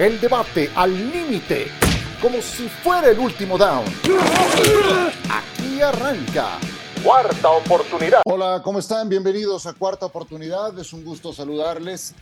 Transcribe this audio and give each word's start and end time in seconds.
El 0.00 0.18
debate 0.18 0.70
al 0.76 0.94
límite, 1.12 1.66
como 2.22 2.40
si 2.40 2.70
fuera 2.70 3.10
el 3.10 3.18
último 3.18 3.58
down. 3.58 3.84
Aquí 5.28 5.82
arranca. 5.82 6.58
Cuarta 7.04 7.50
oportunidad. 7.50 8.22
Hola, 8.24 8.62
¿cómo 8.64 8.78
están? 8.78 9.10
Bienvenidos 9.10 9.66
a 9.66 9.74
Cuarta 9.74 10.06
Oportunidad. 10.06 10.78
Es 10.78 10.94
un 10.94 11.04
gusto 11.04 11.34
saludarles. 11.34 12.14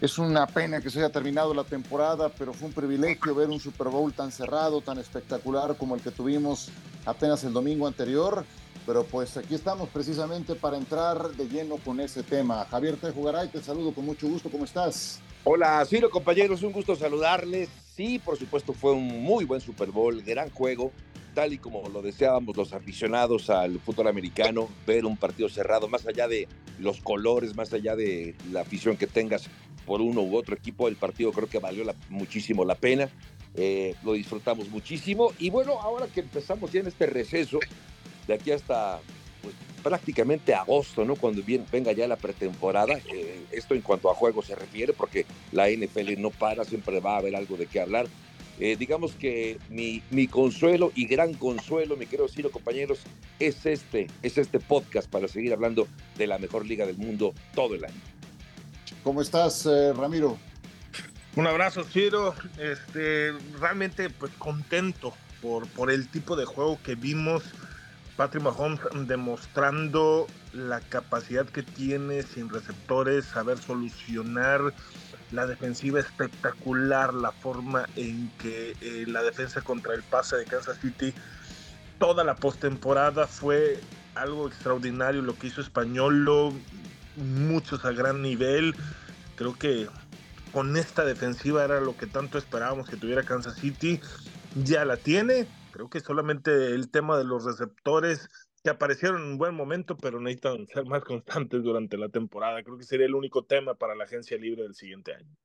Es 0.00 0.18
una 0.18 0.46
pena 0.46 0.80
que 0.80 0.88
se 0.88 1.00
haya 1.00 1.08
terminado 1.08 1.52
la 1.52 1.64
temporada, 1.64 2.28
pero 2.28 2.52
fue 2.52 2.68
un 2.68 2.72
privilegio 2.72 3.34
ver 3.34 3.48
un 3.48 3.58
Super 3.58 3.88
Bowl 3.88 4.12
tan 4.12 4.30
cerrado, 4.30 4.80
tan 4.80 4.98
espectacular 4.98 5.76
como 5.76 5.96
el 5.96 6.02
que 6.02 6.12
tuvimos 6.12 6.68
apenas 7.06 7.42
el 7.42 7.52
domingo 7.52 7.88
anterior. 7.88 8.44
Pero 8.86 9.04
pues 9.04 9.36
aquí 9.36 9.56
estamos 9.56 9.88
precisamente 9.88 10.54
para 10.54 10.76
entrar 10.76 11.30
de 11.30 11.48
lleno 11.48 11.76
con 11.78 11.98
ese 11.98 12.22
tema. 12.22 12.64
Javier 12.70 12.96
Tejugaray, 12.96 13.48
te 13.48 13.60
saludo 13.60 13.92
con 13.92 14.06
mucho 14.06 14.28
gusto. 14.28 14.48
¿Cómo 14.48 14.64
estás? 14.64 15.20
Hola, 15.42 15.84
Ciro, 15.84 16.08
compañeros, 16.08 16.62
un 16.62 16.72
gusto 16.72 16.94
saludarles. 16.94 17.68
Sí, 17.96 18.20
por 18.20 18.38
supuesto, 18.38 18.72
fue 18.72 18.92
un 18.92 19.22
muy 19.22 19.44
buen 19.44 19.60
Super 19.60 19.90
Bowl, 19.90 20.22
gran 20.22 20.50
juego, 20.50 20.92
tal 21.34 21.52
y 21.52 21.58
como 21.58 21.88
lo 21.88 22.00
deseábamos 22.00 22.56
los 22.56 22.72
aficionados 22.72 23.50
al 23.50 23.80
fútbol 23.80 24.06
americano, 24.06 24.68
ver 24.86 25.04
un 25.04 25.16
partido 25.16 25.48
cerrado, 25.48 25.88
más 25.88 26.06
allá 26.06 26.28
de 26.28 26.46
los 26.78 27.00
colores, 27.00 27.56
más 27.56 27.72
allá 27.72 27.96
de 27.96 28.36
la 28.52 28.60
afición 28.60 28.96
que 28.96 29.06
tengas 29.06 29.48
por 29.84 30.00
uno 30.00 30.22
u 30.22 30.36
otro 30.36 30.54
equipo, 30.54 30.88
el 30.88 30.96
partido 30.96 31.32
creo 31.32 31.48
que 31.48 31.58
valió 31.58 31.84
muchísimo 32.08 32.64
la 32.64 32.74
pena. 32.74 33.08
Eh, 33.54 33.94
lo 34.04 34.12
disfrutamos 34.12 34.68
muchísimo. 34.68 35.32
Y 35.38 35.48
bueno, 35.48 35.80
ahora 35.80 36.06
que 36.08 36.20
empezamos 36.20 36.70
ya 36.72 36.80
en 36.80 36.88
este 36.88 37.06
receso, 37.06 37.58
de 38.26 38.34
aquí 38.34 38.52
hasta 38.52 39.00
prácticamente 39.86 40.52
agosto, 40.52 41.04
¿no? 41.04 41.14
Cuando 41.14 41.42
bien, 41.42 41.64
venga 41.70 41.92
ya 41.92 42.08
la 42.08 42.16
pretemporada. 42.16 42.98
Eh, 43.12 43.44
esto 43.52 43.72
en 43.74 43.82
cuanto 43.82 44.10
a 44.10 44.14
juego 44.14 44.42
se 44.42 44.56
refiere, 44.56 44.92
porque 44.92 45.26
la 45.52 45.68
NFL 45.70 46.20
no 46.20 46.30
para, 46.30 46.64
siempre 46.64 46.98
va 46.98 47.14
a 47.14 47.18
haber 47.18 47.36
algo 47.36 47.56
de 47.56 47.66
qué 47.66 47.80
hablar. 47.80 48.08
Eh, 48.58 48.76
digamos 48.76 49.12
que 49.12 49.58
mi, 49.68 50.02
mi, 50.10 50.26
consuelo 50.26 50.90
y 50.96 51.06
gran 51.06 51.34
consuelo, 51.34 51.96
mi 51.96 52.06
querido 52.06 52.26
Ciro, 52.26 52.50
compañeros, 52.50 53.00
es 53.38 53.64
este, 53.64 54.08
es 54.22 54.38
este 54.38 54.58
podcast 54.58 55.08
para 55.08 55.28
seguir 55.28 55.52
hablando 55.52 55.86
de 56.16 56.26
la 56.26 56.38
mejor 56.38 56.66
liga 56.66 56.84
del 56.84 56.96
mundo 56.96 57.32
todo 57.54 57.76
el 57.76 57.84
año. 57.84 58.00
¿Cómo 59.04 59.22
estás, 59.22 59.66
eh, 59.66 59.92
Ramiro? 59.92 60.36
Un 61.36 61.46
abrazo, 61.46 61.84
Ciro. 61.84 62.34
Este, 62.58 63.32
realmente, 63.60 64.10
pues 64.10 64.32
contento 64.38 65.12
por, 65.40 65.68
por 65.68 65.92
el 65.92 66.08
tipo 66.08 66.34
de 66.34 66.44
juego 66.44 66.80
que 66.82 66.96
vimos 66.96 67.44
Patrick 68.16 68.42
Mahomes 68.42 68.80
demostrando 69.06 70.26
la 70.52 70.80
capacidad 70.80 71.46
que 71.46 71.62
tiene 71.62 72.22
sin 72.22 72.48
receptores, 72.48 73.26
saber 73.26 73.58
solucionar 73.58 74.72
la 75.32 75.46
defensiva 75.46 76.00
espectacular, 76.00 77.12
la 77.12 77.32
forma 77.32 77.86
en 77.96 78.30
que 78.38 78.76
eh, 78.80 79.04
la 79.06 79.22
defensa 79.22 79.60
contra 79.60 79.94
el 79.94 80.02
pase 80.02 80.36
de 80.36 80.44
Kansas 80.44 80.78
City, 80.80 81.12
toda 81.98 82.24
la 82.24 82.36
postemporada 82.36 83.26
fue 83.26 83.80
algo 84.14 84.48
extraordinario 84.48 85.22
lo 85.22 85.38
que 85.38 85.48
hizo 85.48 85.60
Españolo, 85.60 86.52
muchos 87.16 87.84
a 87.84 87.92
gran 87.92 88.22
nivel. 88.22 88.74
Creo 89.34 89.54
que 89.54 89.88
con 90.52 90.76
esta 90.76 91.04
defensiva 91.04 91.64
era 91.64 91.80
lo 91.80 91.96
que 91.96 92.06
tanto 92.06 92.38
esperábamos 92.38 92.88
que 92.88 92.96
tuviera 92.96 93.22
Kansas 93.24 93.56
City. 93.56 94.00
Ya 94.64 94.86
la 94.86 94.96
tiene, 94.96 95.46
Creo 95.76 95.90
que 95.90 96.00
solamente 96.00 96.50
el 96.68 96.90
tema 96.90 97.18
de 97.18 97.24
los 97.24 97.44
receptores 97.44 98.30
que 98.64 98.70
aparecieron 98.70 99.20
en 99.22 99.28
un 99.32 99.36
buen 99.36 99.54
momento, 99.54 99.94
pero 99.98 100.18
necesitan 100.18 100.66
ser 100.68 100.86
más 100.86 101.04
constantes 101.04 101.62
durante 101.62 101.98
la 101.98 102.08
temporada. 102.08 102.62
Creo 102.62 102.78
que 102.78 102.84
sería 102.84 103.04
el 103.04 103.14
único 103.14 103.44
tema 103.44 103.74
para 103.74 103.94
la 103.94 104.04
agencia 104.04 104.38
libre 104.38 104.62
del 104.62 104.74
siguiente 104.74 105.12
año. 105.12 105.36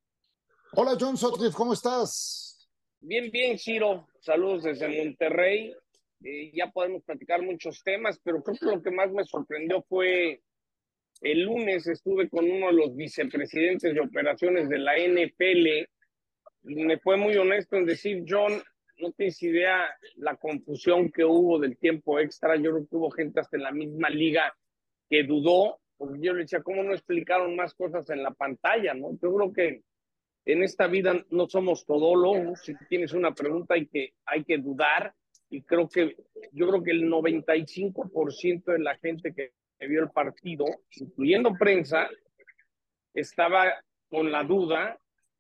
Hola 0.71 0.95
John 0.97 1.17
Sotcliffe, 1.17 1.53
¿cómo 1.53 1.73
estás? 1.73 2.69
Bien, 3.01 3.29
bien, 3.29 3.59
Ciro. 3.59 4.07
Saludos 4.21 4.63
desde 4.63 5.03
Monterrey. 5.03 5.75
Eh, 6.23 6.51
ya 6.53 6.71
podemos 6.71 7.03
platicar 7.03 7.41
muchos 7.41 7.83
temas, 7.83 8.17
pero 8.23 8.41
creo 8.41 8.57
que 8.57 8.65
lo 8.67 8.81
que 8.81 8.91
más 8.91 9.11
me 9.11 9.25
sorprendió 9.25 9.83
fue 9.89 10.41
el 11.19 11.41
lunes 11.41 11.87
estuve 11.87 12.29
con 12.29 12.49
uno 12.49 12.67
de 12.67 12.73
los 12.73 12.95
vicepresidentes 12.95 13.93
de 13.93 13.99
operaciones 13.99 14.69
de 14.69 14.79
la 14.79 14.93
NFL. 14.97 15.89
Me 16.63 16.97
fue 16.99 17.17
muy 17.17 17.35
honesto 17.35 17.75
en 17.75 17.85
decir, 17.85 18.23
John, 18.25 18.63
no 19.01 19.11
tienes 19.11 19.41
idea 19.43 19.89
la 20.15 20.35
confusión 20.35 21.11
que 21.11 21.25
hubo 21.25 21.59
del 21.59 21.77
tiempo 21.77 22.19
extra. 22.19 22.55
Yo 22.55 22.71
creo 22.71 22.87
que 22.87 22.95
hubo 22.95 23.11
gente 23.11 23.39
hasta 23.39 23.57
en 23.57 23.63
la 23.63 23.71
misma 23.71 24.09
liga 24.09 24.55
que 25.09 25.23
dudó, 25.23 25.79
porque 25.97 26.19
yo 26.21 26.33
le 26.33 26.43
decía, 26.43 26.61
¿cómo 26.61 26.83
no 26.83 26.93
explicaron 26.93 27.55
más 27.55 27.73
cosas 27.73 28.09
en 28.09 28.23
la 28.23 28.31
pantalla? 28.31 28.93
¿no? 28.93 29.11
Yo 29.21 29.35
creo 29.35 29.53
que 29.53 29.83
en 30.45 30.63
esta 30.63 30.87
vida 30.87 31.23
no 31.29 31.47
somos 31.47 31.85
todólogos. 31.85 32.61
Si 32.61 32.73
tienes 32.89 33.13
una 33.13 33.33
pregunta 33.33 33.75
hay 33.75 33.87
que, 33.87 34.13
hay 34.25 34.43
que 34.43 34.57
dudar. 34.57 35.13
Y 35.49 35.63
creo 35.63 35.89
que, 35.89 36.15
yo 36.53 36.69
creo 36.69 36.83
que 36.83 36.91
el 36.91 37.09
95% 37.09 38.63
de 38.71 38.79
la 38.79 38.97
gente 38.97 39.33
que 39.33 39.51
vio 39.85 40.01
el 40.01 40.11
partido, 40.11 40.65
incluyendo 40.95 41.53
prensa, 41.53 42.09
estaba 43.13 43.73
con 44.09 44.31
la 44.31 44.43
duda 44.43 44.97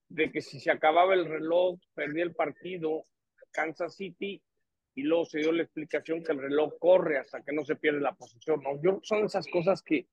de 0.09 0.31
que 0.31 0.41
si 0.41 0.59
se 0.59 0.71
acababa 0.71 1.13
el 1.13 1.25
reloj, 1.25 1.79
perdía 1.93 2.23
el 2.23 2.35
partido 2.35 3.05
Kansas 3.51 3.95
City 3.95 4.41
y 4.95 5.03
luego 5.03 5.25
se 5.25 5.39
dio 5.39 5.51
la 5.51 5.63
explicación 5.63 6.23
que 6.23 6.31
el 6.33 6.39
reloj 6.39 6.73
corre 6.79 7.17
hasta 7.17 7.41
que 7.41 7.53
no 7.53 7.63
se 7.63 7.75
pierde 7.75 8.01
la 8.01 8.13
posición. 8.13 8.61
¿no? 8.61 8.81
Yo 8.81 8.99
son 9.03 9.25
esas 9.25 9.47
cosas 9.47 9.81
que, 9.81 10.07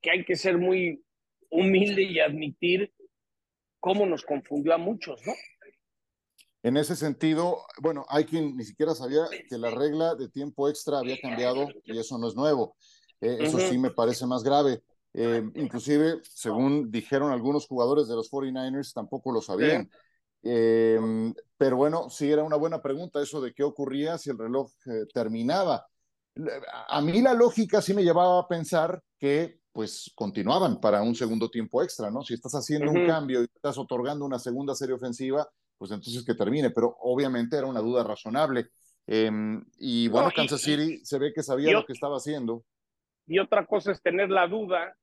que 0.00 0.10
hay 0.10 0.24
que 0.24 0.36
ser 0.36 0.58
muy 0.58 1.02
humilde 1.50 2.02
y 2.02 2.20
admitir 2.20 2.92
cómo 3.80 4.06
nos 4.06 4.24
confundió 4.24 4.74
a 4.74 4.78
muchos, 4.78 5.20
¿no? 5.26 5.32
En 6.62 6.76
ese 6.76 6.94
sentido, 6.94 7.64
bueno, 7.80 8.04
hay 8.10 8.24
quien 8.24 8.54
ni 8.54 8.64
siquiera 8.64 8.94
sabía 8.94 9.22
que 9.48 9.56
la 9.56 9.70
regla 9.70 10.14
de 10.14 10.28
tiempo 10.28 10.68
extra 10.68 10.98
había 10.98 11.18
cambiado 11.18 11.68
y 11.84 11.98
eso 11.98 12.18
no 12.18 12.28
es 12.28 12.36
nuevo. 12.36 12.76
Eh, 13.22 13.38
eso 13.40 13.58
sí 13.58 13.78
me 13.78 13.90
parece 13.90 14.26
más 14.26 14.42
grave. 14.42 14.82
Eh, 15.14 15.42
inclusive, 15.54 16.20
según 16.22 16.90
dijeron 16.90 17.32
algunos 17.32 17.66
jugadores 17.66 18.08
de 18.08 18.14
los 18.14 18.30
49ers, 18.30 18.92
tampoco 18.92 19.32
lo 19.32 19.40
sabían. 19.40 19.90
Em, 20.42 21.34
pero 21.56 21.76
bueno, 21.76 22.08
sí 22.08 22.30
era 22.30 22.42
una 22.42 22.56
buena 22.56 22.80
pregunta 22.80 23.22
eso 23.22 23.40
de 23.40 23.52
qué 23.52 23.62
ocurría 23.62 24.18
si 24.18 24.30
el 24.30 24.38
reloj 24.38 24.70
eh, 24.86 25.06
terminaba. 25.12 25.86
A 26.88 27.00
mí 27.00 27.20
la 27.20 27.34
lógica 27.34 27.82
sí 27.82 27.92
me 27.92 28.04
llevaba 28.04 28.40
a 28.40 28.48
pensar 28.48 29.02
que 29.18 29.60
pues 29.72 30.10
continuaban 30.14 30.80
para 30.80 31.02
un 31.02 31.14
segundo 31.14 31.48
tiempo 31.48 31.82
extra, 31.82 32.10
¿no? 32.10 32.22
Si 32.22 32.34
estás 32.34 32.52
haciendo 32.54 32.90
un 32.90 33.06
cambio 33.06 33.42
y 33.42 33.44
estás 33.44 33.78
otorgando 33.78 34.24
una 34.24 34.38
segunda 34.38 34.74
serie 34.74 34.94
ofensiva, 34.94 35.48
pues 35.78 35.90
entonces 35.92 36.24
que 36.24 36.34
termine, 36.34 36.70
pero 36.70 36.96
obviamente 37.00 37.56
era 37.56 37.66
una 37.66 37.80
duda 37.80 38.02
razonable. 38.02 38.68
Em, 39.06 39.64
y 39.78 40.08
bueno, 40.08 40.30
Kansas 40.34 40.60
City 40.60 41.04
se 41.04 41.18
ve 41.18 41.32
que 41.32 41.42
sabía 41.42 41.72
lo 41.72 41.84
que 41.84 41.92
estaba 41.92 42.16
haciendo. 42.16 42.64
Y 43.26 43.38
otra 43.38 43.64
cosa 43.66 43.92
es 43.92 44.02
tener 44.02 44.30
la 44.30 44.48
duda 44.48 44.96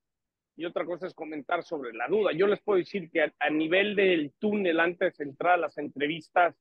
y 0.58 0.66
otra 0.66 0.86
cosa 0.86 1.06
es 1.06 1.14
comentar 1.14 1.64
sobre 1.64 1.94
la 1.94 2.08
duda. 2.08 2.32
Yo 2.34 2.48
les 2.48 2.60
puedo 2.62 2.80
decir 2.80 3.12
que 3.12 3.32
a, 3.40 3.50
nivel 3.50 3.96
del 3.96 4.34
túnel 4.40 4.80
antes 4.80 5.16
de 5.18 5.26
entrar 5.26 5.54
a 5.54 5.58
las 5.58 5.78
entrevistas, 5.78 6.56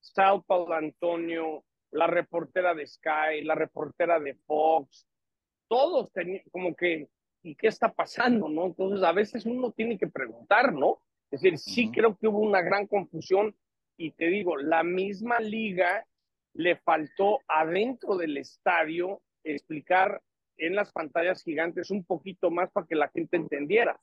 Sao 0.00 0.42
Paulo 0.42 0.74
Antonio, 0.74 1.62
la 1.90 2.06
reportera 2.06 2.74
de 2.74 2.86
Sky, 2.86 3.42
la 3.44 3.54
reportera 3.54 4.18
de 4.18 4.34
Fox, 4.46 5.06
todos 5.68 6.10
tenían 6.12 6.42
como 6.50 6.74
que, 6.74 7.08
¿y 7.42 7.54
qué 7.54 7.68
está 7.68 7.92
pasando? 7.92 8.48
¿no? 8.48 8.66
Entonces 8.66 9.02
a 9.04 9.12
veces 9.12 9.44
uno 9.44 9.72
tiene 9.72 9.98
que 9.98 10.06
preguntar, 10.06 10.72
¿no? 10.72 11.02
Es 11.30 11.42
decir, 11.42 11.58
sí 11.58 11.90
creo 11.90 12.16
que 12.16 12.28
hubo 12.28 12.40
una 12.40 12.62
gran 12.62 12.86
confusión 12.86 13.54
y 13.98 14.12
te 14.12 14.26
digo, 14.26 14.56
la 14.56 14.82
misma 14.82 15.38
liga 15.38 16.06
le 16.54 16.76
faltó 16.76 17.40
adentro 17.46 18.16
del 18.16 18.38
estadio 18.38 19.20
explicar 19.42 20.22
en 20.56 20.74
las 20.74 20.92
pantallas 20.92 21.42
gigantes 21.42 21.90
un 21.90 22.04
poquito 22.04 22.50
más 22.50 22.70
para 22.70 22.86
que 22.86 22.94
la 22.94 23.08
gente 23.08 23.36
entendiera. 23.36 24.00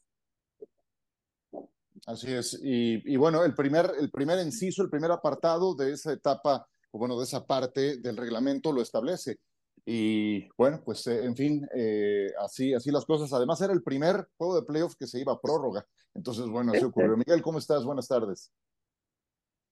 Así 2.05 2.33
es. 2.33 2.59
Y, 2.63 3.15
bueno, 3.15 3.43
el 3.43 3.53
primer, 3.53 3.91
el 3.99 4.09
primer 4.09 4.39
inciso, 4.43 4.81
el 4.83 4.89
primer 4.89 5.11
apartado 5.11 5.75
de 5.75 5.93
esa 5.93 6.13
etapa, 6.13 6.67
o 6.91 6.97
bueno, 6.97 7.17
de 7.17 7.25
esa 7.25 7.45
parte 7.45 7.97
del 7.97 8.17
reglamento 8.17 8.71
lo 8.71 8.81
establece. 8.81 9.37
Y 9.85 10.47
bueno, 10.57 10.81
pues 10.83 11.05
eh, 11.07 11.25
en 11.25 11.35
fin, 11.35 11.67
eh, 11.75 12.27
así, 12.39 12.73
así 12.73 12.91
las 12.91 13.05
cosas. 13.05 13.31
Además, 13.33 13.61
era 13.61 13.73
el 13.73 13.83
primer 13.83 14.27
juego 14.37 14.55
de 14.55 14.65
playoff 14.65 14.95
que 14.95 15.07
se 15.07 15.19
iba 15.19 15.33
a 15.33 15.39
prórroga. 15.39 15.85
Entonces, 16.13 16.47
bueno, 16.47 16.71
así 16.71 16.83
ocurrió. 16.83 17.17
Miguel, 17.17 17.41
¿cómo 17.41 17.59
estás? 17.59 17.83
Buenas 17.83 18.07
tardes. 18.07 18.51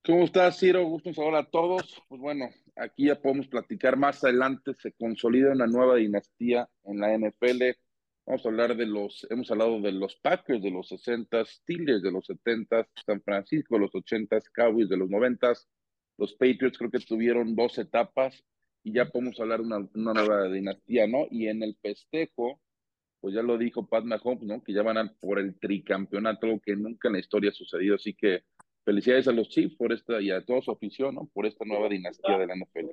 ¿Cómo 0.06 0.24
estás, 0.24 0.58
Ciro? 0.58 0.86
Gusto 0.86 1.14
saludar 1.14 1.44
a 1.44 1.50
todos. 1.50 2.02
Pues 2.08 2.22
bueno, 2.22 2.50
aquí 2.78 3.08
ya 3.08 3.22
podemos 3.22 3.48
platicar 3.48 3.98
más 3.98 4.24
adelante. 4.24 4.74
Se 4.76 4.94
consolida 4.94 5.52
una 5.52 5.68
nueva 5.68 5.98
dinastía 5.98 6.70
en 6.86 7.00
la 7.00 7.14
NFL. 7.18 7.78
Vamos 8.26 8.46
a 8.46 8.50
hablar 8.50 8.78
de 8.78 8.86
los, 8.86 9.28
hemos 9.30 9.52
hablado 9.52 9.82
de 9.82 9.92
los 9.92 10.16
Packers 10.16 10.64
de 10.64 10.72
los 10.72 10.88
60, 10.88 11.44
Steelers 11.46 12.02
de 12.02 12.12
los 12.12 12.26
70, 12.26 12.88
San 13.06 13.22
Francisco 13.22 13.76
de 13.76 13.82
los 13.82 13.94
80, 13.94 14.40
Cowboys 14.54 14.88
de 14.88 14.98
los 14.98 15.10
90. 15.10 15.54
Los 16.18 16.34
Patriots 16.34 16.78
creo 16.78 16.92
que 16.92 17.00
tuvieron 17.00 17.56
dos 17.56 17.78
etapas 17.78 18.42
y 18.84 18.94
ya 18.94 19.10
podemos 19.10 19.38
hablar 19.40 19.60
de 19.60 19.66
una, 19.66 19.90
una 19.94 20.14
nueva 20.14 20.48
dinastía, 20.48 21.08
¿no? 21.08 21.28
Y 21.30 21.48
en 21.48 21.62
el 21.62 21.76
festejo, 21.82 22.62
pues 23.20 23.36
ya 23.36 23.42
lo 23.42 23.58
dijo 23.58 23.86
Pat 23.88 24.06
Mahomes, 24.06 24.44
¿no? 24.44 24.64
Que 24.64 24.74
ya 24.74 24.82
van 24.82 24.98
a 24.98 25.14
por 25.20 25.40
el 25.40 25.60
tricampeonato, 25.60 26.46
algo 26.46 26.62
que 26.62 26.76
nunca 26.76 27.10
en 27.10 27.14
la 27.14 27.20
historia 27.20 27.50
ha 27.50 27.54
sucedido. 27.54 27.96
Así 27.96 28.14
que 28.14 28.44
felicidades 28.90 29.28
a 29.28 29.32
los 29.32 29.50
Chiefs 29.50 29.76
por 29.76 29.94
esta 29.94 30.20
y 30.20 30.32
a 30.32 30.44
toda 30.44 30.62
su 30.64 30.72
afición, 30.72 31.14
¿no? 31.14 31.30
Por 31.32 31.46
esta 31.46 31.64
nueva 31.64 31.88
dinastía 31.88 32.40
de 32.40 32.48
la 32.48 32.56
NFL. 32.56 32.90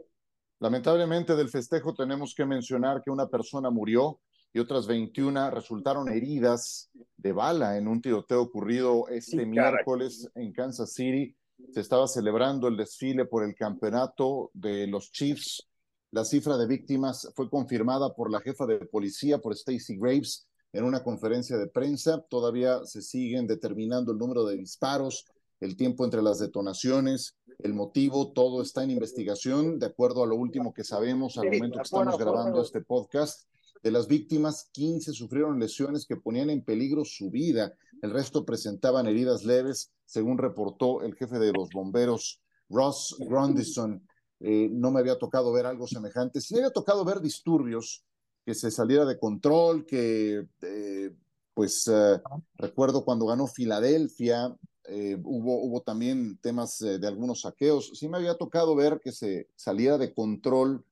Lamentablemente 0.60 1.34
del 1.34 1.48
festejo 1.48 1.94
tenemos 1.94 2.34
que 2.34 2.44
mencionar 2.44 3.00
que 3.02 3.10
una 3.10 3.28
persona 3.28 3.70
murió 3.70 4.20
y 4.52 4.58
otras 4.58 4.86
21 4.86 5.50
resultaron 5.52 6.10
heridas 6.10 6.90
de 7.16 7.32
bala 7.32 7.78
en 7.78 7.88
un 7.88 8.02
tiroteo 8.02 8.42
ocurrido 8.42 9.08
este 9.08 9.46
miércoles 9.46 10.30
en 10.34 10.52
Kansas 10.52 10.92
City. 10.92 11.34
Se 11.72 11.80
estaba 11.80 12.06
celebrando 12.06 12.68
el 12.68 12.76
desfile 12.76 13.24
por 13.24 13.42
el 13.42 13.54
campeonato 13.54 14.50
de 14.52 14.86
los 14.88 15.10
Chiefs. 15.10 15.66
La 16.10 16.26
cifra 16.26 16.58
de 16.58 16.66
víctimas 16.66 17.32
fue 17.34 17.48
confirmada 17.48 18.14
por 18.14 18.30
la 18.30 18.40
jefa 18.40 18.66
de 18.66 18.80
policía, 18.84 19.38
por 19.38 19.54
Stacy 19.54 19.96
Graves, 19.96 20.46
en 20.74 20.84
una 20.84 21.02
conferencia 21.02 21.56
de 21.56 21.68
prensa. 21.68 22.22
Todavía 22.28 22.84
se 22.84 23.00
siguen 23.00 23.46
determinando 23.46 24.12
el 24.12 24.18
número 24.18 24.44
de 24.44 24.58
disparos, 24.58 25.24
el 25.60 25.76
tiempo 25.76 26.04
entre 26.04 26.22
las 26.22 26.38
detonaciones, 26.38 27.36
el 27.58 27.74
motivo, 27.74 28.32
todo 28.32 28.60
está 28.60 28.84
en 28.84 28.90
investigación, 28.90 29.78
de 29.78 29.86
acuerdo 29.86 30.22
a 30.22 30.26
lo 30.26 30.36
último 30.36 30.74
que 30.74 30.84
sabemos 30.84 31.38
al 31.38 31.46
momento 31.46 31.78
que 31.78 31.82
estamos 31.82 32.18
grabando 32.18 32.60
este 32.60 32.82
podcast. 32.82 33.48
De 33.82 33.90
las 33.90 34.08
víctimas, 34.08 34.68
15 34.72 35.12
sufrieron 35.12 35.58
lesiones 35.58 36.06
que 36.06 36.16
ponían 36.16 36.50
en 36.50 36.64
peligro 36.64 37.04
su 37.04 37.30
vida. 37.30 37.72
El 38.02 38.10
resto 38.10 38.44
presentaban 38.44 39.06
heridas 39.06 39.44
leves, 39.44 39.92
según 40.04 40.38
reportó 40.38 41.02
el 41.02 41.14
jefe 41.14 41.38
de 41.38 41.52
los 41.52 41.70
bomberos, 41.70 42.42
Ross 42.68 43.16
Grandison. 43.18 44.06
Eh, 44.40 44.68
no 44.70 44.90
me 44.90 45.00
había 45.00 45.18
tocado 45.18 45.52
ver 45.52 45.66
algo 45.66 45.86
semejante. 45.86 46.40
Sí 46.40 46.54
me 46.54 46.60
había 46.60 46.72
tocado 46.72 47.04
ver 47.04 47.20
disturbios, 47.20 48.04
que 48.44 48.54
se 48.54 48.70
saliera 48.70 49.04
de 49.04 49.18
control, 49.18 49.86
que 49.86 50.46
eh, 50.62 51.10
pues 51.54 51.88
eh, 51.88 52.20
recuerdo 52.56 53.04
cuando 53.04 53.26
ganó 53.26 53.46
Filadelfia, 53.46 54.54
hubo, 54.88 55.62
hubo 55.62 55.80
también 55.82 56.38
temas 56.38 56.78
de 56.78 57.06
algunos 57.06 57.42
saqueos. 57.42 57.98
Sí 57.98 58.08
me 58.08 58.18
había 58.18 58.34
tocado 58.34 58.74
ver 58.74 59.00
que 59.02 59.12
se 59.12 59.48
saliera 59.54 59.98
de 59.98 60.12
control 60.12 60.84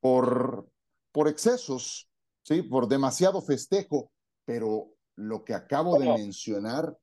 por, 0.00 0.68
por 1.12 1.28
excesos, 1.28 2.08
¿sí? 2.42 2.62
por 2.62 2.88
demasiado 2.88 3.40
festejo, 3.42 4.10
pero 4.44 4.88
lo 5.16 5.44
que 5.44 5.54
acabo 5.54 5.98
de 5.98 6.06
mencionar 6.06 6.96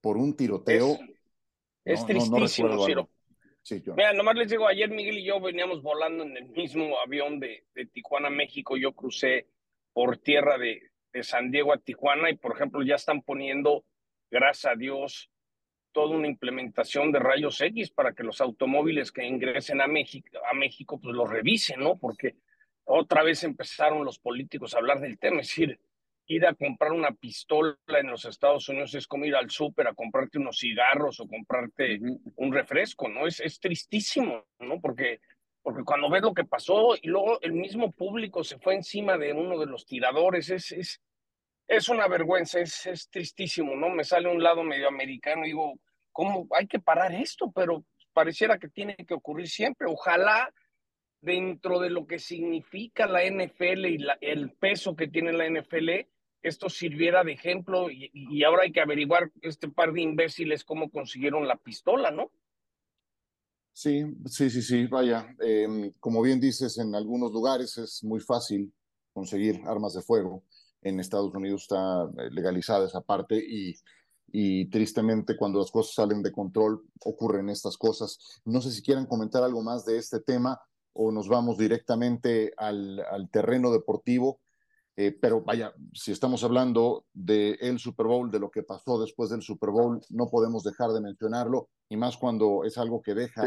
por 0.00 0.16
un 0.16 0.36
tiroteo... 0.36 0.98
Es, 1.84 2.06
tristísimo, 2.06 2.86
Ciro. 2.86 3.08
Mira, 3.96 4.12
nomás 4.12 4.34
les 4.34 4.50
digo, 4.50 4.66
ayer 4.66 4.90
Miguel 4.90 5.18
y 5.18 5.24
yo 5.24 5.40
veníamos 5.40 5.82
volando 5.82 6.24
en 6.24 6.36
el 6.36 6.48
mismo 6.48 6.98
avión 6.98 7.38
de, 7.38 7.64
de 7.74 7.86
Tijuana, 7.86 8.28
México. 8.28 8.76
Yo 8.76 8.92
crucé 8.92 9.46
por 9.92 10.18
tierra 10.18 10.58
de, 10.58 10.90
de, 11.12 11.22
San 11.22 11.50
Diego 11.52 11.72
a 11.72 11.78
Tijuana 11.78 12.30
y, 12.30 12.36
por 12.36 12.56
ejemplo, 12.56 12.82
ya 12.82 12.96
están 12.96 13.22
poniendo, 13.22 13.84
gracias 14.30 14.72
a 14.72 14.76
Dios, 14.76 15.30
toda 15.92 16.16
una 16.16 16.28
implementación 16.28 17.12
de 17.12 17.18
rayos 17.18 17.60
X 17.60 17.90
para 17.90 18.12
que 18.12 18.22
los 18.22 18.40
automóviles 18.40 19.12
que 19.12 19.24
ingresen 19.24 19.80
a 19.80 19.86
México, 19.86 20.38
a 20.50 20.54
México 20.54 20.98
pues 21.00 21.14
los 21.14 21.28
revisen, 21.28 21.80
¿no? 21.80 21.96
Porque 21.96 22.36
otra 22.84 23.22
vez 23.22 23.44
empezaron 23.44 24.04
los 24.04 24.18
políticos 24.18 24.74
a 24.74 24.78
hablar 24.78 25.00
del 25.00 25.18
tema, 25.18 25.40
es 25.40 25.48
decir, 25.48 25.78
ir 26.26 26.46
a 26.46 26.54
comprar 26.54 26.92
una 26.92 27.12
pistola 27.12 27.76
en 27.86 28.10
los 28.10 28.24
Estados 28.24 28.68
Unidos 28.68 28.94
es 28.94 29.06
como 29.06 29.24
ir 29.24 29.34
al 29.34 29.50
súper 29.50 29.88
a 29.88 29.94
comprarte 29.94 30.38
unos 30.38 30.58
cigarros 30.58 31.20
o 31.20 31.28
comprarte 31.28 32.00
un 32.36 32.52
refresco, 32.52 33.08
¿no? 33.08 33.26
Es, 33.26 33.40
es 33.40 33.60
tristísimo, 33.60 34.44
¿no? 34.60 34.80
Porque, 34.80 35.20
porque 35.62 35.84
cuando 35.84 36.08
ves 36.10 36.22
lo 36.22 36.34
que 36.34 36.44
pasó 36.44 36.94
y 37.00 37.08
luego 37.08 37.40
el 37.42 37.52
mismo 37.52 37.92
público 37.92 38.44
se 38.44 38.58
fue 38.58 38.74
encima 38.74 39.18
de 39.18 39.32
uno 39.32 39.58
de 39.58 39.66
los 39.66 39.84
tiradores, 39.84 40.50
es, 40.50 40.72
es, 40.72 41.00
es 41.72 41.88
una 41.88 42.06
vergüenza, 42.06 42.60
es, 42.60 42.86
es 42.86 43.08
tristísimo, 43.08 43.74
¿no? 43.74 43.88
Me 43.88 44.04
sale 44.04 44.28
un 44.28 44.42
lado 44.42 44.62
medio 44.62 44.88
americano 44.88 45.42
y 45.44 45.48
digo, 45.48 45.80
¿cómo 46.12 46.46
hay 46.56 46.66
que 46.66 46.78
parar 46.78 47.14
esto? 47.14 47.50
Pero 47.50 47.84
pareciera 48.12 48.58
que 48.58 48.68
tiene 48.68 48.94
que 48.94 49.14
ocurrir 49.14 49.48
siempre. 49.48 49.88
Ojalá 49.90 50.52
dentro 51.22 51.80
de 51.80 51.88
lo 51.88 52.06
que 52.06 52.18
significa 52.18 53.06
la 53.06 53.24
NFL 53.24 53.86
y 53.86 54.06
el 54.20 54.50
peso 54.50 54.94
que 54.94 55.08
tiene 55.08 55.32
la 55.32 55.48
NFL, 55.48 55.90
esto 56.42 56.68
sirviera 56.68 57.24
de 57.24 57.32
ejemplo 57.32 57.88
y, 57.90 58.42
ahora 58.44 58.64
hay 58.64 58.72
que 58.72 58.80
averiguar 58.82 59.30
este 59.40 59.68
par 59.68 59.92
de 59.92 60.02
imbéciles 60.02 60.64
cómo 60.64 60.90
consiguieron 60.90 61.48
la 61.48 61.56
pistola, 61.56 62.10
¿no? 62.10 62.30
Sí, 63.72 64.04
sí, 64.26 64.50
sí, 64.50 64.60
sí, 64.60 64.86
vaya. 64.86 65.34
Em, 65.40 65.92
como 65.98 66.20
bien 66.20 66.38
dices, 66.38 66.76
en 66.76 66.94
algunos 66.94 67.32
lugares 67.32 67.78
es 67.78 68.04
muy 68.04 68.20
fácil 68.20 68.70
conseguir 69.14 69.62
armas 69.64 69.94
de 69.94 70.02
fuego. 70.02 70.44
En 70.82 71.00
Estados 71.00 71.32
Unidos 71.34 71.62
está 71.62 72.04
eh, 72.18 72.30
legalizada 72.30 72.86
esa 72.86 73.00
parte 73.00 73.36
y, 73.36 73.74
y 74.32 74.68
tristemente 74.70 75.36
cuando 75.36 75.58
las 75.58 75.70
cosas 75.70 75.94
salen 75.94 76.22
de 76.22 76.32
control 76.32 76.82
ocurren 77.04 77.48
estas 77.48 77.76
cosas. 77.76 78.40
No 78.44 78.60
sé 78.60 78.70
si 78.72 78.82
quieran 78.82 79.06
comentar 79.06 79.42
algo 79.42 79.62
más 79.62 79.84
de 79.84 79.98
este 79.98 80.20
tema 80.20 80.60
o 80.92 81.10
nos 81.10 81.28
vamos 81.28 81.56
directamente 81.56 82.52
al, 82.56 83.00
al 83.10 83.30
terreno 83.30 83.70
deportivo. 83.72 84.40
Eh, 84.94 85.16
pero 85.18 85.40
vaya, 85.40 85.72
si 85.94 86.12
estamos 86.12 86.44
hablando 86.44 87.06
del 87.14 87.56
el 87.60 87.78
Super 87.78 88.06
Bowl, 88.06 88.30
de 88.30 88.38
lo 88.38 88.50
que 88.50 88.62
pasó 88.62 89.00
después 89.00 89.30
del 89.30 89.40
Super 89.40 89.70
Bowl, 89.70 90.02
no 90.10 90.28
podemos 90.28 90.62
dejar 90.64 90.90
de 90.90 91.00
mencionarlo, 91.00 91.70
y 91.88 91.96
más 91.96 92.18
cuando 92.18 92.64
es 92.64 92.76
algo 92.76 93.00
que 93.00 93.14
deja 93.14 93.42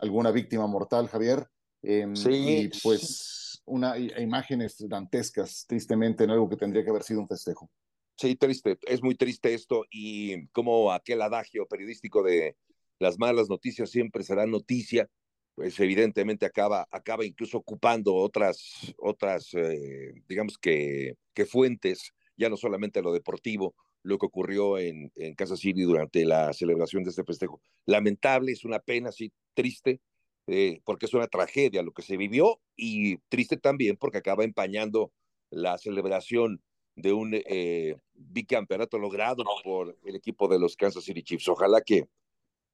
alguna 0.00 0.30
víctima 0.30 0.66
mortal, 0.66 1.08
Javier. 1.08 1.46
Em, 1.82 2.16
sí. 2.16 2.30
Y 2.32 2.80
pues 2.82 3.47
una, 3.68 3.96
imágenes 3.98 4.76
dantescas, 4.88 5.66
tristemente, 5.66 6.24
en 6.24 6.30
algo 6.30 6.48
que 6.48 6.56
tendría 6.56 6.82
que 6.84 6.90
haber 6.90 7.02
sido 7.02 7.20
un 7.20 7.28
festejo. 7.28 7.70
Sí, 8.16 8.34
triste, 8.34 8.78
es 8.86 9.02
muy 9.02 9.14
triste 9.14 9.54
esto, 9.54 9.84
y 9.90 10.48
como 10.48 10.92
aquel 10.92 11.22
adagio 11.22 11.66
periodístico 11.66 12.22
de 12.22 12.56
las 12.98 13.18
malas 13.18 13.48
noticias 13.48 13.90
siempre 13.90 14.24
será 14.24 14.44
noticia, 14.46 15.08
pues 15.54 15.78
evidentemente 15.80 16.46
acaba, 16.46 16.86
acaba 16.90 17.24
incluso 17.24 17.58
ocupando 17.58 18.14
otras, 18.14 18.94
otras 18.96 19.54
eh, 19.54 20.14
digamos 20.28 20.58
que, 20.58 21.14
que 21.34 21.46
fuentes, 21.46 22.12
ya 22.36 22.48
no 22.48 22.56
solamente 22.56 23.02
lo 23.02 23.12
deportivo, 23.12 23.74
lo 24.02 24.18
que 24.18 24.26
ocurrió 24.26 24.78
en, 24.78 25.12
en 25.16 25.34
Kansas 25.34 25.60
City 25.60 25.82
durante 25.82 26.24
la 26.24 26.52
celebración 26.52 27.02
de 27.04 27.10
este 27.10 27.24
festejo. 27.24 27.60
Lamentable, 27.86 28.52
es 28.52 28.64
una 28.64 28.78
pena, 28.78 29.12
sí, 29.12 29.32
triste, 29.54 30.00
eh, 30.48 30.80
porque 30.84 31.06
es 31.06 31.14
una 31.14 31.28
tragedia 31.28 31.82
lo 31.82 31.92
que 31.92 32.02
se 32.02 32.16
vivió 32.16 32.58
y 32.74 33.18
triste 33.28 33.56
también 33.56 33.96
porque 33.96 34.18
acaba 34.18 34.44
empañando 34.44 35.12
la 35.50 35.78
celebración 35.78 36.62
de 36.96 37.12
un 37.12 37.30
eh, 37.34 37.96
bicampeonato 38.14 38.98
logrado 38.98 39.44
por 39.62 39.96
el 40.04 40.16
equipo 40.16 40.48
de 40.48 40.58
los 40.58 40.76
Kansas 40.76 41.04
City 41.04 41.22
Chiefs. 41.22 41.48
Ojalá 41.48 41.80
que 41.82 42.08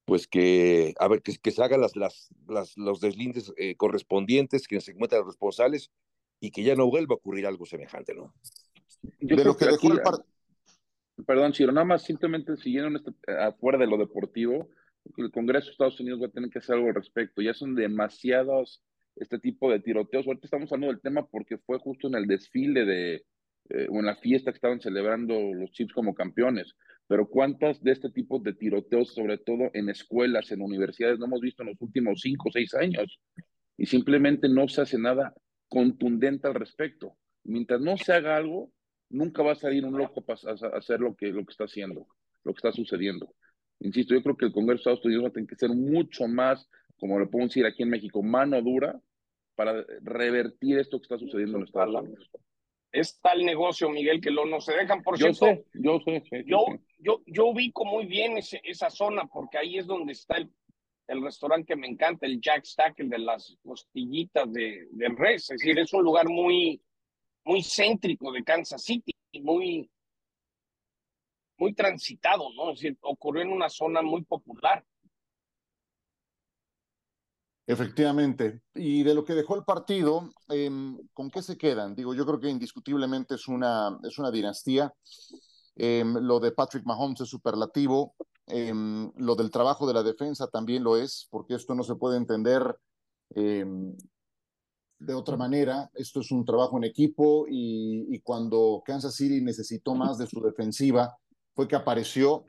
pues 0.04 0.26
que, 0.26 0.94
a 0.98 1.08
ver, 1.08 1.22
que, 1.22 1.34
que 1.36 1.50
se 1.50 1.62
hagan 1.62 1.80
las, 1.80 1.96
las, 1.96 2.28
las 2.46 2.76
los 2.76 3.00
deslindes 3.00 3.52
eh, 3.56 3.74
correspondientes, 3.76 4.68
que 4.68 4.80
se 4.80 4.92
encuentren 4.92 5.24
responsables 5.24 5.90
y 6.40 6.50
que 6.50 6.62
ya 6.62 6.74
no 6.74 6.86
vuelva 6.88 7.14
a 7.14 7.16
ocurrir 7.16 7.46
algo 7.46 7.64
semejante, 7.64 8.14
¿no? 8.14 8.34
Yo 9.20 9.36
de 9.36 9.44
lo 9.44 9.56
que, 9.56 9.66
dejó 9.66 9.92
el 9.92 10.00
Perdón, 11.26 11.52
Chiro, 11.52 11.72
nada 11.72 11.86
más 11.86 12.02
simplemente 12.02 12.56
siguiendo 12.56 12.98
este, 12.98 13.12
afuera 13.40 13.78
de 13.78 13.86
lo 13.86 13.96
deportivo, 13.96 14.68
el 15.16 15.30
Congreso 15.30 15.66
de 15.66 15.72
Estados 15.72 16.00
Unidos 16.00 16.22
va 16.22 16.26
a 16.26 16.30
tener 16.30 16.50
que 16.50 16.58
hacer 16.58 16.76
algo 16.76 16.88
al 16.88 16.94
respecto. 16.94 17.42
Ya 17.42 17.54
son 17.54 17.74
demasiados 17.74 18.82
este 19.16 19.38
tipo 19.38 19.70
de 19.70 19.80
tiroteos. 19.80 20.26
Ahorita 20.26 20.46
estamos 20.46 20.72
hablando 20.72 20.92
del 20.92 21.02
tema 21.02 21.26
porque 21.26 21.58
fue 21.58 21.78
justo 21.78 22.08
en 22.08 22.14
el 22.14 22.26
desfile 22.26 22.84
de, 22.84 23.14
eh, 23.70 23.86
o 23.90 23.98
en 23.98 24.06
la 24.06 24.16
fiesta 24.16 24.50
que 24.50 24.56
estaban 24.56 24.80
celebrando 24.80 25.34
los 25.54 25.70
Chiefs 25.72 25.92
como 25.92 26.14
campeones 26.14 26.74
pero 27.06 27.28
¿cuántas 27.28 27.82
de 27.82 27.92
este 27.92 28.10
tipo 28.10 28.38
de 28.38 28.54
tiroteos, 28.54 29.12
sobre 29.12 29.38
todo 29.38 29.70
en 29.74 29.88
escuelas, 29.88 30.50
en 30.50 30.62
universidades, 30.62 31.18
no 31.18 31.26
hemos 31.26 31.40
visto 31.40 31.62
en 31.62 31.70
los 31.70 31.80
últimos 31.80 32.20
cinco 32.20 32.48
o 32.48 32.52
seis 32.52 32.74
años? 32.74 33.20
Y 33.76 33.86
simplemente 33.86 34.48
no 34.48 34.68
se 34.68 34.82
hace 34.82 34.98
nada 34.98 35.34
contundente 35.68 36.46
al 36.46 36.54
respecto. 36.54 37.16
Mientras 37.42 37.80
no 37.80 37.96
se 37.96 38.12
haga 38.12 38.36
algo, 38.36 38.72
nunca 39.10 39.42
va 39.42 39.52
a 39.52 39.56
salir 39.56 39.84
un 39.84 39.98
loco 39.98 40.24
a 40.28 40.76
hacer 40.78 41.00
lo 41.00 41.14
que, 41.14 41.26
lo 41.26 41.44
que 41.44 41.52
está 41.52 41.64
haciendo, 41.64 42.06
lo 42.42 42.54
que 42.54 42.58
está 42.58 42.72
sucediendo. 42.72 43.34
Insisto, 43.80 44.14
yo 44.14 44.22
creo 44.22 44.36
que 44.36 44.46
el 44.46 44.52
Congreso 44.52 44.88
de 44.90 44.94
Estados 44.94 45.04
Unidos 45.04 45.24
va 45.24 45.28
a 45.28 45.32
tener 45.32 45.48
que 45.48 45.56
ser 45.56 45.70
mucho 45.70 46.26
más, 46.26 46.68
como 46.98 47.18
lo 47.18 47.30
puedo 47.30 47.46
decir 47.46 47.66
aquí 47.66 47.82
en 47.82 47.90
México, 47.90 48.22
mano 48.22 48.60
dura 48.62 49.00
para 49.54 49.84
revertir 50.02 50.78
esto 50.78 50.98
que 50.98 51.04
está 51.04 51.18
sucediendo 51.18 51.58
en 51.58 51.64
Estados 51.64 51.94
Unidos 51.94 52.30
es 52.94 53.20
tal 53.20 53.44
negocio, 53.44 53.90
Miguel, 53.90 54.20
que 54.20 54.30
lo 54.30 54.46
no 54.46 54.60
se 54.60 54.72
dejan. 54.72 55.02
Por 55.02 55.18
yo 55.18 55.34
cierto, 55.34 55.64
yo 55.74 56.00
sé, 56.04 56.22
yo, 56.46 56.64
yo, 56.98 57.22
yo 57.26 57.46
ubico 57.46 57.84
muy 57.84 58.06
bien 58.06 58.38
esa 58.38 58.88
zona 58.88 59.26
porque 59.26 59.58
ahí 59.58 59.78
es 59.78 59.86
donde 59.86 60.12
está 60.12 60.36
el, 60.36 60.48
el 61.08 61.22
restaurante 61.22 61.66
que 61.66 61.76
me 61.76 61.88
encanta, 61.88 62.24
el 62.24 62.40
Jack 62.40 62.64
Stack, 62.64 63.00
el 63.00 63.10
de 63.10 63.18
las 63.18 63.56
costillitas 63.64 64.50
de, 64.52 64.86
de 64.92 65.08
res. 65.08 65.50
Es 65.50 65.58
decir, 65.58 65.76
es 65.76 65.92
un 65.92 66.04
lugar 66.04 66.28
muy, 66.28 66.80
muy 67.44 67.64
céntrico 67.64 68.30
de 68.30 68.44
Kansas 68.44 68.84
City, 68.84 69.12
muy, 69.42 69.90
muy 71.58 71.74
transitado, 71.74 72.52
¿no? 72.54 72.70
Es 72.70 72.80
decir, 72.80 72.98
ocurrió 73.02 73.42
en 73.42 73.52
una 73.52 73.68
zona 73.68 74.02
muy 74.02 74.22
popular. 74.24 74.84
Efectivamente. 77.66 78.60
Y 78.74 79.02
de 79.02 79.14
lo 79.14 79.24
que 79.24 79.32
dejó 79.34 79.56
el 79.56 79.64
partido, 79.64 80.30
em, 80.48 80.98
¿con 81.14 81.30
qué 81.30 81.42
se 81.42 81.56
quedan? 81.56 81.94
Digo, 81.94 82.14
yo 82.14 82.26
creo 82.26 82.38
que 82.38 82.50
indiscutiblemente 82.50 83.36
es 83.36 83.48
una, 83.48 83.98
es 84.02 84.18
una 84.18 84.30
dinastía. 84.30 84.92
Em, 85.76 86.14
lo 86.14 86.40
de 86.40 86.52
Patrick 86.52 86.84
Mahomes 86.84 87.22
es 87.22 87.28
superlativo. 87.28 88.14
Em, 88.46 89.10
lo 89.16 89.34
del 89.34 89.50
trabajo 89.50 89.86
de 89.86 89.94
la 89.94 90.02
defensa 90.02 90.46
también 90.48 90.84
lo 90.84 90.98
es, 90.98 91.26
porque 91.30 91.54
esto 91.54 91.74
no 91.74 91.82
se 91.82 91.94
puede 91.94 92.18
entender 92.18 92.76
de 94.98 95.14
otra 95.14 95.36
manera. 95.36 95.90
Esto 95.94 96.20
es 96.20 96.30
un 96.30 96.44
trabajo 96.44 96.76
en 96.76 96.84
equipo 96.84 97.46
y, 97.48 98.18
cuando 98.20 98.82
Kansas 98.84 99.14
City 99.14 99.40
necesitó 99.40 99.94
más 99.94 100.18
de 100.18 100.26
su 100.26 100.40
defensiva, 100.40 101.16
fue 101.54 101.68
que 101.68 101.76
apareció. 101.76 102.46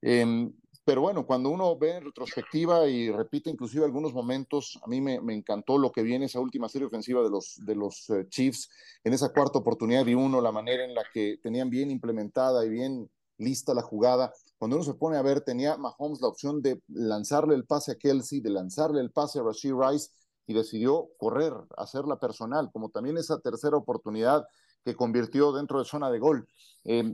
Em, 0.00 0.52
pero 0.84 1.02
bueno, 1.02 1.26
cuando 1.26 1.50
uno 1.50 1.76
ve 1.76 1.96
en 1.96 2.04
retrospectiva 2.04 2.86
y 2.86 3.10
repite 3.10 3.50
inclusive 3.50 3.84
algunos 3.84 4.14
momentos, 4.14 4.78
a 4.82 4.86
mí 4.88 5.02
me, 5.02 5.16
encantó 5.34 5.76
lo 5.76 5.92
que 5.92 6.02
viene 6.02 6.24
esa 6.24 6.40
última 6.40 6.68
serie 6.68 6.86
ofensiva 6.86 7.22
de 7.22 7.28
los, 7.28 7.60
de 7.62 7.74
los 7.74 8.08
eh, 8.08 8.26
Chiefs. 8.30 8.70
En 9.04 9.12
esa 9.12 9.30
cuarta 9.30 9.58
oportunidad 9.58 10.04
vi 10.04 10.14
uno, 10.14 10.40
la 10.40 10.50
manera 10.50 10.84
en 10.84 10.94
la 10.94 11.02
que 11.12 11.38
tenían 11.42 11.68
bien 11.68 11.90
implementada 11.90 12.64
y 12.64 12.70
bien 12.70 13.10
lista 13.36 13.74
la 13.74 13.82
jugada. 13.82 14.32
Cuando 14.56 14.76
uno 14.76 14.84
se 14.84 14.94
pone 14.94 15.18
a 15.18 15.22
ver, 15.22 15.42
tenía 15.42 15.76
Mahomes 15.76 16.22
la 16.22 16.28
opción 16.28 16.62
de 16.62 16.80
lanzarle 16.88 17.54
el 17.54 17.66
pase 17.66 17.92
a 17.92 17.96
Kelsey, 17.96 18.40
de 18.40 18.50
lanzarle 18.50 19.02
el 19.02 19.10
pase 19.10 19.40
a 19.40 19.42
Rashid 19.42 19.74
Rice 19.74 20.08
y 20.46 20.54
decidió 20.54 21.10
correr, 21.18 21.52
hacerla 21.76 22.18
personal, 22.18 22.70
como 22.72 22.88
también 22.88 23.18
esa 23.18 23.38
tercera 23.40 23.76
oportunidad 23.76 24.46
que 24.88 24.96
convirtió 24.96 25.52
dentro 25.52 25.78
de 25.78 25.84
zona 25.84 26.10
de 26.10 26.18
gol. 26.18 26.48
Eh, 26.84 27.04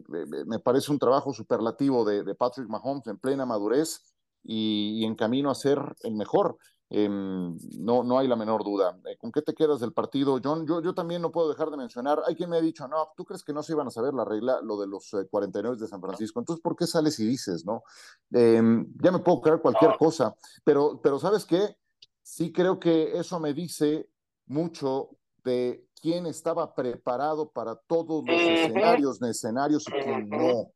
me 0.46 0.60
parece 0.60 0.92
un 0.92 0.98
trabajo 1.00 1.32
superlativo 1.32 2.04
de, 2.04 2.34
Patrick 2.36 2.68
Mahomes 2.68 3.04
en 3.08 3.18
plena 3.18 3.44
madurez 3.44 4.14
y, 4.44 5.04
en 5.04 5.16
camino 5.16 5.50
a 5.50 5.56
ser 5.56 5.80
el 6.04 6.14
mejor. 6.14 6.56
Eh, 6.90 7.08
no, 7.08 8.04
no 8.04 8.18
hay 8.18 8.28
la 8.28 8.36
menor 8.36 8.62
duda. 8.62 8.96
Eh, 9.06 9.16
¿Con 9.16 9.32
qué 9.32 9.42
te 9.42 9.54
quedas 9.54 9.80
del 9.80 9.92
partido, 9.92 10.38
John? 10.42 10.64
Yo, 10.68 10.80
yo 10.82 10.94
también 10.94 11.20
no 11.20 11.32
puedo 11.32 11.48
dejar 11.48 11.70
de 11.70 11.76
mencionar, 11.76 12.22
hay 12.28 12.36
quien 12.36 12.48
me 12.48 12.58
ha 12.58 12.60
dicho, 12.60 12.86
no, 12.86 13.08
¿tú 13.16 13.24
crees 13.24 13.42
que 13.42 13.52
no 13.52 13.64
se 13.64 13.72
iban 13.72 13.88
a 13.88 13.90
saber 13.90 14.14
la 14.14 14.24
regla, 14.24 14.60
lo 14.62 14.78
de 14.78 14.86
los 14.86 15.10
49 15.28 15.76
de 15.76 15.88
San 15.88 16.00
Francisco? 16.00 16.38
Entonces, 16.38 16.62
¿por 16.62 16.76
qué 16.76 16.86
sales 16.86 17.18
y 17.18 17.26
dices, 17.26 17.64
no? 17.64 17.82
ya 18.30 19.10
me 19.10 19.18
puedo 19.18 19.40
creer 19.40 19.60
cualquier 19.60 19.96
cosa, 19.98 20.36
pero, 20.62 21.00
pero 21.02 21.18
¿sabes 21.18 21.44
qué? 21.44 21.76
Sí 22.22 22.52
creo 22.52 22.78
que 22.78 23.18
eso 23.18 23.40
me 23.40 23.52
dice 23.52 24.08
mucho 24.46 25.10
de 25.42 25.88
quién 26.04 26.26
estaba 26.26 26.74
preparado 26.74 27.50
para 27.50 27.74
todos 27.74 28.22
los 28.26 28.38
escenarios, 28.38 29.22
escenarios 29.22 29.86
y 29.88 29.90
quién 29.90 30.28
no. 30.28 30.70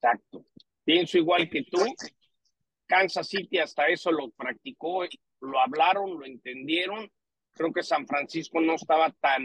Exacto. 0.00 0.46
Pienso 0.84 1.18
igual 1.18 1.50
que 1.50 1.64
tú. 1.64 1.84
Kansas 2.86 3.28
City 3.28 3.58
hasta 3.58 3.88
eso 3.88 4.10
lo 4.10 4.30
practicó, 4.30 5.04
lo 5.40 5.60
hablaron, 5.60 6.18
lo 6.18 6.24
entendieron. 6.24 7.12
Creo 7.52 7.74
que 7.74 7.82
San 7.82 8.06
Francisco 8.06 8.58
no 8.58 8.76
estaba 8.76 9.10
tan 9.20 9.44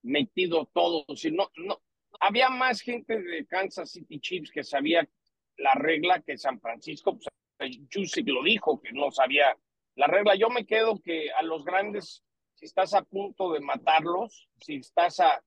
metido 0.00 0.70
todo. 0.72 1.04
no, 1.32 1.50
no, 1.56 1.82
había 2.20 2.48
más 2.48 2.80
gente 2.80 3.20
de 3.20 3.44
Kansas 3.44 3.90
City 3.90 4.18
Chiefs 4.18 4.50
que 4.50 4.64
sabía 4.64 5.06
la 5.58 5.74
regla 5.74 6.22
que 6.22 6.38
San 6.38 6.58
Francisco. 6.58 7.18
Pues, 7.58 7.78
Jusic 7.92 8.26
lo 8.28 8.42
dijo, 8.42 8.80
que 8.80 8.92
no 8.92 9.10
sabía 9.10 9.54
la 9.96 10.06
regla. 10.06 10.36
Yo 10.36 10.48
me 10.48 10.64
quedo 10.64 10.98
que 11.02 11.30
a 11.32 11.42
los 11.42 11.66
grandes 11.66 12.24
si 12.62 12.66
estás 12.66 12.94
a 12.94 13.02
punto 13.02 13.52
de 13.52 13.58
matarlos, 13.58 14.48
si 14.60 14.76
estás 14.76 15.18
a, 15.18 15.42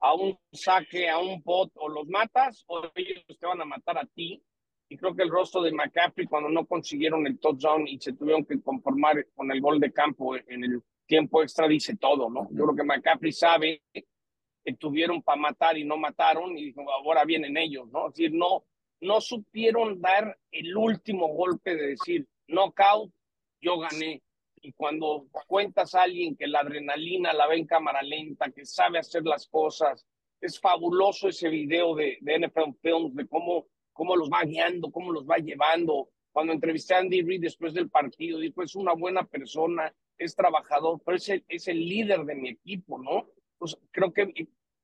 a 0.00 0.14
un 0.14 0.36
saque, 0.52 1.08
a 1.08 1.16
un 1.18 1.40
pot, 1.40 1.70
o 1.76 1.88
los 1.88 2.08
matas 2.08 2.64
o 2.66 2.82
ellos 2.96 3.24
te 3.38 3.46
van 3.46 3.60
a 3.60 3.64
matar 3.64 3.96
a 3.96 4.04
ti. 4.06 4.42
Y 4.88 4.96
creo 4.96 5.14
que 5.14 5.22
el 5.22 5.30
rostro 5.30 5.62
de 5.62 5.70
McCaffrey 5.70 6.26
cuando 6.26 6.48
no 6.48 6.66
consiguieron 6.66 7.24
el 7.28 7.38
touchdown 7.38 7.86
y 7.86 8.00
se 8.00 8.12
tuvieron 8.12 8.44
que 8.44 8.60
conformar 8.60 9.24
con 9.36 9.52
el 9.52 9.60
gol 9.60 9.78
de 9.78 9.92
campo 9.92 10.34
en 10.34 10.64
el 10.64 10.82
tiempo 11.06 11.44
extra 11.44 11.68
dice 11.68 11.96
todo, 11.96 12.28
¿no? 12.28 12.48
Yo 12.50 12.64
creo 12.64 12.74
que 12.74 12.82
McCaffrey 12.82 13.30
sabe 13.30 13.80
que 13.92 14.72
tuvieron 14.80 15.22
para 15.22 15.40
matar 15.40 15.78
y 15.78 15.84
no 15.84 15.96
mataron 15.96 16.58
y 16.58 16.64
dijo, 16.64 16.90
ahora 16.90 17.24
vienen 17.24 17.56
ellos, 17.56 17.86
¿no? 17.92 18.08
Es 18.08 18.14
decir, 18.14 18.32
no, 18.34 18.64
no 19.00 19.20
supieron 19.20 20.00
dar 20.00 20.36
el 20.50 20.76
último 20.76 21.28
golpe 21.28 21.76
de 21.76 21.90
decir, 21.90 22.26
knockout, 22.48 23.12
yo 23.60 23.78
gané 23.78 24.22
y 24.62 24.72
cuando 24.72 25.26
cuentas 25.46 25.94
a 25.94 26.02
alguien 26.02 26.36
que 26.36 26.46
la 26.46 26.60
adrenalina 26.60 27.32
la 27.32 27.46
ve 27.46 27.56
en 27.56 27.66
cámara 27.66 28.02
lenta, 28.02 28.50
que 28.50 28.64
sabe 28.64 28.98
hacer 28.98 29.24
las 29.24 29.46
cosas, 29.46 30.06
es 30.40 30.60
fabuloso 30.60 31.28
ese 31.28 31.48
video 31.48 31.94
de, 31.94 32.18
de 32.20 32.38
NFL 32.38 32.78
Films, 32.80 33.14
de 33.14 33.26
cómo, 33.26 33.66
cómo 33.92 34.16
los 34.16 34.30
va 34.30 34.44
guiando, 34.44 34.90
cómo 34.90 35.12
los 35.12 35.26
va 35.26 35.38
llevando. 35.38 36.10
Cuando 36.32 36.52
entrevisté 36.52 36.94
a 36.94 36.98
Andy 36.98 37.22
Reid 37.22 37.40
después 37.40 37.74
del 37.74 37.90
partido, 37.90 38.38
dijo, 38.38 38.62
es 38.62 38.74
una 38.74 38.92
buena 38.92 39.24
persona, 39.24 39.92
es 40.16 40.34
trabajador, 40.34 41.00
pero 41.04 41.16
es 41.16 41.28
el, 41.28 41.44
es 41.48 41.68
el 41.68 41.78
líder 41.78 42.24
de 42.24 42.34
mi 42.34 42.50
equipo, 42.50 42.98
¿no? 42.98 43.28
Pues 43.58 43.76
creo 43.90 44.12
que 44.12 44.32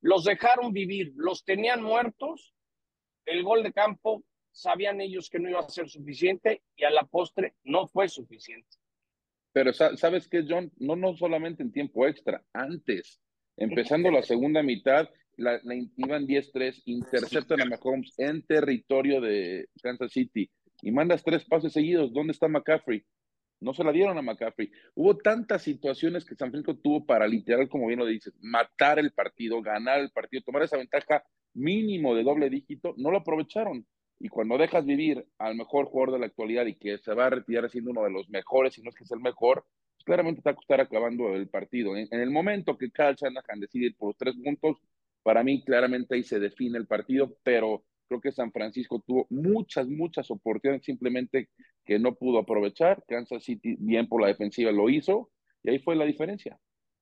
los 0.01 0.25
dejaron 0.25 0.73
vivir, 0.73 1.13
los 1.17 1.45
tenían 1.45 1.83
muertos, 1.83 2.55
el 3.25 3.43
gol 3.43 3.63
de 3.63 3.73
campo, 3.73 4.25
sabían 4.51 5.01
ellos 5.01 5.29
que 5.29 5.39
no 5.39 5.51
iba 5.51 5.61
a 5.61 5.69
ser 5.69 5.89
suficiente 5.89 6.63
y 6.77 6.85
a 6.85 6.91
la 6.91 7.05
postre 7.05 7.55
no 7.65 7.89
fue 7.89 8.09
suficiente. 8.09 8.77
Pero 9.55 9.73
¿sabes 9.73 10.27
qué, 10.29 10.45
John? 10.47 10.73
No, 10.79 10.97
no 10.97 11.17
solamente 11.17 11.63
en 11.63 11.71
tiempo 11.71 12.09
extra, 12.09 12.43
antes, 12.53 13.21
empezando 13.57 14.11
la 14.11 14.25
segunda 14.25 14.65
mitad, 14.65 15.09
la, 15.37 15.61
iban 15.97 16.27
10-3, 16.27 16.83
interceptan 16.87 17.61
a 17.61 17.65
Mahomes 17.65 18.19
en 18.19 18.43
territorio 18.43 19.21
de 19.21 19.69
Kansas 19.81 20.11
City 20.11 20.51
y 20.83 20.91
mandas 20.91 21.23
tres 21.23 21.45
pases 21.45 21.73
seguidos. 21.73 22.13
¿Dónde 22.13 22.33
está 22.33 22.49
McCaffrey? 22.49 23.05
No 23.61 23.73
se 23.73 23.85
la 23.85 23.93
dieron 23.93 24.19
a 24.19 24.23
McCaffrey. 24.23 24.73
Hubo 24.97 25.17
tantas 25.19 25.63
situaciones 25.63 26.25
que 26.25 26.35
San 26.35 26.51
Francisco 26.51 26.77
tuvo 26.77 27.07
para 27.07 27.29
literal, 27.29 27.69
como 27.69 27.87
bien 27.87 28.01
lo 28.01 28.07
dices, 28.07 28.35
matar 28.41 28.99
el 28.99 29.13
partido, 29.13 29.63
ganar 29.63 30.01
el 30.01 30.11
partido, 30.11 30.43
tomar 30.43 30.65
esa 30.65 30.79
ventaja 30.79 31.23
mínimo 31.55 32.17
de 32.17 32.25
doble 32.25 32.51
dígito, 32.51 32.93
no 32.97 33.13
lo 33.13 33.19
aprovecharon. 33.19 33.87
Y 34.19 34.29
cuando 34.29 34.57
dejas 34.57 34.85
vivir 34.85 35.27
al 35.39 35.57
mejor 35.57 35.87
jugador 35.87 36.13
de 36.13 36.19
la 36.21 36.27
actualidad 36.27 36.67
y 36.67 36.77
que 36.77 36.99
se 36.99 37.15
va 37.15 37.27
a 37.27 37.31
retirar 37.31 37.69
siendo 37.71 37.91
uno 37.91 38.05
de 38.05 38.11
los 38.11 38.29
mejores, 38.29 38.75
si 38.75 38.83
no 38.83 38.91
es 38.91 38.97
que 38.97 39.05
es 39.05 39.11
el 39.11 39.21
mejor, 39.21 39.65
pues 39.97 40.05
claramente 40.05 40.41
te 40.41 40.49
va 40.49 40.53
a 40.53 40.57
costar 40.57 40.81
acabando 40.81 41.35
el 41.35 41.49
partido. 41.49 41.97
En, 41.97 42.09
el 42.11 42.31
momento 42.31 42.79
que 42.79 42.91
Kyle 42.91 43.17
Shanahan 43.17 43.61
decide 43.61 43.87
ir 43.87 43.97
por 43.97 44.11
los 44.11 44.17
tres 44.17 44.35
puntos, 44.43 44.79
para 45.23 45.43
mí 45.43 45.63
claramente 45.65 46.15
ahí 46.15 46.23
se 46.23 46.39
define 46.39 46.79
el 46.79 46.87
partido, 46.87 47.37
pero 47.43 47.85
creo 48.09 48.21
que 48.21 48.33
San 48.33 48.53
Francisco 48.53 49.03
tuvo 49.07 49.27
muchas, 49.31 49.89
muchas 49.89 50.31
oportunidades 50.31 50.85
simplemente 50.85 51.49
que 51.85 51.99
no 51.99 52.15
pudo 52.15 52.39
aprovechar. 52.39 53.03
Kansas 53.07 53.43
City, 53.43 53.77
bien 53.79 54.09
por 54.09 54.21
la 54.21 54.29
defensiva, 54.29 54.71
lo 54.71 54.89
hizo 54.89 55.31
y 55.63 55.71
ahí 55.71 55.79
fue 55.79 55.97
la 55.97 56.05
diferencia. 56.05 56.59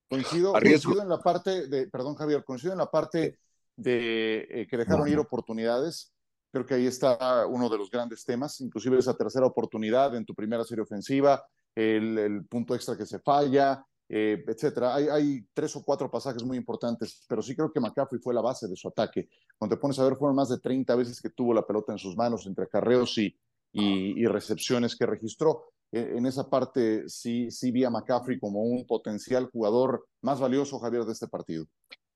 Coincido, 0.09 0.53
coincido 0.53 1.03
en 1.03 1.09
la 1.09 1.19
parte 1.19 1.69
de, 1.69 1.89
perdón 1.89 2.15
Javier, 2.15 2.45
coincido 2.45 2.73
en 2.73 2.79
la 2.79 2.91
parte 2.91 3.39
de 3.77 4.47
eh, 4.51 4.67
que 4.69 4.77
dejaron 4.77 5.09
ir 5.09 5.19
oportunidades. 5.19 6.13
Creo 6.53 6.67
que 6.67 6.75
ahí 6.75 6.87
está 6.87 7.47
uno 7.47 7.71
de 7.71 7.79
los 7.79 7.91
grandes 7.91 8.25
temas, 8.25 8.61
inclusive 8.61 8.99
esa 8.99 9.17
tercera 9.17 9.47
oportunidad 9.47 10.15
en 10.15 10.27
tu 10.27 10.35
primera 10.35 10.65
serie 10.65 10.83
ofensiva, 10.83 11.43
el, 11.75 12.45
punto 12.47 12.75
extra 12.75 12.95
que 12.95 13.07
se 13.07 13.21
falla, 13.21 13.83
eh, 14.07 14.45
etcétera. 14.47 14.95
Hay, 14.95 15.47
tres 15.55 15.75
o 15.77 15.83
cuatro 15.83 16.11
pasajes 16.11 16.45
muy 16.45 16.59
importantes, 16.59 17.25
pero 17.27 17.41
sí 17.41 17.57
creo 17.57 17.73
que 17.73 17.81
McCaffrey 17.81 18.21
fue 18.21 18.35
la 18.35 18.43
base 18.43 18.69
de 18.69 18.77
su 18.77 18.89
ataque. 18.89 19.31
Cuando 19.57 19.77
te 19.77 19.81
pones 19.81 19.99
a 19.99 20.05
ver, 20.05 20.17
fueron 20.17 20.37
más 20.37 20.51
de 20.51 20.59
30 20.59 20.95
veces 20.95 21.23
que 21.23 21.31
tuvo 21.31 21.55
la 21.55 21.67
pelota 21.67 21.93
en 21.93 21.99
sus 21.99 22.15
manos 22.17 22.47
entre 22.47 22.65
acarreos 22.65 23.17
y, 23.17 23.35
y, 23.73 24.27
recepciones 24.27 24.95
que 24.95 25.07
registró. 25.07 25.73
E, 25.91 26.19
en 26.19 26.27
esa 26.27 26.51
parte 26.51 27.09
sí, 27.09 27.51
sí 27.51 27.71
vi 27.71 27.85
a 27.85 27.91
McCaffrey 27.91 28.39
como 28.39 28.63
un 28.63 28.87
potencial 28.87 29.47
jugador 29.51 30.07
más 30.21 30.39
valioso, 30.39 30.79
Javier, 30.79 31.05
de 31.05 31.13
este 31.13 31.29
partido. 31.29 31.65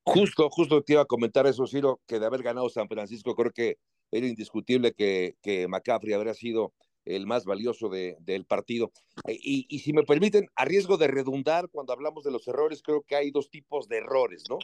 Justo, 0.05 0.49
justo 0.51 0.83
te 0.83 0.93
iba 0.93 1.03
a 1.03 1.07
comentar 1.07 1.47
eso, 1.47 1.67
Ciro, 1.67 2.01
que 2.07 2.21
de 2.21 2.27
haber 2.27 2.43
ganado 2.43 2.69
San 2.69 2.87
Francisco, 2.87 3.35
creo 3.35 3.51
que 3.51 3.79
era 4.11 4.27
indiscutible 4.27 4.93
que, 4.93 5.37
que 5.43 5.69
McCaffrey 5.69 6.13
habría 6.13 6.35
sido 6.35 6.73
el 7.05 7.27
más 7.27 7.45
valioso 7.45 7.89
de, 7.89 8.17
del 8.21 8.45
partido. 8.45 8.93
E, 9.27 9.35
y, 9.35 9.67
y, 9.69 9.79
si 9.79 9.93
me 9.93 10.03
permiten, 10.03 10.49
a 10.57 10.65
riesgo 10.65 10.97
de 10.97 11.07
redundar, 11.07 11.69
cuando 11.71 11.93
hablamos 11.93 12.25
de 12.25 12.33
los 12.33 12.47
errores, 12.49 12.83
creo 12.83 13.03
que 13.03 13.17
hay 13.17 13.31
dos 13.31 13.49
tipos 13.49 13.89
de 13.89 13.99
errores, 13.99 14.45
¿no? 14.51 14.59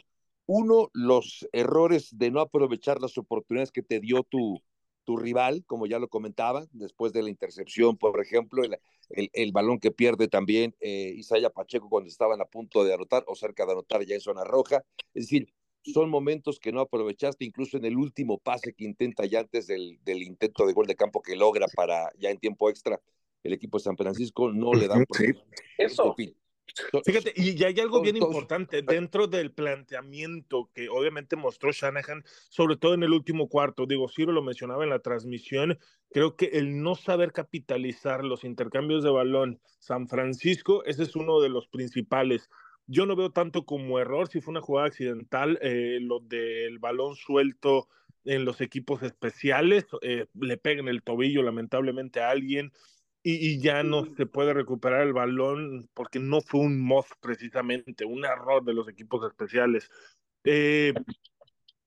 Uno, 0.45 0.89
los 0.93 1.47
errores 1.53 2.17
de 2.17 2.29
no 2.29 2.41
aprovechar 2.41 2.99
las 2.99 3.17
oportunidades 3.17 3.71
que 3.71 3.81
te 3.81 4.01
dio 4.01 4.23
tu, 4.23 4.61
tu 5.05 5.17
rival, 5.17 5.63
como 5.65 5.85
ya 5.85 5.99
lo 5.99 6.09
comentaba, 6.09 6.65
después 6.71 7.13
de 7.13 7.23
la 7.23 7.29
intercepción, 7.29 7.97
por 7.97 8.19
ejemplo, 8.21 8.63
el, 8.63 9.29
el, 9.31 9.51
balón 9.53 9.79
que 9.79 9.91
pierde 9.91 10.27
también 10.27 10.75
eh, 10.81 11.13
Isaya 11.15 11.49
Pacheco 11.49 11.89
cuando 11.89 12.09
estaban 12.09 12.41
a 12.41 12.45
punto 12.45 12.83
de 12.83 12.93
anotar 12.93 13.23
o 13.27 13.35
cerca 13.35 13.65
de 13.65 13.71
anotar 13.71 14.03
ya 14.05 14.15
en 14.15 14.21
zona 14.21 14.43
roja. 14.43 14.83
Es 15.13 15.25
decir, 15.25 15.53
son 15.83 16.09
momentos 16.09 16.59
que 16.59 16.71
no 16.71 16.81
aprovechaste, 16.81 17.45
incluso 17.45 17.77
en 17.77 17.85
el 17.85 17.97
último 17.97 18.37
pase 18.37 18.73
que 18.73 18.85
intenta 18.85 19.25
ya 19.25 19.41
antes 19.41 19.67
del, 19.67 19.99
del 20.03 20.23
intento 20.23 20.65
de 20.65 20.73
gol 20.73 20.87
de 20.87 20.95
campo 20.95 21.21
que 21.21 21.35
logra 21.35 21.67
para 21.75 22.09
ya 22.17 22.29
en 22.29 22.37
tiempo 22.37 22.69
extra 22.69 23.01
el 23.43 23.53
equipo 23.53 23.77
de 23.77 23.83
San 23.83 23.97
Francisco, 23.97 24.51
no 24.51 24.73
le 24.73 24.87
dan 24.87 25.05
sí. 25.11 25.33
Eso. 25.77 26.15
Fíjate, 27.05 27.33
y 27.35 27.61
hay 27.63 27.79
algo 27.79 28.01
bien 28.01 28.17
importante 28.17 28.81
dentro 28.81 29.27
del 29.27 29.51
planteamiento 29.51 30.71
que 30.73 30.89
obviamente 30.89 31.35
mostró 31.35 31.71
Shanahan, 31.71 32.23
sobre 32.49 32.77
todo 32.77 32.93
en 32.93 33.03
el 33.03 33.11
último 33.11 33.47
cuarto. 33.47 33.85
Digo, 33.85 34.07
Ciro 34.07 34.31
lo 34.31 34.41
mencionaba 34.41 34.83
en 34.83 34.89
la 34.89 34.99
transmisión, 34.99 35.77
creo 36.09 36.35
que 36.35 36.45
el 36.53 36.81
no 36.81 36.95
saber 36.95 37.31
capitalizar 37.31 38.23
los 38.23 38.43
intercambios 38.43 39.03
de 39.03 39.11
balón 39.11 39.59
San 39.79 40.07
Francisco, 40.07 40.83
ese 40.85 41.03
es 41.03 41.15
uno 41.15 41.41
de 41.41 41.49
los 41.49 41.67
principales. 41.67 42.49
Yo 42.87 43.05
no 43.05 43.15
veo 43.15 43.31
tanto 43.31 43.65
como 43.65 43.99
error, 43.99 44.27
si 44.27 44.41
fue 44.41 44.51
una 44.51 44.61
jugada 44.61 44.87
accidental, 44.87 45.57
eh, 45.61 45.99
lo 46.01 46.19
del 46.19 46.79
balón 46.79 47.15
suelto 47.15 47.87
en 48.25 48.45
los 48.45 48.61
equipos 48.61 49.03
especiales, 49.03 49.85
eh, 50.01 50.27
le 50.39 50.57
peguen 50.57 50.87
el 50.87 51.03
tobillo 51.03 51.43
lamentablemente 51.43 52.21
a 52.21 52.29
alguien 52.29 52.71
y, 53.25 53.59
ya 53.59 53.83
no 53.83 54.05
se 54.17 54.25
puede 54.25 54.53
recuperar 54.53 55.01
el 55.01 55.13
balón 55.13 55.89
porque 55.93 56.19
no 56.19 56.41
fue 56.41 56.59
un 56.59 56.81
moth 56.81 57.07
precisamente, 57.21 58.03
un 58.03 58.25
error 58.25 58.63
de 58.65 58.73
los 58.73 58.89
equipos 58.89 59.25
especiales. 59.25 59.89
Eh, 60.43 60.93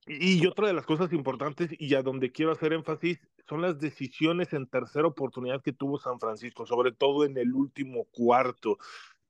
y 0.06 0.46
otra 0.46 0.68
de 0.68 0.72
las 0.72 0.86
cosas 0.86 1.12
importantes 1.12 1.70
y 1.78 1.94
a 1.94 2.02
donde 2.02 2.32
quiero 2.32 2.52
hacer 2.52 2.72
énfasis 2.72 3.18
son 3.48 3.60
las 3.60 3.78
decisiones 3.78 4.52
en 4.52 4.66
tercera 4.66 5.06
oportunidad 5.06 5.62
que 5.62 5.72
tuvo 5.72 5.98
San 5.98 6.18
Francisco, 6.20 6.64
sobre 6.64 6.92
todo 6.92 7.24
en 7.24 7.36
el 7.36 7.52
último 7.52 8.04
cuarto. 8.12 8.78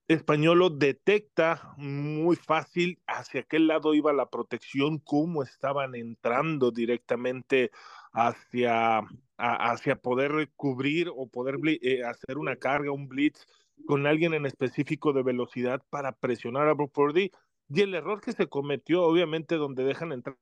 Españolo 0.09 0.71
detecta 0.71 1.75
muy 1.77 2.37
fácil 2.37 3.01
hacia 3.09 3.43
qué 3.43 3.59
lado 3.59 3.93
iba 3.93 4.13
la 4.13 4.31
protección, 4.31 4.99
cómo 4.99 5.43
estaban 5.43 5.97
entrando 5.97 6.71
directamente 6.71 7.73
hacia, 8.13 9.03
hacia 9.37 9.97
poder 9.97 10.51
cubrir 10.55 11.11
o 11.15 11.27
poder 11.27 11.57
eh, 11.83 12.05
hacer 12.05 12.39
una 12.39 12.55
carga, 12.55 12.93
un 12.93 13.09
blitz 13.09 13.47
con 13.85 14.07
alguien 14.07 14.33
en 14.35 14.47
específico 14.47 15.13
de 15.13 15.25
velocidad 15.25 15.83
para 15.91 16.13
presionar 16.13 16.69
a 16.69 16.75
Brock 16.75 16.93
Purdy. 16.93 17.33
Y 17.69 17.81
el 17.81 17.95
error 17.95 18.21
que 18.21 18.33
se 18.33 18.47
cometió, 18.47 19.03
obviamente, 19.03 19.57
donde 19.57 19.83
dejan 19.83 20.13
entrar 20.13 20.37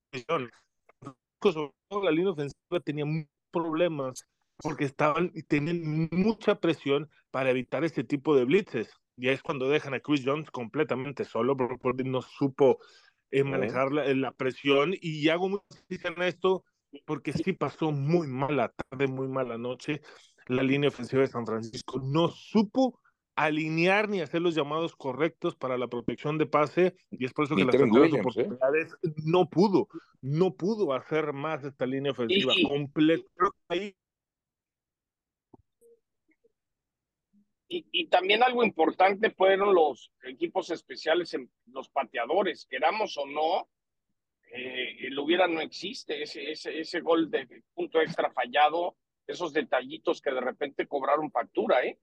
la 1.91 2.11
línea 2.11 2.33
ofensiva 2.33 2.81
tenía 2.85 3.05
problemas 3.51 4.27
porque 4.59 4.85
estaban 4.85 5.31
y 5.35 5.43
tenían 5.43 6.09
mucha 6.13 6.61
presión 6.61 7.09
para 7.31 7.51
evitar 7.51 7.85
este 7.85 8.05
tipo 8.05 8.37
de 8.37 8.45
blitzes. 8.45 8.93
Y 9.17 9.29
es 9.29 9.43
cuando 9.43 9.69
dejan 9.69 9.95
a 9.95 10.01
Chris 10.01 10.23
Jones 10.25 10.51
completamente 10.51 11.25
solo, 11.25 11.57
porque 11.57 12.05
no 12.05 12.23
supo 12.23 12.79
eh, 13.31 13.45
manejar 13.45 13.93
la, 13.93 14.33
presión. 14.33 14.95
Y 15.01 15.29
hago 15.29 15.49
mucho 15.49 15.65
en 15.89 16.23
esto 16.23 16.65
porque 17.05 17.33
sí 17.33 17.53
pasó 17.53 17.91
muy 17.93 18.27
mala 18.27 18.71
tarde, 18.71 19.07
muy 19.07 19.29
mala 19.29 19.59
noche. 19.59 20.03
La 20.47 20.63
línea 20.63 20.89
ofensiva 20.89 21.23
de 21.23 21.29
San 21.29 21.47
Francisco 21.47 22.01
no 22.01 22.29
supo 22.29 23.01
alinear 23.37 24.09
ni 24.09 24.21
hacer 24.21 24.41
los 24.41 24.55
llamados 24.55 24.95
correctos 24.95 25.57
para 25.57 25.77
la 25.77 25.89
protección 25.89 26.39
de 26.39 26.47
pase 26.47 26.95
y 27.11 27.25
es 27.25 27.33
por 27.33 27.47
eso 27.47 27.57
que 27.57 27.65
las 27.65 27.75
¿eh? 27.75 27.83
oportunidades 27.83 28.97
no 29.25 29.49
pudo, 29.49 29.89
no 30.21 30.55
pudo 30.55 30.93
hacer 30.93 31.33
más 31.33 31.65
esta 31.65 31.87
línea 31.87 32.13
ofensiva 32.13 32.55
completa. 32.69 33.25
Y, 37.67 38.07
también 38.09 38.43
algo 38.43 38.63
importante 38.63 39.31
fueron 39.31 39.75
los 39.75 40.13
equipos 40.23 40.71
especiales, 40.71 41.33
en 41.35 41.51
los 41.67 41.89
pateadores, 41.89 42.67
queramos 42.69 43.17
o 43.17 43.27
no, 43.27 43.69
eh, 44.53 45.07
el 45.07 45.19
hubiera 45.19 45.49
no 45.49 45.61
existe, 45.61 46.23
ese, 46.23 46.51
ese, 46.53 46.79
ese 46.79 47.01
gol 47.01 47.31
de 47.31 47.65
punto 47.75 48.01
extra 48.01 48.31
fallado, 48.31 48.97
esos 49.27 49.53
detallitos 49.53 50.21
que 50.21 50.31
de 50.31 50.41
repente 50.41 50.87
cobraron 50.87 51.31
factura, 51.31 51.85
¿eh? 51.85 51.99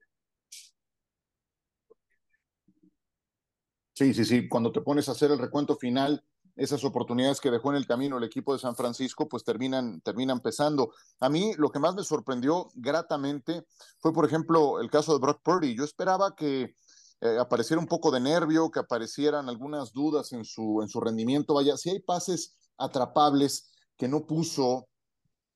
Sí, 3.94 4.12
sí, 4.14 4.24
sí, 4.24 4.48
cuando 4.48 4.72
te 4.72 4.80
pones 4.80 5.08
a 5.08 5.12
hacer 5.12 5.30
el 5.30 5.38
recuento 5.38 5.76
final, 5.76 6.24
esas 6.56 6.84
oportunidades 6.84 7.40
que 7.40 7.50
dejó 7.50 7.70
en 7.70 7.76
el 7.76 7.86
camino 7.86 8.18
el 8.18 8.24
equipo 8.24 8.52
de 8.52 8.58
San 8.58 8.76
Francisco, 8.76 9.28
pues 9.28 9.44
terminan, 9.44 10.00
terminan 10.02 10.40
pesando. 10.40 10.92
A 11.20 11.28
mí 11.28 11.54
lo 11.56 11.70
que 11.70 11.78
más 11.78 11.94
me 11.94 12.04
sorprendió 12.04 12.68
gratamente 12.74 13.64
fue, 14.00 14.12
por 14.12 14.26
ejemplo, 14.26 14.80
el 14.80 14.90
caso 14.90 15.12
de 15.12 15.20
Brock 15.20 15.40
Purdy. 15.42 15.74
Yo 15.76 15.84
esperaba 15.84 16.34
que 16.34 16.74
eh, 17.20 17.38
apareciera 17.38 17.80
un 17.80 17.86
poco 17.86 18.10
de 18.10 18.20
nervio, 18.20 18.70
que 18.70 18.80
aparecieran 18.80 19.48
algunas 19.48 19.92
dudas 19.92 20.32
en 20.32 20.44
su, 20.44 20.80
en 20.82 20.88
su 20.88 21.00
rendimiento. 21.00 21.54
Vaya, 21.54 21.76
si 21.76 21.90
hay 21.90 22.00
pases 22.00 22.56
atrapables 22.76 23.70
que 23.96 24.08
no 24.08 24.26
puso, 24.26 24.88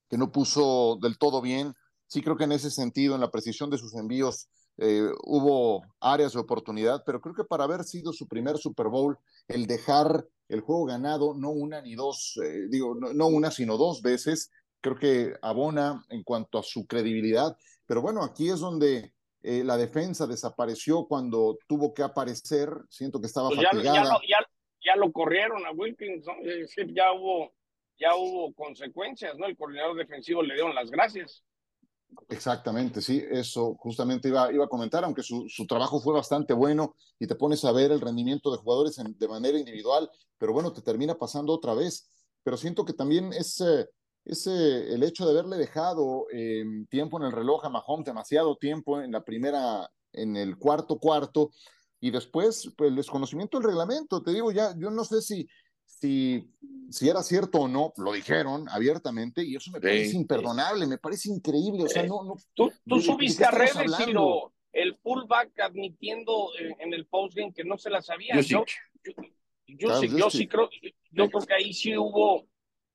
que 0.08 0.16
no 0.16 0.30
puso 0.30 0.96
del 1.02 1.18
todo 1.18 1.42
bien, 1.42 1.74
sí 2.06 2.22
creo 2.22 2.36
que 2.36 2.44
en 2.44 2.52
ese 2.52 2.70
sentido, 2.70 3.14
en 3.14 3.20
la 3.20 3.30
precisión 3.30 3.68
de 3.68 3.78
sus 3.78 3.94
envíos, 3.94 4.48
eh, 4.78 5.08
hubo 5.24 5.84
áreas 6.00 6.34
de 6.34 6.40
oportunidad, 6.40 7.02
pero 7.06 7.20
creo 7.20 7.34
que 7.34 7.44
para 7.44 7.64
haber 7.64 7.84
sido 7.84 8.12
su 8.12 8.28
primer 8.28 8.58
Super 8.58 8.88
Bowl, 8.88 9.18
el 9.48 9.66
dejar 9.66 10.26
el 10.48 10.60
juego 10.60 10.84
ganado, 10.84 11.34
no 11.34 11.50
una 11.50 11.80
ni 11.80 11.94
dos, 11.94 12.38
eh, 12.44 12.66
digo, 12.68 12.94
no, 12.94 13.26
una, 13.26 13.50
sino 13.50 13.76
dos 13.78 14.02
veces, 14.02 14.50
creo 14.80 14.96
que 14.96 15.34
abona 15.42 16.04
en 16.10 16.22
cuanto 16.22 16.58
a 16.58 16.62
su 16.62 16.86
credibilidad. 16.86 17.56
Pero 17.86 18.02
bueno, 18.02 18.22
aquí 18.22 18.50
es 18.50 18.60
donde 18.60 19.12
eh, 19.42 19.64
la 19.64 19.76
defensa 19.76 20.26
desapareció 20.26 21.06
cuando 21.06 21.58
tuvo 21.66 21.94
que 21.94 22.02
aparecer. 22.02 22.68
Siento 22.90 23.20
que 23.20 23.26
estaba 23.26 23.48
pues 23.48 23.62
fatigada. 23.62 24.20
Ya, 24.84 24.94
lo, 24.94 25.10
corrieron 25.10 25.66
a 25.66 25.72
Wilkins, 25.72 26.24
ya 26.94 27.12
hubo, 27.12 27.52
ya 27.98 28.14
hubo 28.14 28.54
consecuencias, 28.54 29.36
¿no? 29.36 29.46
El 29.46 29.56
coordinador 29.56 29.96
defensivo 29.96 30.42
le 30.42 30.54
dieron 30.54 30.74
las 30.76 30.90
gracias. 30.90 31.42
Exactamente, 32.28 33.00
sí, 33.02 33.22
eso 33.30 33.76
justamente 33.76 34.28
iba, 34.28 34.52
iba 34.52 34.64
a 34.64 34.68
comentar, 34.68 35.04
aunque 35.04 35.22
su, 35.22 35.48
su, 35.48 35.66
trabajo 35.66 36.00
fue 36.00 36.12
bastante 36.12 36.52
bueno 36.54 36.96
y 37.18 37.26
te 37.26 37.36
pones 37.36 37.64
a 37.64 37.72
ver 37.72 37.92
el 37.92 38.00
rendimiento 38.00 38.50
de 38.50 38.58
jugadores 38.58 38.96
de 38.96 39.28
manera 39.28 39.58
individual, 39.58 40.10
pero 40.38 40.52
bueno, 40.52 40.72
te 40.72 40.82
termina 40.82 41.14
pasando 41.16 41.52
otra 41.52 41.74
vez. 41.74 42.10
Pero 42.42 42.56
siento 42.56 42.84
que 42.84 42.92
también 42.92 43.32
es, 43.32 43.62
es 44.24 44.46
el 44.46 45.02
hecho 45.02 45.24
de 45.24 45.32
haberle 45.32 45.56
dejado 45.56 46.26
em, 46.30 46.86
tiempo 46.86 47.18
en 47.18 47.24
el 47.24 47.32
reloj 47.32 47.64
a 47.64 47.70
Mahomes, 47.70 48.06
demasiado 48.06 48.56
tiempo 48.56 49.00
en 49.00 49.12
la 49.12 49.24
primera, 49.24 49.90
en 50.12 50.36
el 50.36 50.56
cuarto 50.56 50.98
cuarto, 50.98 51.50
y 52.00 52.10
después 52.10 52.72
pues, 52.76 52.90
el 52.90 52.96
desconocimiento 52.96 53.58
del 53.58 53.66
reglamento. 53.66 54.22
Te 54.22 54.32
digo, 54.32 54.52
ya, 54.52 54.74
yo 54.78 54.90
no 54.90 55.04
sé 55.04 55.22
si 55.22 55.48
si, 55.86 56.52
si 56.90 57.08
era 57.08 57.22
cierto 57.22 57.60
o 57.60 57.68
no, 57.68 57.92
lo 57.96 58.12
dijeron 58.12 58.68
abiertamente 58.68 59.42
y 59.44 59.56
eso 59.56 59.70
me 59.70 59.80
parece 59.80 60.16
imperdonable, 60.16 60.86
me 60.86 60.98
parece 60.98 61.30
increíble. 61.30 61.84
O 61.84 61.88
sea, 61.88 62.02
no, 62.02 62.22
no, 62.24 62.36
tú, 62.54 62.72
tú 62.86 63.00
subiste 63.00 63.44
a 63.44 63.50
redes, 63.50 63.94
sino 63.96 64.52
el 64.72 64.94
fullback 64.96 65.58
admitiendo 65.60 66.50
en, 66.58 66.92
el 66.92 67.06
postgame 67.06 67.54
que 67.54 67.64
no 67.64 67.78
se 67.78 67.88
la 67.88 68.02
sabía. 68.02 68.38
Yo, 68.40 68.64
yo, 69.66 70.00
sí, 70.00 70.08
yo 70.16 70.30
sí 70.30 70.46
creo, 70.46 70.68
yo 71.10 71.30
creo 71.30 71.46
que 71.46 71.54
ahí 71.54 71.72
sí 71.72 71.96
hubo, 71.96 72.46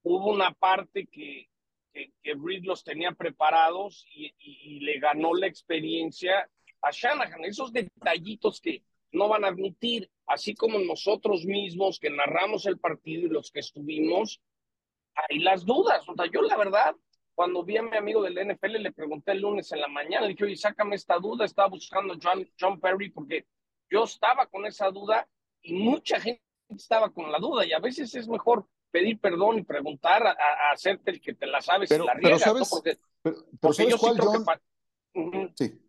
hubo 0.04 0.32
una 0.32 0.54
parte 0.54 1.08
que, 1.08 1.50
que, 1.92 2.14
que 2.22 2.34
Reed 2.36 2.64
los 2.64 2.84
tenía 2.84 3.14
preparados 3.14 4.06
y, 4.14 4.32
y, 4.38 4.80
le 4.82 5.00
ganó 5.00 5.34
la 5.34 5.48
experiencia 5.48 6.48
a 6.82 6.92
Shanahan. 6.92 7.46
Esos 7.46 7.74
detallitos 7.74 8.62
que 8.62 8.84
no 9.12 9.28
van 9.28 9.44
a 9.44 9.50
admitir 9.50 10.10
así 10.28 10.56
como 10.56 10.80
nosotros 10.80 11.46
mismos 11.46 12.00
que 12.00 12.10
narramos 12.10 12.66
el 12.66 12.80
partido 12.80 13.28
y 13.28 13.30
los 13.30 13.52
que 13.52 13.60
estuvimos, 13.60 14.42
hay 15.14 15.40
las 15.40 15.66
dudas. 15.66 16.08
O 16.08 16.16
sea, 16.16 16.26
yo 16.32 16.42
la 16.42 16.58
verdad, 16.58 16.96
cuando 17.36 17.64
vi 17.64 17.78
a 17.78 17.84
mi 17.84 17.98
amigo 17.98 18.24
del 18.24 18.36
NFL, 18.36 18.78
le 18.78 18.92
pregunté 18.92 19.34
el 19.34 19.42
lunes 19.42 19.72
en 19.72 19.82
la 19.82 19.88
mañana, 19.88 20.22
le 20.22 20.30
dije, 20.30 20.46
oye, 20.46 20.56
sácame 20.56 20.96
esta 20.96 21.18
duda, 21.18 21.46
estaba 21.46 21.68
buscando 21.68 22.16
John, 22.22 22.48
John 22.60 22.80
Perry 22.80 23.10
porque 23.10 23.46
yo 23.90 24.04
estaba 24.06 24.48
con 24.48 24.66
esa 24.66 24.90
duda 24.90 25.28
y 25.62 25.74
mucha 25.74 26.20
gente 26.20 26.42
estaba 26.70 27.10
con 27.10 27.32
la 27.32 27.40
duda 27.40 27.66
y 27.66 27.74
a 27.74 27.80
veces 27.80 28.16
es 28.16 28.28
mejor 28.28 28.66
pedir 28.90 29.20
perdón 29.20 29.60
y 29.60 29.64
preguntar 29.64 30.26
a, 30.26 30.36
hacerte 30.74 31.12
el 31.12 31.22
que 31.22 31.34
te 31.34 31.46
la 31.46 31.62
sabes 31.62 31.90
pero, 31.90 32.06
la 32.06 32.14
pero 32.22 32.40
sabes, 32.40 32.70
pero, 33.22 33.74
¿sabes 33.74 33.96
cuál, 33.98 34.18
John? 34.18 35.54
Sí. 35.56 35.81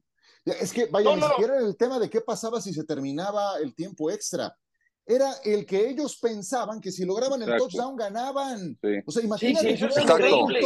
Es 0.44 0.72
que, 0.72 0.86
vaya, 0.86 1.14
ni 1.14 1.22
siquiera 1.22 1.56
era 1.56 1.66
el 1.66 1.76
tema 1.76 1.98
de 1.98 2.10
qué 2.10 2.20
pasaba 2.20 2.60
si 2.60 2.72
se 2.72 2.84
terminaba 2.84 3.58
el 3.58 3.74
tiempo 3.74 4.10
extra. 4.10 4.56
Era 5.04 5.32
el 5.44 5.66
que 5.66 5.88
ellos 5.88 6.18
pensaban 6.20 6.80
que 6.80 6.92
si 6.92 7.04
lograban 7.04 7.42
el 7.42 7.56
touchdown 7.56 7.96
ganaban. 7.96 8.78
O 9.04 9.12
sea, 9.12 9.22
imagínate. 9.22 9.76
Sí, 9.76 9.84
increíble, 9.84 10.60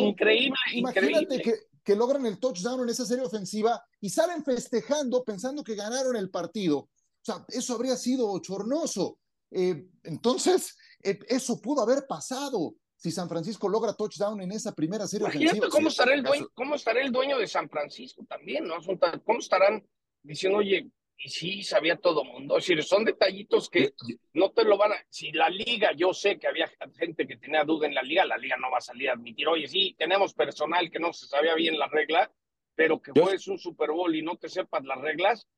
increíble, 0.00 0.56
Imagínate 0.74 1.42
Que, 1.42 1.54
que 1.82 1.96
logran 1.96 2.24
el 2.26 2.38
touchdown 2.38 2.82
en 2.82 2.88
esa 2.88 3.04
serie 3.04 3.24
ofensiva 3.24 3.82
y 4.00 4.10
salen 4.10 4.44
festejando 4.44 5.24
pensando 5.24 5.64
que 5.64 5.74
ganaron 5.74 6.16
el 6.16 6.30
partido. 6.30 6.78
O 6.78 7.22
sea, 7.22 7.44
eso 7.48 7.74
habría 7.74 7.96
sido 7.96 8.38
chornoso. 8.40 9.18
Eh, 9.50 9.88
entonces, 10.04 10.76
eh, 11.02 11.18
eso 11.28 11.60
pudo 11.60 11.82
haber 11.82 12.06
pasado 12.06 12.74
si 13.00 13.10
San 13.10 13.30
Francisco 13.30 13.66
logra 13.66 13.94
touchdown 13.94 14.42
en 14.42 14.52
esa 14.52 14.74
primera 14.74 15.06
serie 15.06 15.26
ofensiva. 15.26 15.68
Cómo 15.70 15.88
estará, 15.88 16.12
el 16.12 16.22
dueño, 16.22 16.48
cómo 16.52 16.74
estará 16.74 17.00
el 17.00 17.10
dueño 17.10 17.38
de 17.38 17.46
San 17.46 17.70
Francisco 17.70 18.26
también, 18.28 18.66
¿no? 18.66 18.76
¿Cómo 19.24 19.38
estarán 19.38 19.82
diciendo, 20.22 20.58
oye, 20.58 20.86
y 21.16 21.28
sí, 21.30 21.62
sabía 21.62 21.96
todo 21.96 22.24
mundo? 22.24 22.58
Es 22.58 22.66
decir, 22.66 22.84
son 22.84 23.06
detallitos 23.06 23.70
que 23.70 23.94
no 24.34 24.50
te 24.50 24.64
lo 24.64 24.76
van 24.76 24.92
a... 24.92 24.96
Si 25.08 25.32
la 25.32 25.48
liga, 25.48 25.92
yo 25.96 26.12
sé 26.12 26.38
que 26.38 26.46
había 26.46 26.70
gente 26.98 27.26
que 27.26 27.38
tenía 27.38 27.64
duda 27.64 27.86
en 27.86 27.94
la 27.94 28.02
liga, 28.02 28.26
la 28.26 28.36
liga 28.36 28.58
no 28.58 28.70
va 28.70 28.78
a 28.78 28.82
salir 28.82 29.08
a 29.08 29.14
admitir, 29.14 29.48
oye, 29.48 29.66
sí, 29.66 29.94
tenemos 29.98 30.34
personal 30.34 30.90
que 30.90 30.98
no 30.98 31.14
se 31.14 31.26
sabía 31.26 31.54
bien 31.54 31.78
la 31.78 31.88
regla, 31.88 32.30
pero 32.74 33.00
que 33.00 33.18
jueges 33.18 33.48
un 33.48 33.58
Super 33.58 33.92
Bowl 33.92 34.14
y 34.14 34.20
no 34.20 34.36
te 34.36 34.50
sepas 34.50 34.84
las 34.84 35.00
reglas. 35.00 35.48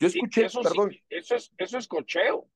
Yo 0.00 0.08
escuché, 0.08 0.46
eso, 0.46 0.60
perdón. 0.62 0.96
eso, 1.08 1.36
es, 1.36 1.52
eso 1.56 1.78
es 1.78 1.86
cocheo. 1.86 2.48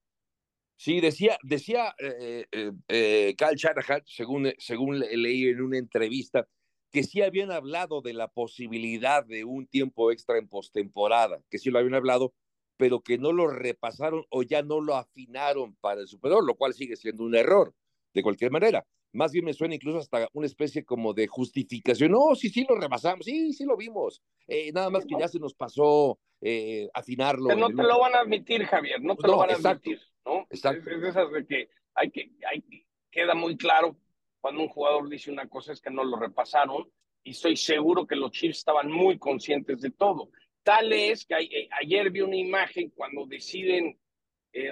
Sí, 0.77 1.01
decía, 1.01 1.39
decía 1.43 1.95
eh, 1.99 2.47
eh, 2.51 2.73
eh 2.89 3.37
Shanahan, 3.39 4.03
según, 4.07 4.53
según 4.59 4.99
leí 4.99 5.49
en 5.49 5.63
una 5.63 5.79
entrevista, 5.79 6.47
que 6.95 7.03
sí 7.03 7.23
habían 7.23 7.51
hablado 7.51 8.03
de 8.03 8.13
la 8.13 8.29
posibilidad 8.29 9.25
de 9.25 9.45
un 9.45 9.67
tiempo 9.67 10.13
extra 10.13 10.39
en 10.39 10.49
postemporada, 10.49 11.43
que 11.51 11.59
sí 11.59 11.71
lo 11.71 11.79
habían 11.81 11.95
hablado, 11.95 12.35
pero 12.77 13.01
que 13.01 13.19
no 13.19 13.33
lo 13.33 13.49
repasaron 13.49 14.25
o 14.31 14.43
ya 14.43 14.63
no 14.63 14.81
lo 14.81 14.95
afinaron 14.95 15.75
para 15.81 16.01
el 16.01 16.09
Super 16.09 16.33
lo 16.33 16.55
cual 16.55 16.75
sigue 16.75 16.97
siendo 16.97 17.25
un 17.25 17.35
error, 17.35 17.75
de 18.13 18.23
cualquier 18.23 18.51
manera. 18.51 18.87
más 19.13 19.33
bien 19.33 19.45
me 19.45 19.53
suena 19.53 19.75
incluso 19.75 19.99
hasta 19.99 20.29
una 20.33 20.47
especie 20.47 20.85
como 20.85 21.15
de 21.15 21.27
justificación. 21.27 22.13
No, 22.13 22.35
sí, 22.35 22.49
sí 22.49 22.65
lo 22.69 22.77
rebasamos, 22.77 23.25
sí, 23.25 23.53
sí 23.53 23.65
lo 23.65 23.77
vimos. 23.77 24.23
Eh, 24.47 24.73
nada 24.73 24.91
más 24.91 25.05
que 25.05 25.17
ya 25.19 25.29
se 25.29 25.39
nos 25.39 25.55
pasó 25.55 26.19
eh, 26.41 26.89
afinarlo. 26.95 27.55
No 27.55 27.69
te 27.69 27.83
lo 27.83 27.99
van 28.01 28.15
a 28.15 28.21
admitir, 28.21 28.65
Javier, 28.67 29.01
no 29.03 29.17
te 29.17 29.27
lo 29.27 29.37
van 29.39 29.51
a 29.51 29.55
admitir, 29.55 30.01
¿no? 30.25 30.47
Exacto. 30.51 30.91
Es, 30.91 31.03
esas 31.03 31.31
de 31.33 31.47
que 31.47 31.69
hay 31.95 32.11
que, 32.11 32.31
hay, 32.51 32.87
queda 33.11 33.35
muy 33.35 33.57
claro 33.57 33.97
cuando 34.41 34.63
un 34.63 34.69
jugador 34.69 35.09
dice 35.09 35.31
una 35.31 35.49
cosa 35.49 35.73
es 35.73 35.81
que 35.81 35.91
no 35.91 36.05
lo 36.05 36.17
repasaron 36.19 36.91
y 37.23 37.31
estoy 37.31 37.57
seguro 37.57 38.07
que 38.07 38.17
los 38.17 38.31
Chiefs 38.33 38.59
estaban 38.59 38.91
muy 38.91 39.19
conscientes 39.19 39.81
de 39.81 39.91
todo. 39.91 40.31
Tal 40.63 40.93
es 40.93 41.25
que 41.25 41.35
eh, 41.35 41.69
ayer 41.81 42.11
vi 42.11 42.21
una 42.21 42.37
imagen 42.37 42.91
cuando 42.91 43.27
deciden 43.27 43.99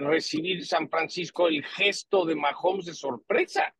recibir 0.00 0.64
San 0.64 0.88
Francisco 0.88 1.48
el 1.48 1.64
gesto 1.64 2.24
de 2.24 2.36
Mahomes 2.36 2.86
de 2.86 2.94
sorpresa 2.94 3.74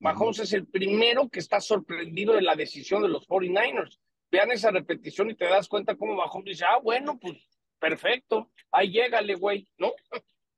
Mahomes 0.00 0.38
es 0.40 0.52
el 0.52 0.66
primero 0.66 1.28
que 1.28 1.40
está 1.40 1.60
sorprendido 1.60 2.34
de 2.34 2.42
la 2.42 2.54
decisión 2.54 3.02
de 3.02 3.08
los 3.08 3.26
49ers. 3.26 3.98
Vean 4.30 4.52
esa 4.52 4.70
repetición 4.70 5.30
y 5.30 5.34
te 5.34 5.46
das 5.46 5.68
cuenta 5.68 5.96
cómo 5.96 6.14
Mahomes 6.14 6.44
dice, 6.44 6.64
ah, 6.64 6.78
bueno, 6.82 7.18
pues 7.18 7.36
perfecto, 7.78 8.50
ahí 8.70 8.90
llégale, 8.90 9.34
güey, 9.34 9.66
¿no? 9.78 9.92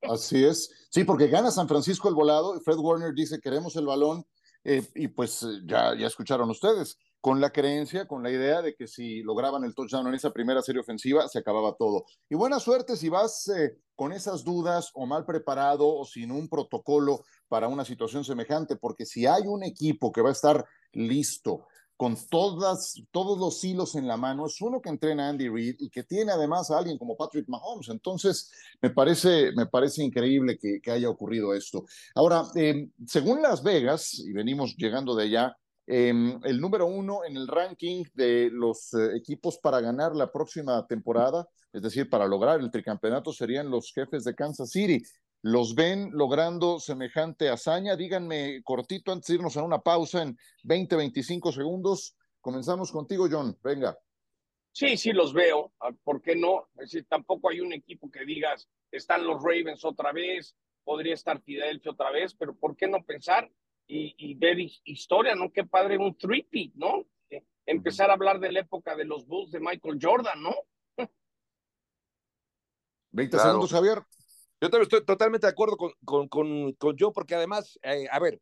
Así 0.02 0.44
es. 0.44 0.70
Sí, 0.90 1.04
porque 1.04 1.28
gana 1.28 1.50
San 1.50 1.68
Francisco 1.68 2.08
el 2.08 2.14
volado 2.14 2.58
Fred 2.60 2.78
Warner 2.78 3.14
dice, 3.14 3.40
queremos 3.40 3.76
el 3.76 3.86
balón, 3.86 4.24
eh, 4.64 4.86
y 4.94 5.08
pues 5.08 5.42
eh, 5.42 5.60
ya, 5.64 5.94
ya 5.96 6.06
escucharon 6.06 6.50
ustedes, 6.50 6.98
con 7.20 7.40
la 7.40 7.50
creencia, 7.50 8.06
con 8.06 8.22
la 8.22 8.30
idea 8.30 8.62
de 8.62 8.74
que 8.74 8.86
si 8.86 9.22
lograban 9.22 9.64
el 9.64 9.74
touchdown 9.74 10.08
en 10.08 10.14
esa 10.14 10.32
primera 10.32 10.62
serie 10.62 10.80
ofensiva, 10.80 11.28
se 11.28 11.38
acababa 11.38 11.74
todo. 11.78 12.04
Y 12.28 12.34
buena 12.34 12.60
suerte 12.60 12.96
si 12.96 13.08
vas 13.08 13.48
eh, 13.48 13.76
con 13.94 14.12
esas 14.12 14.42
dudas 14.42 14.90
o 14.94 15.06
mal 15.06 15.26
preparado 15.26 15.86
o 15.86 16.04
sin 16.04 16.30
un 16.30 16.48
protocolo 16.48 17.24
para 17.48 17.68
una 17.68 17.84
situación 17.84 18.24
semejante, 18.24 18.76
porque 18.76 19.04
si 19.04 19.26
hay 19.26 19.42
un 19.46 19.62
equipo 19.62 20.12
que 20.12 20.22
va 20.22 20.30
a 20.30 20.32
estar 20.32 20.64
listo 20.92 21.66
con 22.00 22.16
todas, 22.30 22.94
todos 23.10 23.38
los 23.38 23.62
hilos 23.62 23.94
en 23.94 24.08
la 24.08 24.16
mano, 24.16 24.46
es 24.46 24.58
uno 24.62 24.80
que 24.80 24.88
entrena 24.88 25.28
Andy 25.28 25.50
Reid 25.50 25.76
y 25.80 25.90
que 25.90 26.02
tiene 26.02 26.32
además 26.32 26.70
a 26.70 26.78
alguien 26.78 26.96
como 26.96 27.14
Patrick 27.14 27.46
Mahomes. 27.46 27.90
Entonces, 27.90 28.50
me 28.80 28.88
parece, 28.88 29.52
me 29.54 29.66
parece 29.66 30.02
increíble 30.02 30.58
que, 30.58 30.80
haya 30.90 31.10
ocurrido 31.10 31.52
esto. 31.52 31.84
Ahora, 32.14 32.44
em, 32.54 32.90
según 33.06 33.42
Las 33.42 33.62
Vegas, 33.62 34.18
y 34.18 34.32
venimos 34.32 34.74
llegando 34.78 35.14
de 35.14 35.24
allá, 35.24 35.54
em, 35.86 36.40
el 36.44 36.58
número 36.58 36.86
uno 36.86 37.22
en 37.22 37.36
el 37.36 37.46
ranking 37.46 38.04
de 38.14 38.48
los 38.50 38.94
eh, 38.94 39.14
equipos 39.14 39.58
para 39.58 39.82
ganar 39.82 40.16
la 40.16 40.32
próxima 40.32 40.86
temporada, 40.86 41.46
es 41.70 41.82
decir, 41.82 42.08
para 42.08 42.26
lograr 42.26 42.60
el 42.60 42.70
tricampeonato, 42.70 43.30
serían 43.30 43.68
los 43.70 43.92
jefes 43.92 44.24
de 44.24 44.34
Kansas 44.34 44.70
City 44.70 45.02
los 45.42 45.74
ven 45.74 46.10
logrando 46.12 46.78
semejante 46.78 47.48
hazaña? 47.48 47.96
Díganme 47.96 48.62
cortito 48.62 49.12
antes 49.12 49.28
de 49.28 49.34
irnos 49.34 49.56
a 49.56 49.62
una 49.62 49.80
pausa 49.80 50.22
en 50.22 50.36
20, 50.64 50.96
25 50.96 51.52
segundos. 51.52 52.16
Comenzamos 52.40 52.92
contigo, 52.92 53.28
John. 53.30 53.56
Venga. 53.62 53.96
Sí, 54.72 54.96
sí 54.96 55.12
los 55.12 55.32
veo. 55.32 55.72
Ah, 55.80 55.90
¿Por 56.04 56.22
qué 56.22 56.36
no? 56.36 56.68
Es 56.74 56.90
decir, 56.90 57.06
tampoco 57.08 57.50
hay 57.50 57.60
un 57.60 57.72
equipo 57.72 58.10
que 58.10 58.24
digas, 58.24 58.68
están 58.90 59.26
los 59.26 59.42
Ravens 59.42 59.84
otra 59.84 60.12
vez, 60.12 60.54
podría 60.84 61.14
estar 61.14 61.42
Filadelfia 61.42 61.92
otra 61.92 62.10
vez, 62.10 62.34
pero 62.34 62.54
¿por 62.54 62.76
qué 62.76 62.88
no 62.88 63.04
pensar 63.04 63.50
y, 63.86 64.34
ver 64.34 64.58
historia, 64.84 65.34
no? 65.34 65.50
Qué 65.50 65.64
padre 65.64 65.98
un 65.98 66.16
trippy, 66.16 66.72
¿no? 66.76 67.04
Eh, 67.28 67.42
empezar 67.66 68.08
a 68.08 68.12
hablar 68.12 68.38
de 68.38 68.52
la 68.52 68.60
época 68.60 68.94
de 68.94 69.04
los 69.04 69.26
Bulls 69.26 69.50
de 69.50 69.58
Michael 69.58 69.98
Jordan, 70.00 70.40
¿no? 70.40 70.54
20 73.12 73.38
segundos, 73.38 73.72
Javier. 73.72 74.04
Yo 74.60 74.68
también 74.68 74.82
estoy 74.82 75.04
totalmente 75.04 75.46
de 75.46 75.52
acuerdo 75.52 75.76
con, 75.76 75.92
con, 76.04 76.28
con, 76.28 76.72
con 76.74 76.96
Joe, 76.98 77.12
porque 77.14 77.34
además, 77.34 77.78
eh, 77.82 78.06
a 78.10 78.18
ver, 78.18 78.40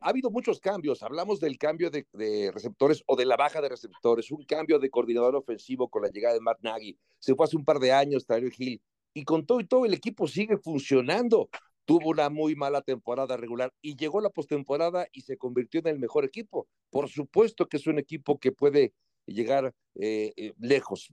ha 0.00 0.10
habido 0.10 0.30
muchos 0.30 0.60
cambios. 0.60 1.02
Hablamos 1.02 1.40
del 1.40 1.58
cambio 1.58 1.90
de, 1.90 2.06
de, 2.12 2.52
receptores 2.52 3.02
o 3.06 3.16
de 3.16 3.26
la 3.26 3.36
baja 3.36 3.60
de 3.60 3.68
receptores, 3.68 4.30
un 4.30 4.44
cambio 4.44 4.78
de 4.78 4.90
coordinador 4.90 5.34
ofensivo 5.34 5.88
con 5.88 6.02
la 6.02 6.08
llegada 6.08 6.34
de 6.34 6.40
Matt 6.40 6.60
Nagy. 6.62 6.96
Se 7.18 7.34
fue 7.34 7.46
hace 7.46 7.56
un 7.56 7.64
par 7.64 7.80
de 7.80 7.92
años, 7.92 8.26
Tyler 8.26 8.52
Hill. 8.56 8.80
Y 9.12 9.24
con 9.24 9.44
todo 9.44 9.60
y 9.60 9.66
todo, 9.66 9.84
el 9.84 9.94
equipo 9.94 10.28
sigue 10.28 10.56
funcionando. 10.58 11.48
Tuvo 11.84 12.10
una 12.10 12.28
muy 12.30 12.54
mala 12.54 12.82
temporada 12.82 13.36
regular 13.36 13.72
y 13.80 13.96
llegó 13.96 14.20
la 14.20 14.30
postemporada 14.30 15.06
y 15.12 15.22
se 15.22 15.36
convirtió 15.36 15.80
en 15.80 15.86
el 15.86 15.98
mejor 15.98 16.24
equipo. 16.24 16.68
Por 16.90 17.08
supuesto 17.08 17.68
que 17.68 17.76
es 17.76 17.86
un 17.86 17.98
equipo 17.98 18.38
que 18.38 18.52
puede 18.52 18.92
llegar 19.24 19.72
eh, 19.94 20.32
eh, 20.36 20.52
lejos. 20.58 21.08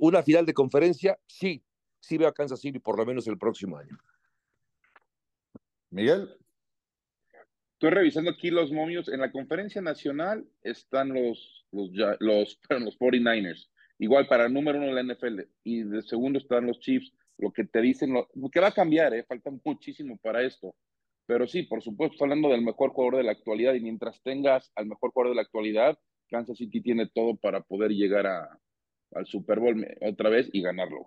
Una 0.00 0.22
final 0.22 0.46
de 0.46 0.54
conferencia, 0.54 1.18
sí, 1.26 1.62
sí 2.02 2.18
veo 2.18 2.28
a 2.28 2.34
Kansas 2.34 2.60
City 2.60 2.78
por 2.78 2.98
lo 2.98 3.06
menos 3.06 3.26
el 3.28 3.38
próximo 3.38 3.78
año. 3.78 3.96
Miguel. 5.90 6.28
Estoy 7.74 7.90
revisando 7.90 8.30
aquí 8.30 8.50
los 8.50 8.70
momios. 8.72 9.08
En 9.08 9.20
la 9.20 9.32
conferencia 9.32 9.80
nacional 9.80 10.46
están 10.62 11.12
los, 11.12 11.66
los, 11.72 11.90
los, 12.20 12.58
los 12.70 12.98
49ers. 12.98 13.68
Igual 13.98 14.26
para 14.26 14.46
el 14.46 14.52
número 14.52 14.78
uno 14.78 14.88
de 14.88 15.02
la 15.02 15.14
NFL. 15.14 15.40
Y 15.64 15.84
de 15.84 16.02
segundo 16.02 16.38
están 16.38 16.66
los 16.66 16.80
Chiefs. 16.80 17.12
Lo 17.38 17.52
que 17.52 17.64
te 17.64 17.80
dicen, 17.80 18.12
lo, 18.12 18.28
que 18.50 18.60
va 18.60 18.68
a 18.68 18.74
cambiar, 18.74 19.14
¿eh? 19.14 19.24
falta 19.24 19.50
muchísimo 19.64 20.16
para 20.18 20.42
esto. 20.42 20.74
Pero 21.26 21.46
sí, 21.46 21.62
por 21.62 21.82
supuesto, 21.82 22.24
hablando 22.24 22.48
del 22.48 22.62
mejor 22.62 22.90
jugador 22.90 23.16
de 23.16 23.24
la 23.24 23.32
actualidad. 23.32 23.74
Y 23.74 23.80
mientras 23.80 24.20
tengas 24.22 24.70
al 24.74 24.86
mejor 24.86 25.12
jugador 25.12 25.32
de 25.32 25.36
la 25.36 25.42
actualidad, 25.42 25.98
Kansas 26.28 26.58
City 26.58 26.80
tiene 26.80 27.08
todo 27.08 27.36
para 27.36 27.60
poder 27.62 27.92
llegar 27.92 28.26
a, 28.26 28.58
al 29.14 29.26
Super 29.26 29.60
Bowl 29.60 29.86
otra 30.00 30.30
vez 30.30 30.48
y 30.52 30.62
ganarlo. 30.62 31.06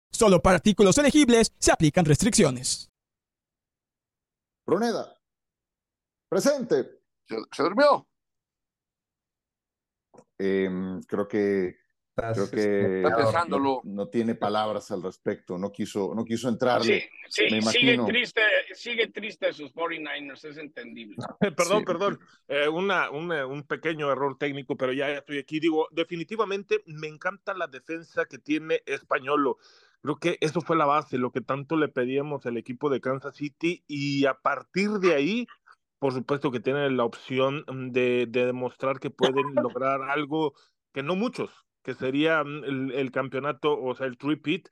Solo 0.21 0.39
para 0.39 0.57
artículos 0.57 0.95
elegibles 0.99 1.51
se 1.57 1.71
aplican 1.71 2.05
restricciones. 2.05 2.91
Bruneda. 4.67 5.19
Presente. 6.29 6.99
Se, 7.25 7.63
durmió. 7.63 8.07
Em, 10.37 11.01
creo 11.01 11.27
que 11.27 11.75
creo 12.15 12.51
que 12.51 13.03
no, 13.83 14.09
tiene 14.09 14.35
palabras 14.35 14.91
al 14.91 15.01
respecto, 15.01 15.57
no 15.57 15.71
quiso, 15.71 16.13
no 16.13 16.23
quiso 16.23 16.49
entrarle. 16.49 17.09
Sí, 17.27 17.49
sí 17.49 17.61
sigue 17.63 17.97
triste, 18.05 18.41
sigue 18.75 19.07
triste 19.07 19.51
sus 19.53 19.73
49ers, 19.73 20.45
es 20.45 20.57
entendible. 20.57 21.15
perdón, 21.57 21.83
perdón, 21.83 22.19
eh, 22.47 22.67
una, 22.67 23.09
un 23.09 23.63
pequeño 23.63 24.11
error 24.11 24.37
técnico, 24.37 24.77
pero 24.77 24.93
ya 24.93 25.09
estoy 25.09 25.39
aquí. 25.39 25.59
Digo, 25.59 25.87
definitivamente 25.89 26.83
me 26.85 27.07
encanta 27.07 27.55
la 27.55 27.65
defensa 27.65 28.25
que 28.25 28.37
tiene 28.37 28.83
Españolo. 28.85 29.57
Creo 30.01 30.17
que 30.17 30.37
eso 30.41 30.61
fue 30.61 30.75
la 30.75 30.85
base, 30.85 31.17
lo 31.17 31.31
que 31.31 31.41
tanto 31.41 31.77
le 31.77 31.87
pedíamos 31.87 32.45
al 32.45 32.57
equipo 32.57 32.89
de 32.89 33.01
Kansas 33.01 33.35
City 33.35 33.83
y 33.87 34.25
a 34.25 34.33
partir 34.33 34.89
de 34.93 35.13
ahí, 35.13 35.47
por 35.99 36.13
supuesto 36.13 36.51
que 36.51 36.59
tienen 36.59 36.97
la 36.97 37.05
opción 37.05 37.63
mm, 37.67 37.91
de, 37.91 38.27
demostrar 38.27 38.99
que 38.99 39.11
pueden 39.11 39.53
lograr 39.55 40.01
algo 40.01 40.53
que 40.91 41.03
no 41.03 41.15
muchos, 41.15 41.51
que 41.83 41.93
sería 41.93 42.43
mm, 42.43 42.91
el, 42.93 43.11
campeonato, 43.11 43.79
o 43.79 43.93
sea, 43.95 44.07
el 44.07 44.17
three-pit. 44.17 44.69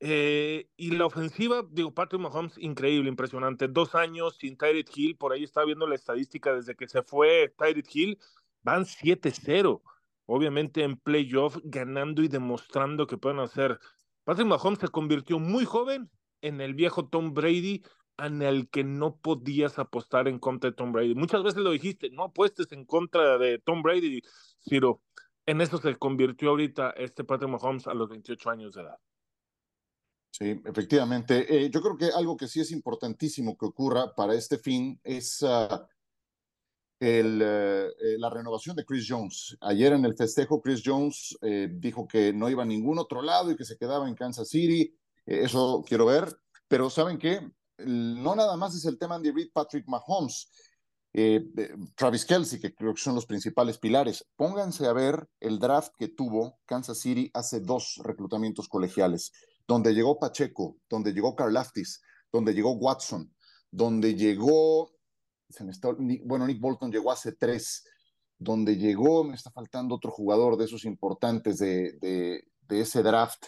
Eh, 0.00 0.68
y 0.76 0.92
la 0.92 1.06
ofensiva, 1.06 1.64
digo, 1.70 1.92
Patrick 1.94 2.20
Mahomes, 2.20 2.58
increíble, 2.58 3.08
impresionante. 3.08 3.68
Dos 3.68 3.94
años 3.94 4.36
sin 4.36 4.56
Tyreek 4.56 4.94
Hill, 4.94 5.16
por 5.16 5.32
ahí 5.32 5.44
estaba 5.44 5.66
viendo 5.66 5.86
la 5.86 5.94
estadística 5.94 6.54
desde 6.54 6.76
que 6.76 6.88
se 6.88 7.02
fue 7.02 7.54
Tyreek 7.56 7.94
Hill, 7.94 8.18
van 8.62 8.84
7-0. 8.84 9.82
Obviamente 10.26 10.84
en 10.84 10.98
playoff, 10.98 11.56
ganando 11.64 12.22
y 12.22 12.28
demostrando 12.28 13.06
que 13.06 13.16
pueden 13.16 13.40
hacer 13.40 13.80
Patrick 14.28 14.46
Mahomes 14.46 14.78
se 14.78 14.88
convirtió 14.88 15.38
muy 15.38 15.64
joven 15.64 16.10
en 16.42 16.60
el 16.60 16.74
viejo 16.74 17.08
Tom 17.08 17.32
Brady 17.32 17.82
en 18.18 18.42
el 18.42 18.68
que 18.68 18.84
no 18.84 19.16
podías 19.16 19.78
apostar 19.78 20.28
en 20.28 20.38
contra 20.38 20.68
de 20.68 20.76
Tom 20.76 20.92
Brady. 20.92 21.14
Muchas 21.14 21.42
veces 21.42 21.62
lo 21.62 21.70
dijiste, 21.70 22.10
no 22.10 22.24
apuestes 22.24 22.70
en 22.72 22.84
contra 22.84 23.38
de 23.38 23.58
Tom 23.58 23.80
Brady. 23.80 24.20
Ciro, 24.68 25.00
en 25.46 25.62
eso 25.62 25.78
se 25.78 25.96
convirtió 25.96 26.50
ahorita 26.50 26.90
este 26.90 27.24
Patrick 27.24 27.50
Mahomes 27.50 27.86
a 27.86 27.94
los 27.94 28.10
28 28.10 28.50
años 28.50 28.74
de 28.74 28.82
edad. 28.82 28.98
Sí, 30.30 30.60
efectivamente. 30.62 31.46
Eh, 31.48 31.70
yo 31.70 31.80
creo 31.80 31.96
que 31.96 32.10
algo 32.14 32.36
que 32.36 32.48
sí 32.48 32.60
es 32.60 32.70
importantísimo 32.70 33.56
que 33.56 33.64
ocurra 33.64 34.14
para 34.14 34.34
este 34.34 34.58
fin 34.58 35.00
es 35.04 35.42
ah, 35.42 35.88
eh, 37.00 37.20
eh, 37.20 38.18
la 38.18 38.30
renovación 38.30 38.76
de 38.76 38.84
Chris 38.84 39.06
Jones. 39.08 39.56
Ayer 39.60 39.92
en 39.92 40.04
el 40.04 40.16
festejo, 40.16 40.60
Chris 40.60 40.82
Jones 40.84 41.36
dijo 41.70 42.06
que 42.06 42.32
no 42.32 42.48
iba 42.48 42.62
a 42.62 42.66
ningún 42.66 42.98
otro 42.98 43.22
lado 43.22 43.50
y 43.50 43.56
que 43.56 43.64
se 43.64 43.76
quedaba 43.76 44.08
en 44.08 44.14
Kansas 44.14 44.48
City. 44.48 44.94
eso 45.26 45.84
quiero 45.86 46.06
ver. 46.06 46.36
Pero 46.68 46.90
¿saben 46.90 47.18
qué? 47.18 47.40
No 47.78 48.34
nada 48.34 48.56
más 48.56 48.74
es 48.74 48.84
el 48.84 48.98
tema 48.98 49.18
de 49.18 49.32
Reed, 49.32 49.48
Patrick 49.52 49.86
Mahomes. 49.86 50.50
Travis 51.96 52.24
Kelsey, 52.24 52.60
que 52.60 52.74
creo 52.74 52.94
que 52.94 53.00
son 53.00 53.14
los 53.14 53.26
principales 53.26 53.78
pilares. 53.78 54.24
Pónganse 54.36 54.86
a 54.86 54.92
ver 54.92 55.28
el 55.40 55.58
draft 55.58 55.92
que 55.98 56.08
tuvo 56.08 56.58
Kansas 56.66 57.00
City 57.00 57.30
hace 57.34 57.60
dos 57.60 58.00
reclutamientos 58.04 58.68
colegiales 58.68 59.32
donde 59.68 59.92
llegó 59.94 60.18
Pacheco, 60.18 60.78
donde 60.88 61.12
llegó 61.12 61.36
Karlaftis, 61.36 62.00
donde 62.32 62.54
llegó 62.54 62.72
Watson, 62.72 63.32
donde 63.70 64.14
llegó, 64.14 64.90
bueno, 66.24 66.46
Nick 66.46 66.60
Bolton 66.60 66.90
llegó 66.90 67.10
hace 67.10 67.32
tres, 67.32 67.84
donde 68.38 68.76
llegó, 68.76 69.24
me 69.24 69.34
está 69.34 69.50
faltando 69.50 69.94
otro 69.94 70.10
jugador 70.10 70.56
de 70.56 70.66
esos 70.66 70.84
importantes 70.84 71.58
de, 71.58 71.92
de, 72.00 72.80
ese 72.80 73.02
draft, 73.02 73.44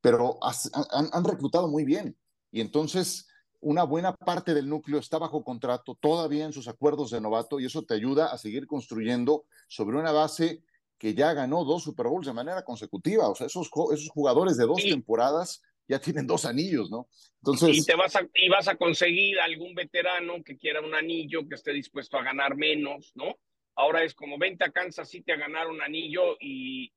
pero 0.00 0.38
han, 0.42 1.08
han, 1.12 1.24
reclutado 1.24 1.68
muy 1.68 1.84
bien. 1.84 2.16
Y 2.50 2.60
entonces 2.60 3.26
una 3.60 3.84
buena 3.84 4.14
parte 4.14 4.54
del 4.54 4.68
núcleo 4.68 4.98
está 4.98 5.18
bajo 5.18 5.42
contrato 5.42 5.96
todavía 6.00 6.44
en 6.44 6.52
sus 6.52 6.68
acuerdos 6.68 7.10
de 7.10 7.20
novato 7.20 7.60
y 7.60 7.66
eso 7.66 7.82
te 7.84 7.94
ayuda 7.94 8.26
a 8.26 8.38
seguir 8.38 8.66
construyendo 8.66 9.44
sobre 9.68 9.96
una 9.96 10.12
base 10.12 10.62
que 10.98 11.14
ya 11.14 11.32
ganó 11.32 11.64
dos 11.64 11.82
Super 11.82 12.06
Bowls 12.06 12.26
de 12.26 12.32
manera 12.32 12.64
consecutiva. 12.64 13.28
O 13.28 13.34
sea, 13.34 13.46
esos, 13.46 13.70
esos 13.92 14.08
jugadores 14.10 14.56
de 14.56 14.66
dos 14.66 14.82
temporadas 14.82 15.62
ya 15.88 15.98
tienen 15.98 16.26
dos 16.26 16.44
anillos, 16.44 16.90
¿no? 16.90 17.08
Entonces. 17.40 17.78
Y, 17.78 17.84
te 17.84 17.94
vas 17.94 18.16
a, 18.16 18.26
y 18.34 18.48
vas 18.48 18.68
a 18.68 18.76
conseguir 18.76 19.38
algún 19.40 19.74
veterano 19.74 20.42
que 20.44 20.56
quiera 20.56 20.80
un 20.80 20.94
anillo, 20.94 21.46
que 21.48 21.54
esté 21.54 21.72
dispuesto 21.72 22.18
a 22.18 22.22
ganar 22.22 22.56
menos, 22.56 23.12
¿no? 23.14 23.38
Ahora 23.74 24.04
es 24.04 24.14
como 24.14 24.38
vente 24.38 24.64
a 24.64 24.70
Kansas 24.70 25.08
City 25.08 25.32
a 25.32 25.36
ganar 25.36 25.68
un 25.68 25.80
anillo 25.80 26.36
y, 26.40 26.92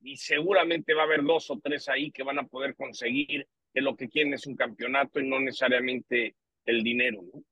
y 0.00 0.16
seguramente 0.16 0.94
va 0.94 1.02
a 1.02 1.04
haber 1.04 1.22
dos 1.22 1.50
o 1.50 1.60
tres 1.62 1.88
ahí 1.88 2.10
que 2.10 2.22
van 2.22 2.38
a 2.38 2.46
poder 2.46 2.74
conseguir 2.74 3.46
que 3.72 3.80
lo 3.80 3.96
que 3.96 4.08
quieren 4.08 4.32
es 4.34 4.46
un 4.46 4.56
campeonato 4.56 5.20
y 5.20 5.28
no 5.28 5.38
necesariamente 5.38 6.34
el 6.64 6.82
dinero, 6.82 7.22
¿no? 7.22 7.42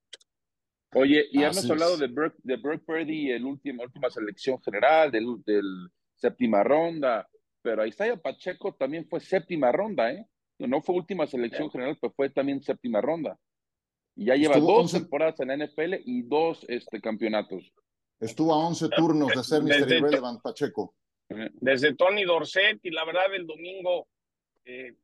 Oye, 0.95 1.27
y 1.31 1.43
hemos 1.43 1.69
hablado 1.69 1.99
de 1.99 2.07
Brock, 2.07 2.37
de 2.43 2.59
Purdy, 2.59 3.31
el 3.31 3.45
último, 3.45 3.83
última 3.83 4.09
selección 4.09 4.63
general, 4.63 5.11
del, 5.11 5.27
del 5.45 5.91
séptima 6.15 6.63
ronda, 6.63 7.29
pero 7.61 7.85
Isaiah 7.85 8.17
Pacheco 8.17 8.75
también 8.75 9.07
fue 9.07 9.21
séptima 9.21 9.73
ronda, 9.73 10.11
¿eh? 10.11 10.25
No 10.59 10.81
fue 10.81 10.95
última 10.95 11.27
selección 11.27 11.71
general, 11.71 11.99
pero 12.01 12.13
fue 12.13 12.31
también 12.31 12.63
séptima 12.63 13.01
ronda. 13.01 13.39
Y 14.15 14.27
ya 14.27 14.37
lleva 14.37 14.59
dos 14.59 14.93
temporadas 14.93 15.39
en 15.41 15.49
la 15.49 15.67
NFL 15.67 15.95
y 16.05 16.23
dos 16.23 16.65
este, 16.69 17.01
campeonatos. 17.01 17.73
Estuvo 18.19 18.55
a 18.55 18.67
11 18.67 18.89
turnos 18.97 19.29
de 19.35 19.45
ser 19.45 19.63
Mr. 19.63 19.93
Irrelevant 19.93 20.41
Pacheco. 20.41 20.95
Desde 21.29 21.95
Tony 21.95 22.25
Dorset, 22.25 22.79
y 22.83 22.91
la 22.91 23.05
verdad, 23.05 23.35
el 23.35 23.47
domingo, 23.47 24.07
eh, 24.65 24.95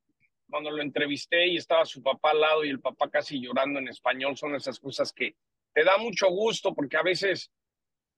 cuando 0.49 0.71
lo 0.71 0.83
entrevisté 0.83 1.49
y 1.49 1.57
estaba 1.57 1.85
su 1.85 2.03
papá 2.03 2.31
al 2.31 2.41
lado 2.41 2.65
y 2.65 2.71
el 2.71 2.81
papá 2.81 3.11
casi 3.11 3.39
llorando 3.41 3.79
en 3.81 3.89
español, 3.89 4.37
son 4.37 4.55
esas 4.55 4.79
cosas 4.79 5.13
que, 5.13 5.37
te 5.73 5.85
da 5.85 5.99
mucho 5.99 6.29
gusto 6.29 6.75
porque 6.75 6.97
a 6.97 7.03
veces 7.03 7.51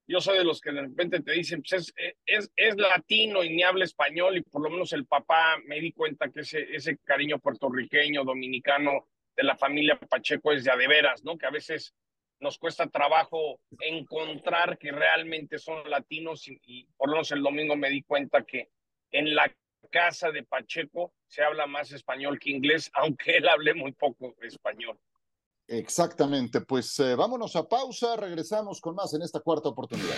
yo 0.06 0.20
soy 0.20 0.38
de 0.38 0.44
los 0.44 0.60
que 0.60 0.72
de 0.72 0.82
repente 0.82 1.20
te 1.20 1.32
dicen, 1.32 1.62
pues 1.62 1.94
es, 1.96 2.14
es, 2.26 2.52
es, 2.56 2.76
latino 2.76 3.42
y 3.42 3.50
ni 3.50 3.62
habla 3.62 3.84
español 3.84 4.36
y 4.36 4.42
por 4.42 4.62
lo 4.62 4.70
menos 4.70 4.92
el 4.92 5.06
papá 5.06 5.56
me 5.66 5.80
di 5.80 5.92
cuenta 5.92 6.30
que 6.30 6.40
ese, 6.40 6.62
ese 6.74 6.98
cariño 6.98 7.38
puertorriqueño, 7.38 8.24
dominicano 8.24 9.08
de 9.36 9.42
la 9.42 9.56
familia 9.56 9.98
Pacheco 9.98 10.52
es 10.52 10.64
ya 10.64 10.76
de 10.76 10.88
veras, 10.88 11.24
¿no? 11.24 11.38
Que 11.38 11.46
a 11.46 11.50
veces 11.50 11.94
nos 12.40 12.58
cuesta 12.58 12.86
trabajo 12.88 13.60
encontrar 13.80 14.76
que 14.78 14.92
realmente 14.92 15.58
son 15.58 15.88
latinos 15.88 16.46
y, 16.48 16.60
y 16.64 16.84
por 16.96 17.08
lo 17.08 17.14
menos 17.14 17.32
el 17.32 17.42
domingo 17.42 17.76
me 17.76 17.90
di 17.90 18.02
cuenta 18.02 18.44
que 18.44 18.68
en 19.10 19.34
la 19.34 19.50
casa 19.90 20.30
de 20.30 20.42
Pacheco 20.42 21.14
se 21.26 21.42
habla 21.42 21.66
más 21.66 21.92
español 21.92 22.38
que 22.38 22.50
inglés, 22.50 22.90
aunque 22.94 23.36
él 23.36 23.48
hable 23.48 23.74
muy 23.74 23.92
poco 23.92 24.34
español. 24.42 24.98
Exactamente, 25.66 26.60
pues 26.60 26.98
eh, 27.00 27.14
vámonos 27.14 27.56
a 27.56 27.66
pausa, 27.66 28.16
regresamos 28.16 28.80
con 28.80 28.94
más 28.94 29.14
en 29.14 29.22
esta 29.22 29.40
cuarta 29.40 29.70
oportunidad. 29.70 30.14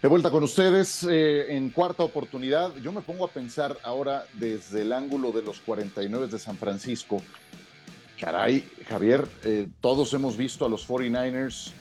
De 0.00 0.08
vuelta 0.08 0.30
con 0.30 0.42
ustedes 0.42 1.04
eh, 1.04 1.54
en 1.56 1.70
cuarta 1.70 2.02
oportunidad. 2.02 2.74
Yo 2.76 2.90
me 2.92 3.02
pongo 3.02 3.24
a 3.24 3.28
pensar 3.28 3.76
ahora 3.84 4.24
desde 4.34 4.82
el 4.82 4.92
ángulo 4.92 5.30
de 5.30 5.42
los 5.42 5.60
49 5.60 6.26
de 6.26 6.38
San 6.38 6.56
Francisco. 6.56 7.22
Caray, 8.18 8.68
Javier, 8.88 9.26
eh, 9.44 9.68
todos 9.80 10.12
hemos 10.14 10.36
visto 10.36 10.64
a 10.64 10.68
los 10.68 10.88
49ers 10.88 11.72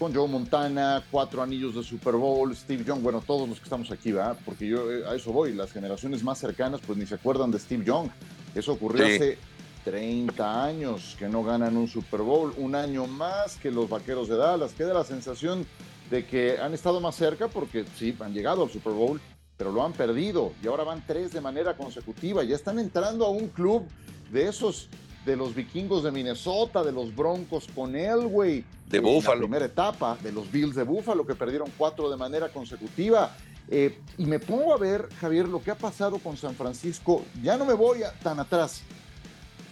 con 0.00 0.14
Joe 0.14 0.26
Montana, 0.26 1.04
cuatro 1.10 1.42
anillos 1.42 1.74
de 1.74 1.82
Super 1.82 2.14
Bowl, 2.14 2.56
Steve 2.56 2.84
Young, 2.84 3.02
bueno, 3.02 3.20
todos 3.20 3.46
los 3.46 3.58
que 3.58 3.64
estamos 3.64 3.90
aquí, 3.90 4.12
¿verdad? 4.12 4.34
Porque 4.46 4.66
yo 4.66 4.90
eh, 4.90 5.04
a 5.06 5.14
eso 5.14 5.30
voy, 5.30 5.52
las 5.52 5.72
generaciones 5.72 6.24
más 6.24 6.38
cercanas 6.38 6.80
pues 6.86 6.96
ni 6.96 7.04
se 7.04 7.16
acuerdan 7.16 7.50
de 7.50 7.58
Steve 7.58 7.84
Young. 7.84 8.08
Eso 8.54 8.72
ocurrió 8.72 9.04
hace 9.04 9.36
30 9.84 10.64
años 10.64 11.16
que 11.18 11.28
no 11.28 11.44
ganan 11.44 11.76
un 11.76 11.86
Super 11.86 12.22
Bowl, 12.22 12.54
un 12.56 12.74
año 12.76 13.06
más 13.06 13.56
que 13.56 13.70
los 13.70 13.90
Vaqueros 13.90 14.26
de 14.28 14.38
Dallas. 14.38 14.72
Queda 14.72 14.94
la 14.94 15.04
sensación 15.04 15.66
de 16.10 16.24
que 16.24 16.56
han 16.58 16.72
estado 16.72 17.02
más 17.02 17.14
cerca 17.14 17.48
porque 17.48 17.84
sí, 17.98 18.16
han 18.20 18.32
llegado 18.32 18.62
al 18.62 18.70
Super 18.70 18.94
Bowl, 18.94 19.20
pero 19.58 19.70
lo 19.70 19.84
han 19.84 19.92
perdido 19.92 20.52
y 20.62 20.66
ahora 20.66 20.82
van 20.82 21.04
tres 21.06 21.34
de 21.34 21.42
manera 21.42 21.76
consecutiva. 21.76 22.42
Ya 22.42 22.56
están 22.56 22.78
entrando 22.78 23.26
a 23.26 23.30
un 23.30 23.48
club 23.48 23.86
de 24.32 24.48
esos 24.48 24.88
de 25.24 25.36
los 25.36 25.54
vikingos 25.54 26.02
de 26.02 26.10
Minnesota, 26.10 26.82
de 26.82 26.92
los 26.92 27.14
Broncos 27.14 27.66
con 27.74 27.94
Elway. 27.94 28.64
De 28.88 29.00
Buffalo. 29.00 29.34
La 29.34 29.40
primera 29.40 29.64
etapa, 29.66 30.18
de 30.22 30.32
los 30.32 30.50
Bills 30.50 30.74
de 30.74 30.82
Buffalo, 30.82 31.26
que 31.26 31.34
perdieron 31.34 31.70
cuatro 31.76 32.10
de 32.10 32.16
manera 32.16 32.48
consecutiva. 32.48 33.36
Eh, 33.68 34.00
y 34.18 34.24
me 34.24 34.40
pongo 34.40 34.74
a 34.74 34.78
ver, 34.78 35.08
Javier, 35.20 35.48
lo 35.48 35.62
que 35.62 35.70
ha 35.70 35.76
pasado 35.76 36.18
con 36.18 36.36
San 36.36 36.54
Francisco. 36.54 37.24
Ya 37.42 37.56
no 37.56 37.64
me 37.64 37.74
voy 37.74 38.00
tan 38.22 38.40
atrás. 38.40 38.82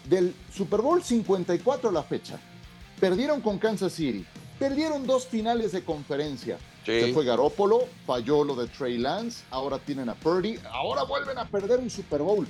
Del 0.08 0.34
Super 0.54 0.80
Bowl 0.80 1.02
54 1.02 1.90
a 1.90 1.92
la 1.92 2.02
fecha, 2.02 2.38
perdieron 2.98 3.42
con 3.42 3.58
Kansas 3.58 3.92
City, 3.92 4.24
perdieron 4.58 5.06
dos 5.06 5.26
finales 5.26 5.72
de 5.72 5.84
conferencia. 5.84 6.58
Se 6.86 7.12
fue 7.12 7.26
Garópolo, 7.26 7.80
falló 8.06 8.44
lo 8.44 8.54
de 8.54 8.66
Trey 8.68 8.96
Lance, 8.96 9.44
ahora 9.50 9.78
tienen 9.78 10.08
a 10.08 10.14
Purdy, 10.14 10.58
ahora 10.70 11.02
vuelven 11.02 11.36
a 11.36 11.44
perder 11.44 11.80
un 11.80 11.90
Super 11.90 12.22
Bowl. 12.22 12.46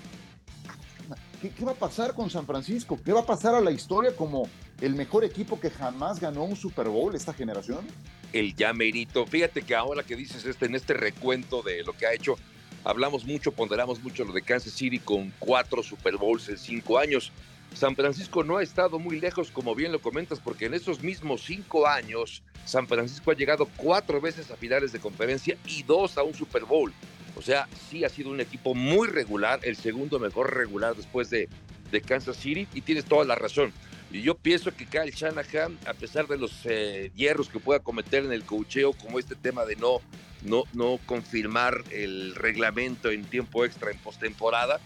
¿Qué, 1.41 1.65
va 1.65 1.73
a 1.73 1.75
pasar 1.75 2.15
con 2.15 2.31
San 2.31 2.47
Francisco? 2.47 2.99
¿Qué 3.05 3.13
va 3.13 3.21
a 3.21 3.27
pasar 3.27 3.55
a 3.55 3.61
la 3.61 3.71
historia 3.71 4.15
como 4.17 4.49
el 4.81 4.95
mejor 4.95 5.25
equipo 5.25 5.61
que 5.61 5.71
jamás 5.71 6.19
ganó 6.19 6.43
un 6.43 6.57
Super 6.57 6.89
Bowl 6.89 7.15
esta 7.15 7.33
generación? 7.33 7.87
El 8.33 8.57
llamerito. 8.57 9.25
Fíjate 9.25 9.63
que 9.63 9.77
ahora 9.77 10.03
que 10.03 10.17
dices 10.17 10.45
este, 10.45 10.67
en 10.67 10.75
este 10.75 10.95
recuento 10.95 11.63
de 11.63 11.85
lo 11.85 11.93
que 11.93 12.07
ha 12.07 12.13
hecho, 12.13 12.37
hablamos 12.83 13.25
mucho, 13.25 13.53
ponderamos 13.53 14.03
mucho 14.03 14.25
lo 14.25 14.33
de 14.33 14.43
Kansas 14.43 14.73
City 14.73 14.99
con 14.99 15.33
cuatro 15.39 15.83
Super 15.85 16.17
Bowls 16.17 16.49
en 16.49 16.59
cinco 16.59 16.99
años. 16.99 17.31
San 17.73 17.95
Francisco 17.95 18.43
no 18.43 18.57
ha 18.57 18.63
estado 18.65 18.99
muy 18.99 19.21
lejos, 19.21 19.53
como 19.53 19.77
bien 19.77 19.93
lo 19.93 20.01
comentas, 20.01 20.41
porque 20.41 20.67
en 20.67 20.75
esos 20.75 21.03
mismos 21.03 21.43
cinco 21.45 21.87
años, 21.87 22.43
San 22.65 22.89
Francisco 22.89 23.31
ha 23.31 23.35
llegado 23.35 23.69
cuatro 23.77 24.21
veces 24.21 24.51
a 24.51 24.57
finales 24.57 24.91
de 24.91 24.99
conferencia 24.99 25.57
y 25.67 25.85
dos 25.85 26.19
a 26.19 26.25
un 26.25 26.35
Super 26.35 26.65
Bowl. 26.65 26.93
O 27.39 27.43
sea, 27.43 27.69
sí 27.89 28.05
ha 28.05 28.09
sido 28.09 28.31
un 28.31 28.41
equipo 28.41 28.75
muy 28.75 29.07
regular, 29.07 29.61
el 29.63 29.77
segundo 29.77 30.19
mejor 30.19 30.57
regular 30.57 30.97
después 30.97 31.31
de, 31.31 31.49
de 31.93 32.01
Kansas 32.01 32.37
City, 32.37 32.67
y 32.75 32.81
tienes 32.81 33.05
toda 33.05 33.25
la 33.25 33.37
razón. 33.37 33.73
Y 34.11 34.23
yo 34.23 34.37
pienso 34.37 34.75
que 34.75 34.87
Kyle 34.87 35.13
Shanahan, 35.13 35.79
a 35.87 35.95
pesar 35.95 36.27
de 36.27 36.37
los 36.37 36.53
eh, 36.65 37.13
hierros 37.15 37.49
que 37.49 37.61
pueda 37.61 37.79
cometer 37.81 38.25
en 38.25 38.33
el 38.33 38.45
cocheo, 38.45 38.93
como 38.93 39.19
este 39.19 39.37
tema 39.37 39.65
de 39.67 39.77
no, 39.77 40.01
no, 40.43 40.65
no 40.73 40.99
confirmar 41.07 41.85
el 41.93 42.35
reglamento 42.35 43.11
en 43.11 43.25
tiempo 43.25 43.65
extra 43.65 43.93
en 43.93 43.99
postemporada, 43.99 44.81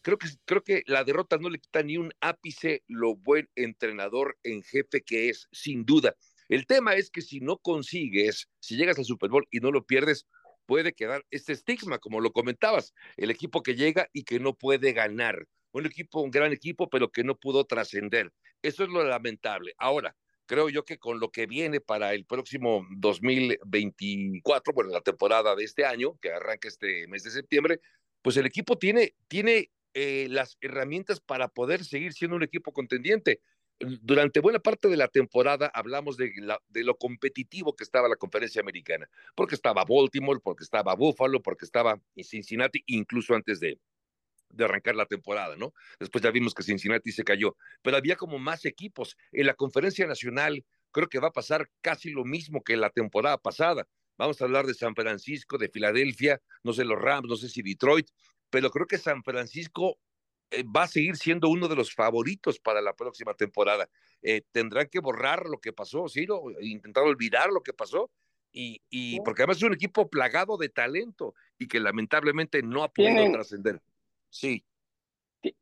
creo 0.00 0.16
que, 0.16 0.28
creo 0.46 0.64
que 0.64 0.84
la 0.86 1.04
derrota 1.04 1.36
no 1.36 1.50
le 1.50 1.58
quita 1.58 1.82
ni 1.82 1.98
un 1.98 2.12
ápice 2.20 2.84
lo 2.86 3.16
buen 3.16 3.50
entrenador 3.54 4.38
en 4.44 4.62
jefe 4.62 5.02
que 5.02 5.28
es, 5.28 5.46
sin 5.52 5.84
duda. 5.84 6.14
El 6.48 6.66
tema 6.66 6.94
es 6.94 7.10
que 7.10 7.20
si 7.20 7.40
no 7.40 7.58
consigues, 7.58 8.48
si 8.60 8.76
llegas 8.76 8.98
al 8.98 9.04
Super 9.04 9.28
Bowl 9.28 9.46
y 9.50 9.60
no 9.60 9.70
lo 9.70 9.84
pierdes, 9.84 10.26
puede 10.68 10.92
quedar 10.92 11.24
este 11.30 11.54
estigma, 11.54 11.98
como 11.98 12.20
lo 12.20 12.30
comentabas, 12.30 12.92
el 13.16 13.30
equipo 13.30 13.62
que 13.62 13.74
llega 13.74 14.10
y 14.12 14.24
que 14.24 14.38
no 14.38 14.54
puede 14.54 14.92
ganar. 14.92 15.48
Un 15.72 15.86
equipo, 15.86 16.20
un 16.20 16.30
gran 16.30 16.52
equipo, 16.52 16.90
pero 16.90 17.10
que 17.10 17.24
no 17.24 17.36
pudo 17.36 17.64
trascender. 17.64 18.30
Eso 18.60 18.84
es 18.84 18.90
lo 18.90 19.02
lamentable. 19.02 19.72
Ahora, 19.78 20.14
creo 20.44 20.68
yo 20.68 20.84
que 20.84 20.98
con 20.98 21.20
lo 21.20 21.30
que 21.30 21.46
viene 21.46 21.80
para 21.80 22.12
el 22.12 22.26
próximo 22.26 22.86
2024, 22.90 24.74
bueno, 24.74 24.90
la 24.90 25.00
temporada 25.00 25.56
de 25.56 25.64
este 25.64 25.86
año, 25.86 26.18
que 26.20 26.32
arranca 26.32 26.68
este 26.68 27.06
mes 27.08 27.22
de 27.22 27.30
septiembre, 27.30 27.80
pues 28.20 28.36
el 28.36 28.44
equipo 28.44 28.76
tiene, 28.76 29.14
tiene 29.26 29.70
eh, 29.94 30.26
las 30.28 30.58
herramientas 30.60 31.18
para 31.18 31.48
poder 31.48 31.82
seguir 31.82 32.12
siendo 32.12 32.36
un 32.36 32.42
equipo 32.42 32.72
contendiente. 32.72 33.40
Durante 33.80 34.40
buena 34.40 34.58
parte 34.58 34.88
de 34.88 34.96
la 34.96 35.08
temporada 35.08 35.70
hablamos 35.72 36.16
de, 36.16 36.32
lo 36.74 36.96
competitivo 36.96 37.76
que 37.76 37.84
estaba 37.84 38.08
la 38.08 38.16
conferencia 38.16 38.60
americana, 38.60 39.08
porque 39.34 39.54
estaba 39.54 39.84
Baltimore, 39.84 40.40
porque 40.42 40.64
estaba 40.64 40.94
Buffalo, 40.94 41.40
porque 41.42 41.64
estaba 41.64 42.00
Cincinnati, 42.22 42.82
incluso 42.86 43.34
antes 43.34 43.60
de, 43.60 43.78
de 44.50 44.64
arrancar 44.64 44.96
la 44.96 45.06
temporada, 45.06 45.56
¿no? 45.56 45.74
Después 46.00 46.22
ya 46.22 46.30
vimos 46.30 46.54
que 46.54 46.62
Cincinnati 46.62 47.12
se 47.12 47.24
cayó, 47.24 47.56
pero 47.82 47.96
había 47.96 48.16
como 48.16 48.38
más 48.38 48.64
equipos. 48.64 49.16
En 49.32 49.46
la 49.46 49.54
conferencia 49.54 50.06
nacional 50.06 50.64
creo 50.90 51.08
que 51.08 51.20
va 51.20 51.28
a 51.28 51.32
pasar 51.32 51.70
casi 51.80 52.10
lo 52.10 52.24
mismo 52.24 52.62
que 52.62 52.76
la 52.76 52.90
temporada 52.90 53.38
pasada. 53.38 53.86
Vamos 54.16 54.40
a 54.40 54.44
hablar 54.44 54.66
de 54.66 54.74
San 54.74 54.96
Francisco, 54.96 55.58
de 55.58 55.68
Filadelfia, 55.68 56.40
no 56.64 56.72
sé 56.72 56.84
los 56.84 57.00
Rams, 57.00 57.28
no 57.28 57.36
sé 57.36 57.48
si 57.48 57.62
Detroit, 57.62 58.08
pero 58.50 58.70
creo 58.70 58.86
que 58.86 58.98
San 58.98 59.22
Francisco 59.22 59.98
va 60.74 60.84
a 60.84 60.88
seguir 60.88 61.16
siendo 61.16 61.48
uno 61.48 61.68
de 61.68 61.76
los 61.76 61.94
favoritos 61.94 62.58
para 62.58 62.80
la 62.80 62.94
próxima 62.94 63.34
temporada. 63.34 63.88
Eh, 64.22 64.42
tendrán 64.52 64.88
que 64.88 65.00
borrar 65.00 65.46
lo 65.46 65.58
que 65.58 65.72
pasó, 65.72 66.08
Ciro, 66.08 66.42
intentar 66.60 67.04
olvidar 67.04 67.50
lo 67.50 67.62
que 67.62 67.72
pasó, 67.72 68.10
y, 68.50 68.80
y 68.88 69.20
porque 69.20 69.42
además 69.42 69.58
es 69.58 69.62
un 69.64 69.74
equipo 69.74 70.08
plagado 70.08 70.56
de 70.56 70.68
talento 70.68 71.34
y 71.58 71.68
que 71.68 71.80
lamentablemente 71.80 72.62
no 72.62 72.82
ha 72.82 72.88
podido 72.88 73.30
trascender. 73.30 73.80
Sí. 74.30 74.64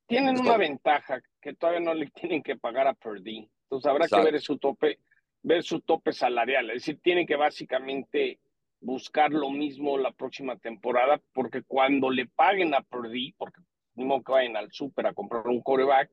Tienen 0.07 0.41
una 0.41 0.57
ventaja 0.57 1.21
que 1.41 1.55
todavía 1.55 1.81
no 1.81 1.95
le 1.95 2.07
tienen 2.15 2.43
que 2.43 2.57
pagar 2.57 2.87
a 2.87 2.95
Purdy. 2.95 3.49
Entonces 3.65 3.91
habrá 3.91 4.07
que 4.07 4.31
ver 4.31 4.41
su 4.41 4.59
tope, 4.59 5.01
ver 5.43 5.63
su 5.63 5.81
tope 5.81 6.13
salarial. 6.13 6.71
Es 6.71 6.83
decir, 6.83 7.01
tienen 7.03 7.27
que 7.27 7.37
básicamente 7.37 8.39
buscar 8.81 9.33
lo 9.33 9.51
mismo 9.51 9.99
la 9.99 10.13
próxima 10.13 10.57
temporada, 10.57 11.21
porque 11.33 11.63
cuando 11.63 12.11
le 12.11 12.27
paguen 12.27 12.75
a 12.75 12.83
Purdy, 12.83 13.33
porque 13.37 13.61
no 13.97 14.23
que 14.23 14.33
vayan 14.33 14.57
al 14.57 14.71
súper 14.73 15.07
a 15.07 15.15
comprar 15.15 15.47
un 15.47 15.63
coreback, 15.63 16.11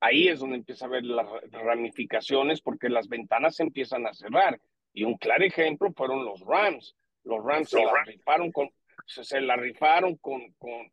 ahí 0.00 0.28
es 0.28 0.40
donde 0.40 0.56
empieza 0.56 0.86
a 0.86 0.90
ver 0.90 1.04
las 1.04 1.26
ramificaciones, 1.50 2.60
porque 2.60 2.88
las 2.88 3.08
ventanas 3.08 3.56
se 3.56 3.62
empiezan 3.62 4.06
a 4.06 4.14
cerrar. 4.14 4.60
Y 4.92 5.04
un 5.04 5.16
claro 5.16 5.44
ejemplo 5.44 5.92
fueron 5.92 6.24
los 6.24 6.40
Rams. 6.40 6.94
Los 7.24 7.44
Rams 7.44 7.70
se 7.70 7.84
la 7.84 8.04
rifaron 8.04 8.52
con, 8.52 8.70
se 9.06 9.40
la 9.40 9.56
rifaron 9.56 10.16
con, 10.16 10.52
con, 10.58 10.90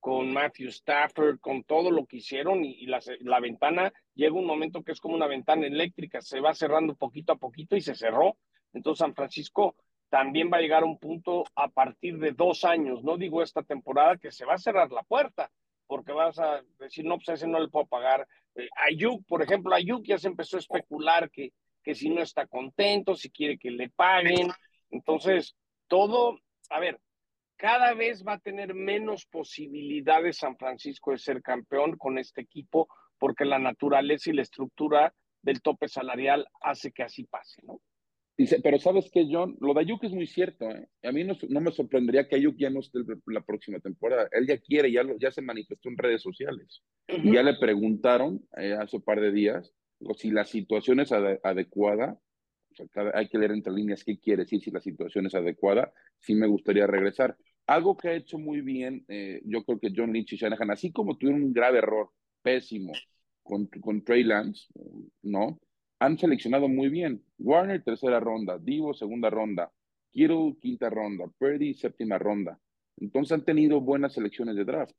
con 0.00 0.32
Matthew 0.32 0.68
Stafford, 0.68 1.40
con 1.40 1.62
todo 1.64 1.90
lo 1.90 2.06
que 2.06 2.16
hicieron 2.16 2.64
y, 2.64 2.86
la, 2.86 3.40
ventana 3.40 3.92
llega 4.14 4.34
un 4.34 4.46
momento 4.46 4.82
que 4.82 4.92
es 4.92 5.00
como 5.00 5.14
una 5.14 5.26
ventana 5.26 5.66
eléctrica, 5.66 6.20
se 6.22 6.40
va 6.40 6.54
cerrando 6.54 6.94
poquito 6.94 7.32
a 7.32 7.38
poquito 7.38 7.76
y 7.76 7.82
se 7.82 7.94
cerró. 7.94 8.36
Entonces 8.72 9.00
San 9.00 9.14
Francisco 9.14 9.76
también 10.08 10.50
va 10.52 10.56
a 10.56 10.60
llegar 10.60 10.82
a 10.82 10.86
un 10.86 10.98
punto 10.98 11.44
a 11.54 11.68
partir 11.68 12.18
de 12.18 12.32
dos 12.32 12.64
años, 12.64 13.04
no 13.04 13.16
digo 13.16 13.42
esta 13.42 13.62
temporada, 13.62 14.16
que 14.16 14.32
se 14.32 14.44
va 14.44 14.54
a 14.54 14.58
cerrar 14.58 14.90
la 14.90 15.02
puerta, 15.02 15.50
porque 15.90 16.12
vas 16.12 16.38
a 16.38 16.62
decir, 16.78 17.04
no, 17.04 17.16
pues 17.16 17.30
a 17.30 17.32
ese 17.32 17.48
no 17.48 17.58
le 17.58 17.66
puedo 17.66 17.84
pagar. 17.84 18.24
Eh, 18.54 18.68
Ayuk, 18.88 19.26
por 19.26 19.42
ejemplo, 19.42 19.74
Ayuk 19.74 20.04
ya 20.04 20.18
se 20.18 20.28
empezó 20.28 20.56
a 20.56 20.60
especular 20.60 21.28
que, 21.32 21.52
que 21.82 21.96
si 21.96 22.10
no 22.10 22.22
está 22.22 22.46
contento, 22.46 23.16
si 23.16 23.28
quiere 23.28 23.58
que 23.58 23.72
le 23.72 23.88
paguen. 23.88 24.52
Entonces, 24.92 25.56
todo, 25.88 26.38
a 26.68 26.78
ver, 26.78 27.00
cada 27.56 27.92
vez 27.94 28.24
va 28.24 28.34
a 28.34 28.38
tener 28.38 28.72
menos 28.72 29.26
posibilidades 29.26 30.38
San 30.38 30.56
Francisco 30.56 31.10
de 31.10 31.18
ser 31.18 31.42
campeón 31.42 31.96
con 31.98 32.18
este 32.18 32.42
equipo, 32.42 32.86
porque 33.18 33.44
la 33.44 33.58
naturaleza 33.58 34.30
y 34.30 34.34
la 34.34 34.42
estructura 34.42 35.12
del 35.42 35.60
tope 35.60 35.88
salarial 35.88 36.46
hace 36.60 36.92
que 36.92 37.02
así 37.02 37.24
pase, 37.24 37.62
¿no? 37.64 37.80
Dice, 38.40 38.60
pero 38.62 38.78
sabes 38.78 39.10
que 39.10 39.26
John, 39.30 39.56
lo 39.60 39.74
de 39.74 39.80
Ayuk 39.80 40.04
es 40.04 40.12
muy 40.12 40.26
cierto. 40.26 40.70
¿eh? 40.70 40.88
A 41.02 41.12
mí 41.12 41.24
no, 41.24 41.36
no, 41.48 41.60
me 41.60 41.72
sorprendería 41.72 42.26
que 42.26 42.36
Ayuk 42.36 42.56
ya 42.56 42.70
no 42.70 42.80
esté 42.80 43.00
la 43.26 43.42
próxima 43.42 43.80
temporada. 43.80 44.28
Él 44.32 44.46
ya 44.46 44.58
quiere, 44.58 44.90
ya, 44.90 45.02
lo, 45.02 45.18
ya 45.18 45.30
se 45.30 45.42
manifestó 45.42 45.88
en 45.88 45.98
redes 45.98 46.22
sociales. 46.22 46.82
Y 47.08 47.34
ya 47.34 47.42
le 47.42 47.58
preguntaron 47.58 48.42
eh, 48.56 48.76
hace 48.80 48.96
un 48.96 49.02
par 49.02 49.20
de 49.20 49.32
días 49.32 49.74
si 50.16 50.30
la 50.30 50.44
situación 50.44 51.00
es 51.00 51.12
adecuada 51.12 52.18
hay 53.14 53.28
que 53.28 53.38
leer 53.38 53.52
entre 53.52 53.72
líneas 53.72 54.04
qué 54.04 54.18
quiere 54.18 54.44
decir 54.44 54.60
si 54.60 54.70
la 54.70 54.80
situación 54.80 55.26
es 55.26 55.34
adecuada, 55.34 55.92
sí 56.18 56.34
me 56.34 56.46
gustaría 56.46 56.86
regresar. 56.86 57.36
Algo 57.66 57.96
que 57.96 58.08
ha 58.08 58.14
hecho 58.14 58.38
muy 58.38 58.60
bien, 58.60 59.04
eh, 59.08 59.42
yo 59.44 59.64
creo 59.64 59.78
que 59.78 59.92
John 59.94 60.12
Lynch 60.12 60.32
y 60.32 60.36
Shanahan, 60.36 60.70
así 60.70 60.92
como 60.92 61.16
tuvieron 61.16 61.42
un 61.42 61.52
grave 61.52 61.78
error, 61.78 62.10
pésimo, 62.42 62.92
con, 63.42 63.66
con 63.66 64.02
Trey 64.02 64.24
Lance, 64.24 64.68
¿no? 65.22 65.58
Han 66.00 66.18
seleccionado 66.18 66.68
muy 66.68 66.88
bien. 66.88 67.22
Warner, 67.38 67.82
tercera 67.82 68.20
ronda, 68.20 68.58
Divo, 68.58 68.94
segunda 68.94 69.30
ronda, 69.30 69.70
Kittle, 70.10 70.56
quinta 70.60 70.90
ronda, 70.90 71.26
Purdy, 71.38 71.74
séptima 71.74 72.18
ronda. 72.18 72.58
Entonces 72.96 73.32
han 73.32 73.44
tenido 73.44 73.80
buenas 73.80 74.14
selecciones 74.14 74.56
de 74.56 74.64
draft. 74.64 74.94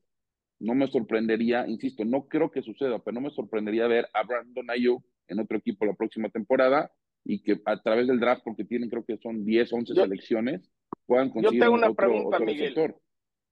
No 0.59 0.75
me 0.75 0.87
sorprendería, 0.87 1.67
insisto, 1.67 2.05
no 2.05 2.27
creo 2.27 2.51
que 2.51 2.61
suceda, 2.61 2.99
pero 2.99 3.15
no 3.15 3.21
me 3.21 3.31
sorprendería 3.31 3.87
ver 3.87 4.07
a 4.13 4.23
Brandon 4.23 4.69
Ayuk 4.69 5.03
en 5.27 5.39
otro 5.39 5.57
equipo 5.57 5.85
la 5.85 5.93
próxima 5.93 6.29
temporada 6.29 6.91
y 7.23 7.41
que 7.41 7.59
a 7.65 7.81
través 7.81 8.07
del 8.07 8.19
draft, 8.19 8.43
porque 8.43 8.63
tienen 8.63 8.89
creo 8.89 9.03
que 9.03 9.17
son 9.17 9.43
10, 9.43 9.73
11 9.73 9.93
selecciones, 9.95 10.71
puedan 11.05 11.29
conseguir 11.29 11.59
Yo 11.59 11.65
tengo 11.65 11.75
una 11.75 11.93
pregunta, 11.93 12.39
Miguel. 12.39 12.95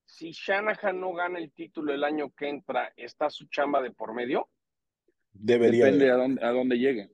Si 0.05 0.31
Shanahan 0.31 0.99
no 0.99 1.13
gana 1.13 1.37
el 1.37 1.51
título 1.51 1.93
el 1.93 2.03
año 2.03 2.31
que 2.31 2.49
entra, 2.49 2.91
¿está 2.97 3.29
su 3.29 3.47
chamba 3.47 3.81
de 3.81 3.91
por 3.91 4.13
medio? 4.13 4.49
Debería. 5.31 5.85
Depende 5.85 6.09
a 6.09 6.15
dónde, 6.15 6.45
a 6.45 6.51
dónde 6.51 6.79
llegue. 6.79 7.11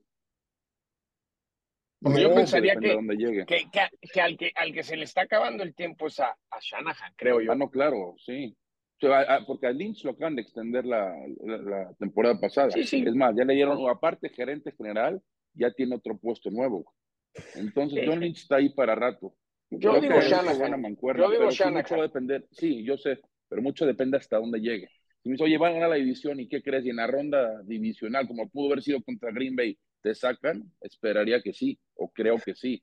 Yo 2.14 2.34
pensaría 2.34 2.76
que, 2.76 2.96
que, 3.46 3.70
que, 4.12 4.20
al 4.20 4.36
que 4.36 4.52
al 4.54 4.72
que 4.72 4.82
se 4.82 4.96
le 4.96 5.04
está 5.04 5.22
acabando 5.22 5.62
el 5.62 5.74
tiempo 5.74 6.06
es 6.06 6.20
a, 6.20 6.28
a 6.28 6.58
Shanahan, 6.60 7.12
creo 7.16 7.40
yo. 7.40 7.52
Ah, 7.52 7.54
no, 7.54 7.70
claro, 7.70 8.14
sí. 8.18 8.56
porque 9.46 9.66
a 9.66 9.72
Lynch 9.72 10.04
lo 10.04 10.12
acaban 10.12 10.36
de 10.36 10.42
extender 10.42 10.84
la, 10.84 11.14
la, 11.44 11.92
temporada 11.98 12.38
pasada. 12.40 12.70
Sí, 12.70 12.84
sí. 12.84 13.04
Es 13.06 13.14
más, 13.14 13.34
ya 13.36 13.44
le 13.44 13.54
dieron, 13.54 13.78
aparte 13.88 14.28
gerente 14.30 14.72
general, 14.72 15.20
ya 15.54 15.70
tiene 15.72 15.96
otro 15.96 16.16
puesto 16.18 16.50
nuevo. 16.50 16.92
Entonces, 17.54 18.04
John 18.06 18.20
Lynch 18.20 18.42
está 18.42 18.56
ahí 18.56 18.70
para 18.70 18.94
rato. 18.94 19.34
Yo 19.70 20.00
digo 20.00 20.20
Shanahan. 20.20 20.96
Yo 21.16 21.30
digo 21.30 21.50
Shanahan. 21.50 21.82
Mucho 21.82 22.02
depender, 22.02 22.46
sí, 22.50 22.84
yo 22.84 22.96
sé, 22.96 23.20
pero 23.48 23.62
mucho 23.62 23.84
depende 23.84 24.16
hasta 24.16 24.38
dónde 24.38 24.60
llegue. 24.60 24.88
Si 25.22 25.28
me 25.28 25.32
dice, 25.32 25.44
oye, 25.44 25.58
van 25.58 25.72
a 25.72 25.74
ganar 25.74 25.90
la 25.90 25.96
división, 25.96 26.38
¿y 26.38 26.48
qué 26.48 26.62
crees? 26.62 26.84
Y 26.86 26.90
en 26.90 26.96
la 26.96 27.06
ronda 27.06 27.60
divisional, 27.64 28.28
como 28.28 28.48
pudo 28.48 28.68
haber 28.68 28.82
sido 28.82 29.02
contra 29.02 29.32
Green 29.32 29.56
Bay, 29.56 29.76
¿te 30.06 30.14
sacan? 30.14 30.72
Esperaría 30.80 31.42
que 31.42 31.52
sí, 31.52 31.78
o 31.94 32.10
creo 32.12 32.38
que 32.38 32.54
sí. 32.54 32.82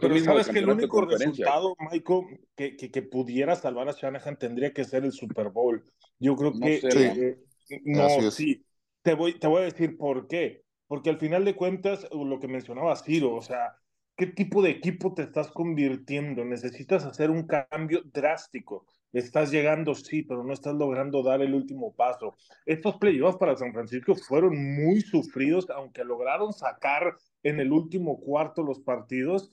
pero 0.00 0.18
sabes 0.18 0.48
que 0.48 0.58
el 0.58 0.68
único 0.68 1.00
resultado, 1.02 1.76
Michael, 1.78 2.40
que, 2.56 2.76
que, 2.76 2.90
que, 2.90 3.02
pudiera 3.02 3.54
salvar 3.54 3.88
a 3.88 3.92
Shanahan 3.92 4.38
tendría 4.38 4.72
que 4.72 4.84
ser 4.84 5.04
el 5.04 5.12
Super 5.12 5.50
Bowl. 5.50 5.84
Yo 6.18 6.34
creo 6.36 6.52
que... 6.52 6.80
Eh, 6.82 7.38
no, 7.84 8.30
sí. 8.30 8.64
Te 9.02 9.14
voy, 9.14 9.38
te 9.38 9.46
voy 9.46 9.62
a 9.62 9.64
decir 9.64 9.96
por 9.96 10.26
qué 10.26 10.62
porque 10.90 11.08
al 11.08 11.20
final 11.20 11.44
de 11.44 11.54
cuentas, 11.54 12.04
lo 12.10 12.40
que 12.40 12.48
mencionaba 12.48 12.96
Ciro, 12.96 13.36
o 13.36 13.42
sea, 13.42 13.76
¿qué 14.16 14.26
tipo 14.26 14.60
de 14.60 14.70
equipo 14.70 15.14
te 15.14 15.22
estás 15.22 15.46
convirtiendo? 15.52 16.44
Necesitas 16.44 17.04
hacer 17.04 17.30
un 17.30 17.46
cambio 17.46 18.02
drástico. 18.12 18.88
Estás 19.12 19.50
llegando, 19.50 19.94
sí, 19.94 20.22
pero 20.22 20.44
no 20.44 20.52
estás 20.52 20.74
logrando 20.74 21.22
dar 21.22 21.42
el 21.42 21.54
último 21.54 21.92
paso. 21.94 22.36
Estos 22.64 22.96
playoffs 22.96 23.38
para 23.38 23.56
San 23.56 23.72
Francisco 23.72 24.14
fueron 24.14 24.56
muy 24.56 25.00
sufridos, 25.00 25.68
aunque 25.70 26.04
lograron 26.04 26.52
sacar 26.52 27.16
en 27.42 27.60
el 27.60 27.72
último 27.72 28.20
cuarto 28.20 28.62
los 28.62 28.80
partidos 28.80 29.50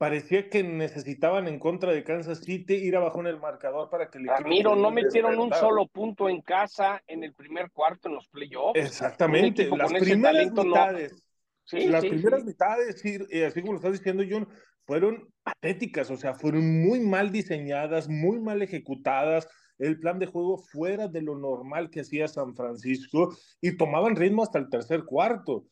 parecía 0.00 0.48
que 0.48 0.62
necesitaban 0.62 1.46
en 1.46 1.58
contra 1.58 1.92
de 1.92 2.02
Kansas 2.02 2.38
City 2.38 2.72
ir 2.72 2.96
abajo 2.96 3.20
en 3.20 3.26
el 3.26 3.38
marcador 3.38 3.90
para 3.90 4.08
que 4.08 4.16
el 4.16 4.30
equipo. 4.30 4.74
no 4.74 4.90
metieron 4.90 5.38
un 5.38 5.52
solo 5.52 5.86
punto 5.88 6.30
en 6.30 6.40
casa 6.40 7.02
en 7.06 7.22
el 7.22 7.34
primer 7.34 7.70
cuarto 7.70 8.08
en 8.08 8.14
los 8.14 8.26
playoffs. 8.28 8.80
Exactamente, 8.80 9.68
las 9.68 9.92
primeras 9.92 10.54
mitades. 10.54 11.22
las 11.70 12.00
primeras 12.02 12.44
mitades, 12.46 13.04
y 13.04 13.42
así 13.42 13.60
como 13.60 13.74
lo 13.74 13.78
estás 13.78 13.92
diciendo, 13.92 14.24
John, 14.26 14.48
fueron 14.90 15.32
patéticas, 15.44 16.10
o 16.10 16.16
sea, 16.16 16.34
fueron 16.34 16.82
muy 16.82 16.98
mal 16.98 17.30
diseñadas, 17.30 18.08
muy 18.08 18.40
mal 18.40 18.60
ejecutadas. 18.60 19.46
El 19.78 20.00
plan 20.00 20.18
de 20.18 20.26
juego 20.26 20.58
fuera 20.58 21.06
de 21.06 21.22
lo 21.22 21.38
normal 21.38 21.90
que 21.90 22.00
hacía 22.00 22.26
San 22.26 22.56
Francisco 22.56 23.32
y 23.60 23.76
tomaban 23.76 24.16
ritmo 24.16 24.42
hasta 24.42 24.58
el 24.58 24.68
tercer 24.68 25.04
cuarto. 25.04 25.64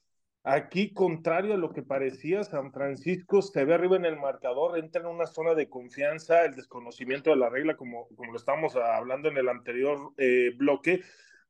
Aquí, 0.45 0.93
contrario 0.95 1.55
a 1.55 1.57
lo 1.57 1.73
que 1.73 1.83
parecía, 1.83 2.45
San 2.45 2.71
Francisco 2.73 3.43
se 3.43 3.65
ve 3.65 3.75
arriba 3.75 3.97
en 3.97 4.05
el 4.05 4.21
marcador, 4.21 4.79
entra 4.79 5.01
en 5.01 5.09
una 5.09 5.27
zona 5.27 5.57
de 5.57 5.69
confianza, 5.69 6.45
el 6.45 6.55
desconocimiento 6.55 7.31
de 7.31 7.39
la 7.39 7.49
regla, 7.49 7.77
como, 7.77 8.07
como 8.15 8.31
lo 8.31 8.39
estábamos 8.39 8.77
hablando 8.77 9.31
en 9.31 9.37
el 9.37 9.49
anterior 9.49 10.13
eh, 10.17 10.53
bloque, 10.57 11.03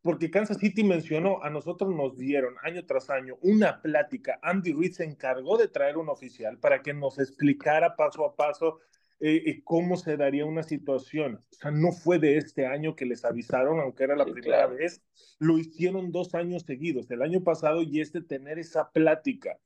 porque 0.03 0.31
Kansas 0.31 0.59
City 0.59 0.85
mencionó, 0.85 1.43
a 1.43 1.51
nosotros 1.51 1.95
nos 1.95 2.17
dieron 2.17 2.55
año 2.63 2.85
tras 2.87 3.11
año 3.11 3.37
una 3.43 3.83
plática. 3.83 4.39
Andy 4.43 4.73
Reid 4.73 4.93
se 4.93 5.05
encargó 5.05 5.57
de 5.59 5.69
traer 5.69 5.97
un 5.97 6.09
oficial 6.09 6.59
para 6.59 6.83
que 6.83 6.95
nos 6.95 7.19
explicara 7.19 7.97
paso 7.97 8.25
a 8.25 8.37
paso 8.37 8.79
eh, 9.21 9.63
cómo 9.65 9.97
se 9.97 10.17
daría 10.17 10.47
una 10.47 10.63
situación. 10.63 11.45
O 11.51 11.55
sea, 11.55 11.71
no 11.73 11.91
fue 11.91 12.21
de 12.21 12.37
este 12.37 12.67
año 12.67 12.95
que 12.95 13.07
les 13.07 13.25
avisaron, 13.25 13.81
aunque 13.81 14.05
era 14.05 14.15
la 14.15 14.25
primera 14.25 14.67
vez, 14.67 15.03
lo 15.41 15.59
hicieron 15.59 16.13
dos 16.13 16.35
años 16.35 16.63
seguidos, 16.63 17.11
el 17.11 17.23
año 17.23 17.43
pasado 17.43 17.83
y 17.83 18.01
este 18.01 18.23
tener 18.23 18.61
esa 18.61 18.91
plática. 18.93 19.59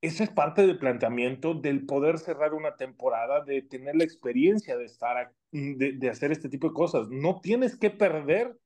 Esa 0.00 0.24
es 0.24 0.30
parte 0.30 0.66
del 0.66 0.78
planteamiento 0.78 1.54
del 1.54 1.84
poder 1.84 2.18
cerrar 2.18 2.54
una 2.54 2.76
temporada, 2.76 3.44
de 3.44 3.60
tener 3.62 3.96
la 3.96 4.04
experiencia 4.04 4.76
de 4.76 4.84
estar, 4.84 5.32
de, 5.52 5.92
de 5.92 6.08
hacer 6.08 6.32
este 6.32 6.48
tipo 6.48 6.68
de 6.68 6.74
cosas. 6.74 7.08
No 7.10 7.40
tienes 7.40 7.76
que 7.76 7.90
perder 7.90 8.56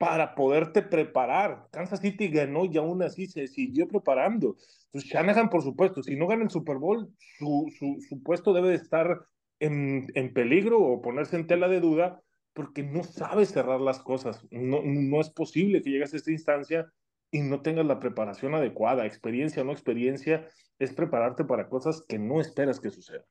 para 0.00 0.34
poderte 0.34 0.80
preparar. 0.80 1.68
Kansas 1.70 2.00
City 2.00 2.28
ganó 2.28 2.64
y 2.64 2.78
aún 2.78 3.02
así 3.02 3.26
se 3.26 3.46
siguió 3.46 3.86
preparando. 3.86 4.56
Entonces, 4.86 5.10
Shanahan, 5.10 5.50
por 5.50 5.62
supuesto, 5.62 6.02
si 6.02 6.16
no 6.16 6.26
gana 6.26 6.42
el 6.42 6.48
Super 6.48 6.78
Bowl, 6.78 7.14
su, 7.38 7.70
su, 7.78 7.98
su 8.08 8.22
puesto 8.22 8.54
debe 8.54 8.70
de 8.70 8.76
estar 8.76 9.26
en, 9.58 10.06
en, 10.14 10.32
peligro 10.32 10.80
o 10.80 11.02
ponerse 11.02 11.36
en 11.36 11.46
tela 11.46 11.68
de 11.68 11.80
duda 11.80 12.22
porque 12.54 12.82
no 12.82 13.04
sabe 13.04 13.44
cerrar 13.44 13.78
las 13.78 14.00
cosas. 14.00 14.42
No, 14.50 14.80
no 14.82 15.20
es 15.20 15.28
posible 15.28 15.82
que 15.82 15.90
llegues 15.90 16.14
a 16.14 16.16
esta 16.16 16.32
instancia 16.32 16.90
y 17.30 17.42
no 17.42 17.60
tengas 17.60 17.84
la 17.84 18.00
preparación 18.00 18.54
adecuada. 18.54 19.04
Experiencia 19.04 19.60
o 19.60 19.66
no 19.66 19.72
experiencia 19.72 20.48
es 20.78 20.94
prepararte 20.94 21.44
para 21.44 21.68
cosas 21.68 22.02
que 22.08 22.18
no 22.18 22.40
esperas 22.40 22.80
que 22.80 22.88
sucedan. 22.88 23.26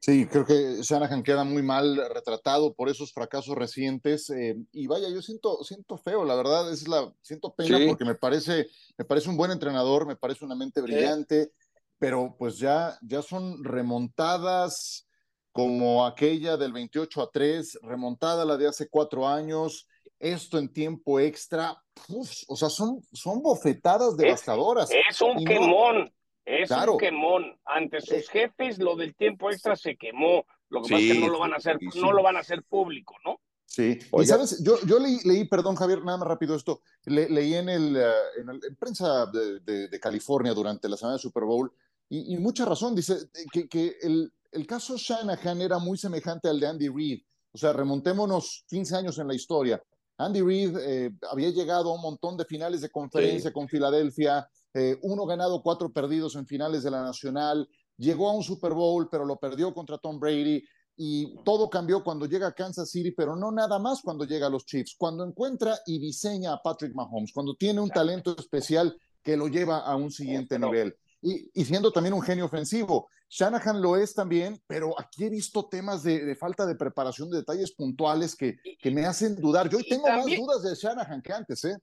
Sí, 0.00 0.26
creo 0.26 0.46
que 0.46 0.80
Shanahan 0.80 1.22
queda 1.22 1.44
muy 1.44 1.62
mal 1.62 2.08
retratado 2.14 2.72
por 2.72 2.88
esos 2.88 3.12
fracasos 3.12 3.54
recientes. 3.54 4.30
Eh, 4.30 4.56
y 4.72 4.86
vaya, 4.86 5.10
yo 5.10 5.20
siento, 5.20 5.62
siento 5.62 5.98
feo, 5.98 6.24
la 6.24 6.34
verdad, 6.36 6.72
es 6.72 6.88
la, 6.88 7.12
siento 7.20 7.54
pena 7.54 7.76
sí. 7.76 7.86
porque 7.86 8.06
me 8.06 8.14
parece, 8.14 8.66
me 8.96 9.04
parece 9.04 9.28
un 9.28 9.36
buen 9.36 9.50
entrenador, 9.50 10.06
me 10.06 10.16
parece 10.16 10.46
una 10.46 10.54
mente 10.54 10.80
brillante, 10.80 11.52
pero 11.98 12.34
pues 12.38 12.58
ya, 12.58 12.98
ya 13.02 13.20
son 13.20 13.62
remontadas 13.62 15.06
como 15.52 16.06
aquella 16.06 16.56
del 16.56 16.72
28 16.72 17.22
a 17.22 17.30
3, 17.30 17.80
remontada 17.82 18.46
la 18.46 18.56
de 18.56 18.68
hace 18.68 18.88
cuatro 18.88 19.28
años, 19.28 19.86
esto 20.18 20.58
en 20.58 20.72
tiempo 20.72 21.20
extra, 21.20 21.76
uf, 22.08 22.30
o 22.48 22.56
sea, 22.56 22.70
son, 22.70 23.02
son 23.12 23.42
bofetadas 23.42 24.16
devastadoras. 24.16 24.90
Es, 24.90 24.98
es 25.10 25.20
un 25.20 25.44
quemón. 25.44 26.04
No, 26.04 26.19
es 26.44 26.68
claro. 26.68 26.92
un 26.92 26.98
quemón. 26.98 27.60
Ante 27.64 28.00
sus 28.00 28.28
jefes, 28.28 28.78
lo 28.78 28.96
del 28.96 29.14
tiempo 29.14 29.50
extra 29.50 29.76
se 29.76 29.96
quemó. 29.96 30.44
Lo 30.68 30.82
que 30.82 30.88
sí, 30.88 30.92
pasa 30.94 31.04
es 31.04 31.12
que 31.12 31.20
no 31.20 31.28
lo 31.28 31.38
van 31.38 31.52
a 31.52 31.56
hacer, 31.56 31.78
sí. 31.80 32.00
no 32.00 32.12
lo 32.12 32.22
van 32.22 32.36
a 32.36 32.40
hacer 32.40 32.62
público, 32.62 33.14
¿no? 33.24 33.40
Sí, 33.66 33.98
Oye. 34.10 34.24
y 34.24 34.26
sabes, 34.26 34.62
yo, 34.64 34.80
yo 34.84 34.98
leí, 34.98 35.18
leí, 35.24 35.44
perdón 35.44 35.76
Javier, 35.76 36.04
nada 36.04 36.18
más 36.18 36.26
rápido 36.26 36.56
esto, 36.56 36.82
le, 37.04 37.28
leí 37.28 37.54
en, 37.54 37.68
el, 37.68 37.96
uh, 37.96 38.40
en, 38.40 38.48
el, 38.48 38.60
en 38.68 38.76
prensa 38.76 39.26
de, 39.26 39.60
de, 39.60 39.86
de, 39.86 40.00
California 40.00 40.52
durante 40.52 40.88
la 40.88 40.96
semana 40.96 41.14
de 41.14 41.22
Super 41.22 41.44
Bowl, 41.44 41.72
y, 42.08 42.34
y 42.34 42.38
mucha 42.38 42.64
razón, 42.64 42.96
dice 42.96 43.16
que, 43.52 43.68
que 43.68 43.94
el, 44.02 44.32
el, 44.50 44.66
caso 44.66 44.96
Shanahan 44.96 45.60
era 45.62 45.78
muy 45.78 45.96
semejante 45.96 46.48
al 46.48 46.58
de 46.58 46.66
Andy 46.66 46.88
Reid, 46.88 47.22
o 47.52 47.58
sea, 47.58 47.72
remontémonos 47.72 48.64
15 48.68 48.96
años 48.96 49.18
en 49.18 49.28
la 49.28 49.34
historia. 49.34 49.80
Andy 50.18 50.42
Reid 50.42 50.76
eh, 50.78 51.12
había 51.30 51.50
llegado 51.50 51.90
a 51.90 51.94
un 51.94 52.02
montón 52.02 52.36
de 52.36 52.44
finales 52.44 52.80
de 52.80 52.90
conferencia 52.90 53.50
sí. 53.50 53.54
con 53.54 53.68
Filadelfia, 53.68 54.48
eh, 54.74 54.98
uno 55.02 55.26
ganado, 55.26 55.62
cuatro 55.62 55.92
perdidos 55.92 56.36
en 56.36 56.46
finales 56.46 56.82
de 56.82 56.90
la 56.90 57.02
Nacional, 57.02 57.68
llegó 57.96 58.30
a 58.30 58.34
un 58.34 58.42
Super 58.42 58.72
Bowl, 58.72 59.08
pero 59.10 59.24
lo 59.24 59.36
perdió 59.36 59.74
contra 59.74 59.98
Tom 59.98 60.18
Brady, 60.18 60.62
y 61.02 61.34
todo 61.44 61.70
cambió 61.70 62.04
cuando 62.04 62.26
llega 62.26 62.48
a 62.48 62.52
Kansas 62.52 62.90
City, 62.90 63.12
pero 63.12 63.34
no 63.34 63.50
nada 63.50 63.78
más 63.78 64.02
cuando 64.02 64.26
llega 64.26 64.48
a 64.48 64.50
los 64.50 64.66
Chiefs, 64.66 64.96
cuando 64.98 65.24
encuentra 65.24 65.78
y 65.86 65.98
diseña 65.98 66.52
a 66.52 66.62
Patrick 66.62 66.94
Mahomes, 66.94 67.32
cuando 67.32 67.54
tiene 67.54 67.80
un 67.80 67.88
talento 67.88 68.36
especial 68.36 68.94
que 69.22 69.34
lo 69.34 69.48
lleva 69.48 69.78
a 69.78 69.96
un 69.96 70.10
siguiente 70.10 70.58
nivel. 70.58 70.94
Y, 71.22 71.50
y, 71.54 71.64
siendo 71.64 71.90
también 71.90 72.12
un 72.12 72.20
genio 72.22 72.44
ofensivo. 72.44 73.08
Shanahan 73.30 73.80
lo 73.80 73.96
es 73.96 74.12
también, 74.12 74.60
pero 74.66 74.98
aquí 74.98 75.24
he 75.24 75.30
visto 75.30 75.68
temas 75.68 76.02
de, 76.02 76.24
de 76.24 76.34
falta 76.36 76.66
de 76.66 76.74
preparación, 76.74 77.30
de 77.30 77.38
detalles 77.38 77.72
puntuales 77.72 78.34
que, 78.34 78.58
que 78.78 78.90
me 78.90 79.06
hacen 79.06 79.36
dudar. 79.36 79.70
Yo 79.70 79.78
hoy 79.78 79.88
tengo 79.88 80.04
también, 80.04 80.40
más 80.40 80.46
dudas 80.46 80.62
de 80.62 80.74
Shanahan 80.74 81.22
que 81.22 81.32
antes, 81.32 81.64
¿eh? 81.64 81.78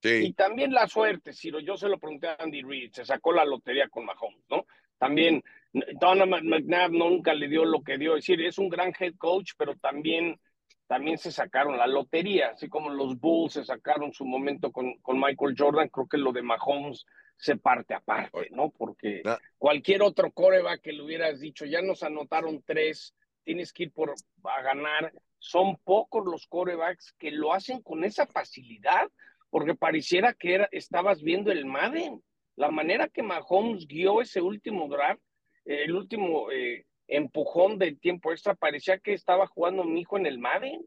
Sí. 0.00 0.26
Y 0.26 0.32
también 0.32 0.72
la 0.72 0.86
suerte, 0.86 1.32
Ciro, 1.32 1.58
yo 1.60 1.76
se 1.76 1.88
lo 1.88 1.98
pregunté 1.98 2.28
a 2.28 2.36
Andy 2.38 2.62
Reid, 2.62 2.92
se 2.92 3.04
sacó 3.04 3.32
la 3.32 3.44
lotería 3.44 3.88
con 3.88 4.04
Mahomes, 4.04 4.44
¿no? 4.48 4.64
También 4.98 5.42
Donald 5.72 6.44
McNabb 6.44 6.92
nunca 6.92 7.34
le 7.34 7.48
dio 7.48 7.64
lo 7.64 7.82
que 7.82 7.98
dio, 7.98 8.16
es 8.16 8.24
decir, 8.24 8.44
es 8.44 8.58
un 8.58 8.68
gran 8.68 8.92
head 8.98 9.14
coach, 9.16 9.52
pero 9.56 9.76
también, 9.76 10.40
también 10.86 11.18
se 11.18 11.30
sacaron 11.30 11.76
la 11.76 11.86
lotería, 11.86 12.50
así 12.50 12.68
como 12.68 12.90
los 12.90 13.18
Bulls 13.18 13.54
se 13.54 13.64
sacaron 13.64 14.12
su 14.12 14.24
momento 14.24 14.72
con, 14.72 14.94
con 14.98 15.20
Michael 15.20 15.54
Jordan, 15.56 15.88
creo 15.88 16.08
que 16.08 16.18
lo 16.18 16.32
de 16.32 16.42
Mahomes 16.42 17.06
se 17.36 17.56
parte 17.56 17.94
aparte, 17.94 18.48
¿no? 18.50 18.70
Porque 18.70 19.22
no. 19.24 19.36
cualquier 19.58 20.02
otro 20.02 20.32
coreback 20.32 20.82
que 20.82 20.92
le 20.92 21.02
hubieras 21.02 21.38
dicho, 21.40 21.64
ya 21.64 21.82
nos 21.82 22.02
anotaron 22.02 22.62
tres, 22.64 23.14
tienes 23.44 23.72
que 23.72 23.84
ir 23.84 23.92
por 23.92 24.12
a 24.44 24.62
ganar, 24.62 25.12
son 25.38 25.76
pocos 25.84 26.24
los 26.26 26.46
corebacks 26.46 27.12
que 27.12 27.30
lo 27.30 27.52
hacen 27.52 27.80
con 27.82 28.02
esa 28.04 28.26
facilidad, 28.26 29.08
porque 29.50 29.74
pareciera 29.74 30.34
que 30.34 30.54
era, 30.54 30.68
estabas 30.72 31.22
viendo 31.22 31.50
el 31.50 31.64
Madden. 31.64 32.22
La 32.56 32.70
manera 32.70 33.08
que 33.08 33.22
Mahomes 33.22 33.86
guió 33.86 34.20
ese 34.20 34.40
último 34.40 34.88
draft, 34.88 35.22
el 35.64 35.94
último 35.94 36.50
eh, 36.50 36.84
empujón 37.06 37.78
del 37.78 37.98
tiempo 37.98 38.32
extra, 38.32 38.54
parecía 38.54 38.98
que 38.98 39.14
estaba 39.14 39.46
jugando 39.46 39.84
mi 39.84 40.00
hijo 40.00 40.18
en 40.18 40.26
el 40.26 40.38
Madden. 40.38 40.84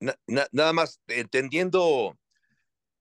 Na, 0.00 0.14
na, 0.26 0.46
nada 0.50 0.72
más, 0.72 1.00
entendiendo 1.06 2.18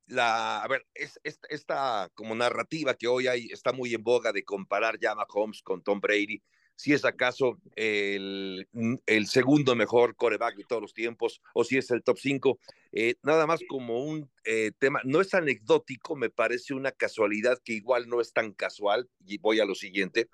la, 0.08 0.64
a 0.64 0.68
ver, 0.68 0.86
es, 0.94 1.20
es, 1.24 1.40
esta 1.50 2.10
como 2.14 2.36
narrativa 2.36 2.94
que 2.94 3.08
hoy 3.08 3.28
hay, 3.28 3.48
está 3.48 3.72
muy 3.72 3.94
en 3.94 4.04
boga 4.04 4.32
de 4.32 4.44
comparar 4.44 5.00
ya 5.00 5.16
Mahomes 5.16 5.62
con 5.64 5.82
Tom 5.82 6.00
Brady, 6.00 6.42
si 6.76 6.94
es 6.94 7.06
acaso 7.06 7.58
el, 7.76 8.68
el, 9.06 9.28
segundo 9.28 9.76
mejor 9.76 10.16
coreback 10.16 10.56
de 10.56 10.66
todos 10.66 10.82
los 10.82 10.94
tiempos 10.94 11.42
o 11.54 11.64
si 11.64 11.78
es 11.78 11.92
el 11.92 12.04
top 12.04 12.18
5. 12.20 12.60
Eh, 12.92 13.16
nada 13.24 13.48
más 13.48 13.62
como 13.68 14.04
un 14.04 14.30
eh, 14.44 14.72
tema, 14.78 15.02
no 15.04 15.22
es 15.22 15.34
anecdótico, 15.34 16.16
me 16.16 16.30
parece 16.30 16.74
una 16.74 16.92
casualidad 16.92 17.60
que 17.64 17.74
igual 17.74 18.08
no 18.08 18.22
es 18.22 18.34
tan 18.34 18.54
casual, 18.54 19.10
y 19.26 19.38
voy 19.38 19.60
a 19.60 19.66
lo 19.66 19.76
siguiente, 19.76 20.30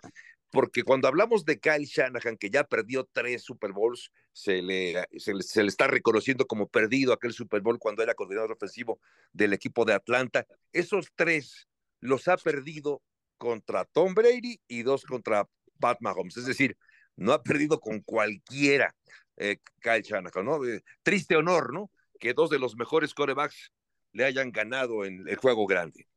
porque 0.51 0.83
cuando 0.83 1.07
hablamos 1.07 1.45
de 1.45 1.59
Kyle 1.59 1.85
Shanahan, 1.85 2.37
que 2.37 2.49
ya 2.49 2.63
perdió 2.63 3.07
tres 3.11 3.43
Super 3.43 3.71
Bowls, 3.71 4.11
se 4.33 4.61
le, 4.61 5.05
se 5.17 5.33
le, 5.33 5.43
se 5.43 5.61
le 5.61 5.69
está 5.69 5.87
reconociendo 5.87 6.47
como 6.47 6.67
perdido 6.67 7.13
aquel 7.13 7.33
Super 7.33 7.61
Bowl 7.61 7.79
cuando 7.79 8.01
era 8.01 8.15
coordinador 8.15 8.51
ofensivo 8.51 8.99
del 9.31 9.53
equipo 9.53 9.85
de 9.85 9.93
Atlanta, 9.93 10.45
esos 10.73 11.11
tres 11.15 11.67
los 12.01 12.27
ha 12.27 12.37
perdido 12.37 13.01
contra 13.37 13.85
Tom 13.85 14.13
Brady 14.13 14.59
y 14.67 14.83
dos 14.83 15.05
contra 15.05 15.47
Pat 15.79 15.97
Mahomes. 16.01 16.37
Es 16.37 16.45
decir, 16.45 16.77
no 17.15 17.33
ha 17.33 17.43
perdido 17.43 17.79
con 17.79 18.01
cualquiera 18.01 18.95
eh, 19.37 19.57
Kyle 19.81 20.01
Shanahan, 20.01 20.45
¿no? 20.45 20.65
Eh, 20.65 20.83
triste 21.03 21.35
honor, 21.35 21.73
¿no? 21.73 21.91
Que 22.19 22.33
dos 22.33 22.49
de 22.49 22.59
los 22.59 22.75
mejores 22.75 23.13
corebacks 23.13 23.71
le 24.11 24.25
hayan 24.25 24.51
ganado 24.51 25.05
en 25.05 25.27
el 25.27 25.35
juego 25.37 25.65
grande. 25.65 26.07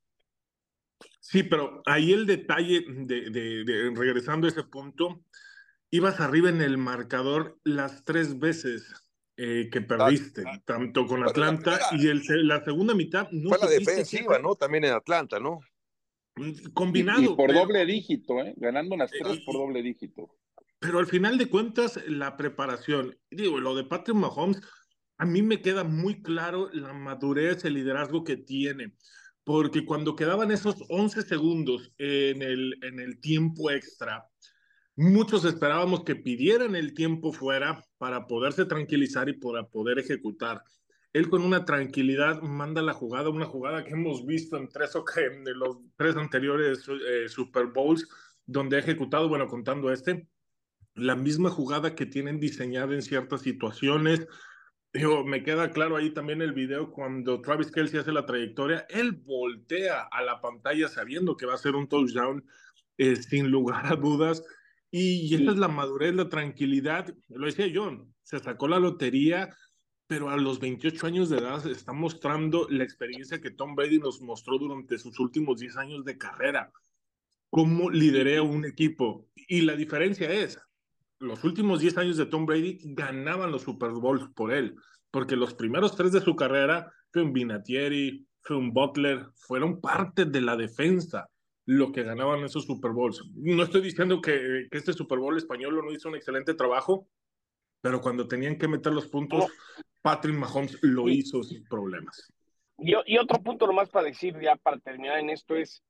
Sí, 1.20 1.42
pero 1.42 1.82
ahí 1.86 2.12
el 2.12 2.26
detalle 2.26 2.84
de, 2.88 3.30
de, 3.30 3.64
de, 3.64 3.92
regresando 3.94 4.46
a 4.46 4.50
ese 4.50 4.64
punto, 4.64 5.24
ibas 5.90 6.20
arriba 6.20 6.48
en 6.48 6.62
el 6.62 6.78
marcador 6.78 7.58
las 7.64 8.04
tres 8.04 8.38
veces 8.38 8.92
eh, 9.36 9.68
que 9.70 9.80
perdiste, 9.80 10.42
ah, 10.46 10.60
tanto 10.64 11.06
con 11.06 11.22
Atlanta 11.24 11.78
la, 11.90 11.98
y 11.98 12.08
el, 12.08 12.22
la 12.46 12.64
segunda 12.64 12.94
mitad. 12.94 13.28
No 13.30 13.50
fue 13.50 13.58
la 13.58 13.66
defensiva, 13.66 14.38
¿no? 14.38 14.54
También 14.54 14.84
en 14.84 14.92
Atlanta, 14.92 15.40
¿no? 15.40 15.60
Combinado. 16.74 17.20
Y, 17.20 17.24
y 17.24 17.28
por 17.28 17.48
pero, 17.48 17.60
doble 17.60 17.86
dígito, 17.86 18.40
¿eh? 18.40 18.54
ganando 18.56 18.94
unas 18.94 19.10
tres 19.10 19.40
por 19.40 19.54
doble 19.54 19.82
dígito. 19.82 20.30
Pero 20.78 20.98
al 20.98 21.06
final 21.06 21.38
de 21.38 21.48
cuentas, 21.48 22.00
la 22.08 22.36
preparación, 22.36 23.16
digo, 23.30 23.60
lo 23.60 23.74
de 23.74 23.84
Patrick 23.84 24.16
Mahomes, 24.16 24.60
a 25.16 25.24
mí 25.24 25.40
me 25.40 25.60
queda 25.60 25.84
muy 25.84 26.22
claro 26.22 26.68
la 26.72 26.92
madurez, 26.92 27.64
el 27.64 27.74
liderazgo 27.74 28.24
que 28.24 28.36
tiene. 28.36 28.94
Porque 29.44 29.84
cuando 29.84 30.16
quedaban 30.16 30.50
esos 30.50 30.84
11 30.88 31.22
segundos 31.22 31.92
en 31.98 32.42
el, 32.42 32.74
en 32.82 32.98
el 32.98 33.20
tiempo 33.20 33.70
extra, 33.70 34.26
muchos 34.96 35.44
esperábamos 35.44 36.04
que 36.04 36.16
pidieran 36.16 36.74
el 36.74 36.94
tiempo 36.94 37.32
fuera 37.32 37.84
para 37.98 38.26
poderse 38.26 38.64
tranquilizar 38.64 39.28
y 39.28 39.34
para 39.34 39.68
poder 39.68 39.98
ejecutar 39.98 40.62
él 41.12 41.28
con 41.28 41.42
una 41.42 41.64
tranquilidad 41.64 42.40
manda 42.42 42.80
la 42.80 42.94
jugada, 42.94 43.28
una 43.28 43.46
jugada 43.46 43.84
que 43.84 43.92
hemos 43.92 44.24
visto 44.24 44.56
en 44.56 44.68
tres 44.68 44.96
o 44.96 45.04
que 45.04 45.26
en 45.26 45.44
los 45.58 45.78
tres 45.96 46.16
anteriores 46.16 46.86
eh, 46.88 47.28
Super 47.28 47.66
Bowls, 47.66 48.08
donde 48.46 48.76
ha 48.76 48.80
ejecutado, 48.80 49.28
bueno, 49.28 49.46
contando 49.46 49.92
este, 49.92 50.26
la 50.94 51.14
misma 51.14 51.50
jugada 51.50 51.94
que 51.94 52.06
tienen 52.06 52.40
diseñada 52.40 52.94
en 52.94 53.02
ciertas 53.02 53.42
situaciones. 53.42 54.26
Digo, 54.92 55.24
me 55.24 55.42
queda 55.42 55.70
claro 55.70 55.96
ahí 55.96 56.10
también 56.10 56.42
el 56.42 56.52
video 56.52 56.90
cuando 56.90 57.40
Travis 57.40 57.70
Kelsey 57.70 58.00
hace 58.00 58.12
la 58.12 58.26
trayectoria, 58.26 58.86
él 58.90 59.12
voltea 59.12 60.02
a 60.10 60.22
la 60.22 60.40
pantalla 60.40 60.88
sabiendo 60.88 61.36
que 61.36 61.46
va 61.46 61.54
a 61.54 61.58
ser 61.58 61.74
un 61.74 61.88
touchdown 61.88 62.44
eh, 62.98 63.16
sin 63.16 63.50
lugar 63.50 63.86
a 63.86 63.96
dudas. 63.96 64.42
Y 64.90 65.34
esa 65.34 65.52
es 65.52 65.56
la 65.56 65.68
madurez, 65.68 66.14
la 66.14 66.28
tranquilidad. 66.28 67.14
Lo 67.28 67.46
decía 67.46 67.66
John, 67.74 68.14
se 68.22 68.38
sacó 68.38 68.68
la 68.68 68.78
lotería, 68.78 69.48
pero 70.12 70.28
a 70.28 70.36
los 70.36 70.60
28 70.60 71.06
años 71.06 71.30
de 71.30 71.38
edad 71.38 71.66
está 71.66 71.94
mostrando 71.94 72.66
la 72.68 72.84
experiencia 72.84 73.40
que 73.40 73.50
Tom 73.50 73.74
Brady 73.74 73.98
nos 73.98 74.20
mostró 74.20 74.58
durante 74.58 74.98
sus 74.98 75.18
últimos 75.18 75.58
10 75.58 75.78
años 75.78 76.04
de 76.04 76.18
carrera. 76.18 76.70
Cómo 77.48 77.88
lideré 77.88 78.36
a 78.36 78.42
un 78.42 78.66
equipo. 78.66 79.26
Y 79.34 79.62
la 79.62 79.74
diferencia 79.74 80.30
es, 80.30 80.60
los 81.18 81.42
últimos 81.44 81.80
10 81.80 81.96
años 81.96 82.18
de 82.18 82.26
Tom 82.26 82.44
Brady 82.44 82.78
ganaban 82.82 83.50
los 83.52 83.62
Super 83.62 83.92
Bowls 83.92 84.28
por 84.34 84.52
él, 84.52 84.76
porque 85.10 85.34
los 85.34 85.54
primeros 85.54 85.96
tres 85.96 86.12
de 86.12 86.20
su 86.20 86.36
carrera 86.36 86.92
fue 87.10 87.22
un 87.22 87.32
Vinatieri, 87.32 88.26
fue 88.42 88.56
un 88.56 88.74
Butler, 88.74 89.28
fueron 89.36 89.80
parte 89.80 90.26
de 90.26 90.42
la 90.42 90.58
defensa 90.58 91.26
lo 91.64 91.90
que 91.90 92.02
ganaban 92.02 92.44
esos 92.44 92.66
Super 92.66 92.90
Bowls. 92.90 93.24
No 93.34 93.62
estoy 93.62 93.80
diciendo 93.80 94.20
que 94.20 94.68
este 94.72 94.92
Super 94.92 95.20
Bowl 95.20 95.38
español 95.38 95.80
no 95.82 95.90
hizo 95.90 96.10
un 96.10 96.16
excelente 96.16 96.52
trabajo, 96.52 97.08
pero 97.82 98.00
cuando 98.00 98.26
tenían 98.26 98.56
que 98.56 98.68
meter 98.68 98.92
los 98.92 99.08
puntos, 99.08 99.52
Patrick 100.00 100.36
Mahomes 100.36 100.78
lo 100.82 101.08
hizo 101.08 101.42
sin 101.42 101.64
problemas. 101.64 102.32
Y, 102.78 102.94
y 103.06 103.18
otro 103.18 103.42
punto 103.42 103.66
nomás 103.66 103.90
para 103.90 104.06
decir 104.06 104.40
ya 104.40 104.56
para 104.56 104.78
terminar 104.78 105.18
en 105.18 105.30
esto 105.30 105.54
es, 105.56 105.82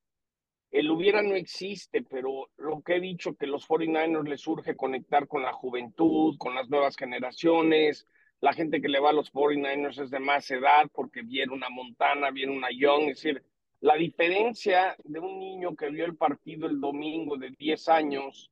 el 0.72 0.90
hubiera 0.90 1.22
no 1.22 1.34
existe, 1.34 2.03
pero 2.03 2.49
lo 2.57 2.80
que 2.80 2.97
he 2.97 3.01
dicho 3.01 3.36
que 3.36 3.47
los 3.47 3.68
49ers 3.68 4.26
les 4.26 4.40
surge 4.40 4.74
conectar 4.74 5.28
con 5.28 5.43
la 5.43 5.53
juventud, 5.53 6.36
con 6.38 6.55
las 6.55 6.70
nuevas 6.70 6.97
generaciones, 6.97 8.07
la 8.40 8.55
gente 8.55 8.80
que 8.80 8.88
le 8.88 8.99
va 8.99 9.11
a 9.11 9.12
los 9.12 9.30
49ers 9.30 10.03
es 10.03 10.11
de 10.11 10.18
más 10.18 10.51
edad 10.51 10.88
porque 10.93 11.22
viene 11.22 11.53
una 11.53 11.68
Montana, 11.68 12.30
viene 12.30 12.57
una 12.57 12.68
Young, 12.74 13.11
es 13.11 13.22
decir, 13.22 13.45
la 13.80 13.97
diferencia 13.97 14.97
de 15.05 15.20
un 15.20 15.38
niño 15.38 15.76
que 15.76 15.90
vio 15.90 16.07
el 16.07 16.16
partido 16.16 16.66
el 16.66 16.80
domingo 16.80 17.36
de 17.36 17.51
10 17.51 17.88
años, 17.88 18.51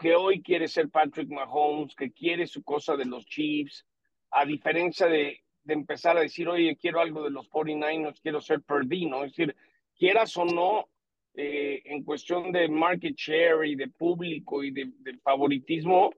que 0.00 0.14
hoy 0.14 0.42
quiere 0.42 0.68
ser 0.68 0.90
Patrick 0.90 1.30
Mahomes, 1.30 1.94
que 1.94 2.12
quiere 2.12 2.46
su 2.46 2.62
cosa 2.62 2.96
de 2.96 3.04
los 3.04 3.24
Chiefs, 3.26 3.86
a 4.30 4.44
diferencia 4.44 5.06
de, 5.06 5.40
de 5.62 5.74
empezar 5.74 6.16
a 6.16 6.20
decir, 6.20 6.48
oye, 6.48 6.76
quiero 6.76 7.00
algo 7.00 7.22
de 7.22 7.30
los 7.30 7.48
49ers, 7.48 8.20
quiero 8.20 8.40
ser 8.40 8.62
Perdino, 8.62 9.24
es 9.24 9.32
decir, 9.32 9.54
quieras 9.96 10.36
o 10.36 10.44
no, 10.44 10.88
eh, 11.34 11.82
en 11.86 12.04
cuestión 12.04 12.52
de 12.52 12.68
market 12.68 13.14
share 13.16 13.66
y 13.66 13.74
de 13.74 13.88
público 13.88 14.62
y 14.62 14.70
de, 14.70 14.92
de 14.98 15.18
favoritismo, 15.18 16.10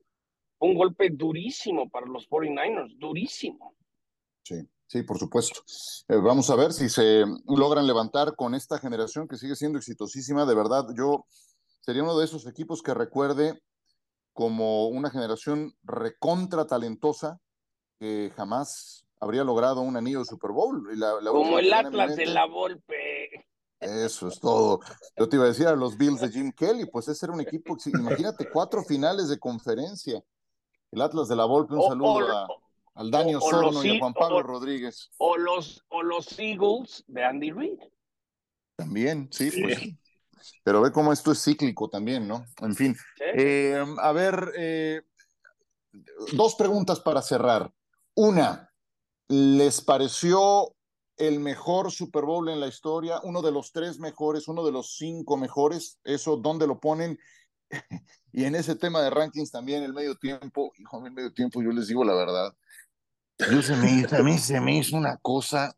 un 0.59 0.75
golpe 0.75 1.11
durísimo 1.11 1.89
para 1.89 2.07
los 2.07 2.29
49ers, 2.29 2.97
durísimo. 2.99 3.75
Sí, 4.43 4.57
sí, 4.87 5.03
por 5.03 5.19
supuesto. 5.19 5.61
Eh, 6.09 6.17
vamos 6.17 6.51
a 6.51 6.57
ver 6.57 6.73
si 6.73 6.89
se 6.89 7.25
logran 7.47 7.87
levantar 7.87 8.35
con 8.37 8.55
esta 8.55 8.79
generación 8.79 9.29
que 9.29 9.37
sigue 9.37 9.55
siendo 9.55 9.79
exitosísima. 9.79 10.47
De 10.47 10.55
verdad, 10.55 10.87
yo 10.97 11.27
sería 11.87 12.03
uno 12.03 12.19
de 12.19 12.25
esos 12.25 12.47
equipos 12.47 12.83
que 12.83 12.93
recuerde 12.93 13.63
como 14.33 14.89
una 14.89 15.09
generación 15.09 15.73
recontra 15.85 16.67
talentosa 16.67 17.41
que 17.99 18.33
jamás 18.37 19.07
habría 19.21 19.45
logrado 19.45 19.81
un 19.81 19.97
anillo 19.97 20.19
de 20.19 20.25
Super 20.27 20.51
Bowl. 20.51 20.91
Y 20.93 20.97
la, 20.97 21.21
la 21.23 21.31
Como 21.31 21.59
el 21.59 21.73
Atlas 21.73 22.17
de 22.17 22.27
la 22.27 22.45
Volpe. 22.47 23.47
Eso 23.79 24.29
es 24.29 24.41
todo. 24.41 24.81
Yo 25.17 25.29
te 25.29 25.37
iba 25.37 25.45
a 25.45 25.49
decir 25.49 25.69
a 25.69 25.77
los 25.77 25.97
Bills 25.97 26.21
de 26.21 26.29
Jim 26.31 26.51
Kelly, 26.53 26.87
pues 26.87 27.09
ese 27.09 27.25
era 27.27 27.33
un 27.33 27.41
equipo, 27.41 27.77
imagínate, 27.87 28.51
cuatro 28.51 28.83
finales 28.83 29.29
de 29.29 29.39
conferencia. 29.39 30.21
El 30.91 31.01
Atlas 31.01 31.29
de 31.29 31.37
la 31.37 31.45
Volpe, 31.45 31.75
un 31.75 31.81
O- 31.81 31.89
saludo 31.89 32.13
o- 32.27 32.29
a, 32.31 32.49
al 32.95 33.11
Dani 33.11 33.35
o- 33.35 33.39
o 33.39 33.47
Osorno 33.47 33.71
los 33.73 33.85
y 33.85 33.97
a 33.97 33.99
Juan 34.01 34.13
Pablo 34.15 34.39
o- 34.39 34.43
Rodríguez. 34.43 35.11
O 35.19 35.37
los, 35.37 35.85
o 35.89 36.03
los 36.03 36.39
Eagles 36.39 37.05
de 37.07 37.25
Andy 37.25 37.51
Reid. 37.53 37.79
También, 38.77 39.29
sí, 39.31 39.51
pues. 39.63 39.79
Pero 40.63 40.83
ve 40.83 40.93
cómo 40.93 41.13
esto 41.13 41.33
es 41.33 41.43
cíclico 41.43 41.89
también, 41.89 42.27
¿no? 42.27 42.45
En 42.61 42.75
fin. 42.75 42.97
Eh, 43.35 43.85
a 43.99 44.13
ver, 44.13 44.53
eh, 44.57 45.03
dos 46.33 46.55
preguntas 46.55 47.01
para 47.01 47.23
cerrar. 47.23 47.73
Una, 48.15 48.71
¿les 49.29 49.81
pareció 49.81 50.75
el 51.17 51.41
mejor 51.41 51.91
Super 51.91 52.25
Bowl 52.25 52.49
en 52.49 52.61
la 52.61 52.69
historia? 52.69 53.21
¿Uno 53.23 53.43
de 53.43 53.53
los 53.53 53.73
tres 53.73 53.99
mejores, 53.99 54.49
uno 54.49 54.65
de 54.65 54.73
los 54.73 54.97
cinco 54.97 55.37
mejores? 55.37 55.99
¿Eso 56.05 56.37
dónde 56.37 56.67
lo 56.67 56.81
ponen? 56.81 57.19
y 58.33 58.45
en 58.45 58.55
ese 58.55 58.77
tema 58.77 59.03
de 59.03 59.11
rankings 59.11 59.51
también, 59.51 59.83
el 59.83 59.93
medio 59.93 60.17
tiempo, 60.17 60.73
hijo, 60.79 61.05
el 61.05 61.13
medio 61.13 61.33
tiempo, 61.33 61.63
yo 61.63 61.71
les 61.71 61.89
digo 61.89 62.05
la 62.05 62.15
verdad. 62.15 62.55
Yo 63.39 63.63
se 63.63 63.77
me, 63.77 64.07
a 64.11 64.23
mí 64.23 64.39
se 64.39 64.61
me 64.61 64.79
hizo 64.79 64.97
una 64.97 65.19
cosa 65.19 65.77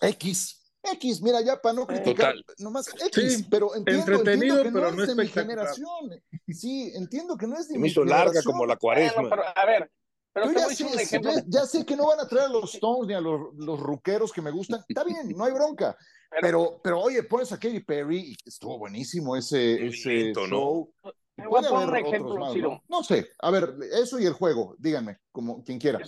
X. 0.00 0.59
X, 0.82 1.20
mira, 1.22 1.40
ya 1.42 1.60
para 1.60 1.74
no 1.74 1.86
criticar, 1.86 2.34
Total. 2.34 2.44
nomás 2.58 2.88
X, 2.88 3.36
Sí, 3.36 3.46
pero 3.50 3.74
entiendo, 3.74 4.02
entretenido, 4.12 4.56
entiendo 4.56 4.62
que 4.62 4.70
pero 4.72 4.90
no 4.90 4.96
no 4.96 5.02
es 5.02 5.08
de 5.16 5.22
mi 5.22 5.28
generación. 5.28 6.10
Sí, 6.48 6.92
entiendo 6.94 7.36
que 7.36 7.46
no 7.46 7.54
es 7.56 7.68
de 7.68 7.72
Se 7.74 7.78
mi 7.78 7.82
me 7.82 7.88
hizo 7.88 8.04
larga 8.04 8.42
como 8.42 8.64
la 8.66 8.78
Bueno, 8.80 9.12
cuaresma. 9.12 9.28
pero 9.30 9.42
a 9.54 9.66
ver, 9.66 9.90
pero 10.32 10.46
Yo 10.46 10.52
ya 10.58 10.66
sé, 10.68 10.84
un 10.84 10.98
ejemplo. 10.98 11.32
ya, 11.34 11.42
ya 11.46 11.66
sé 11.66 11.84
que 11.84 11.96
no 11.96 12.06
van 12.06 12.20
a 12.20 12.26
traer 12.28 12.46
a 12.46 12.50
los 12.50 12.74
Stones 12.74 13.08
ni 13.08 13.14
a 13.14 13.20
los, 13.20 13.54
los 13.56 13.78
ruqueros 13.78 14.32
que 14.32 14.40
me 14.42 14.50
gustan. 14.50 14.82
Está 14.88 15.04
bien, 15.04 15.28
no 15.36 15.44
hay 15.44 15.52
bronca. 15.52 15.96
Pero, 16.40 16.80
pero 16.82 17.00
oye, 17.00 17.24
pones 17.24 17.50
a 17.52 17.58
Katy 17.58 17.80
Perry 17.80 18.18
y 18.30 18.36
estuvo 18.48 18.78
buenísimo 18.78 19.36
ese, 19.36 19.86
ese 19.86 20.32
¿no? 20.32 20.46
show. 20.46 20.94
A 21.02 21.48
Puede 21.48 21.68
otros 21.68 21.98
ejemplo, 21.98 22.36
más. 22.36 22.54
¿no? 22.56 22.82
No 22.88 23.02
sé, 23.02 23.30
a 23.40 23.50
ver, 23.50 23.74
eso 23.92 24.18
y 24.20 24.26
el 24.26 24.34
juego, 24.34 24.76
díganme, 24.78 25.16
como 25.32 25.64
quien 25.64 25.78
quiera. 25.78 25.98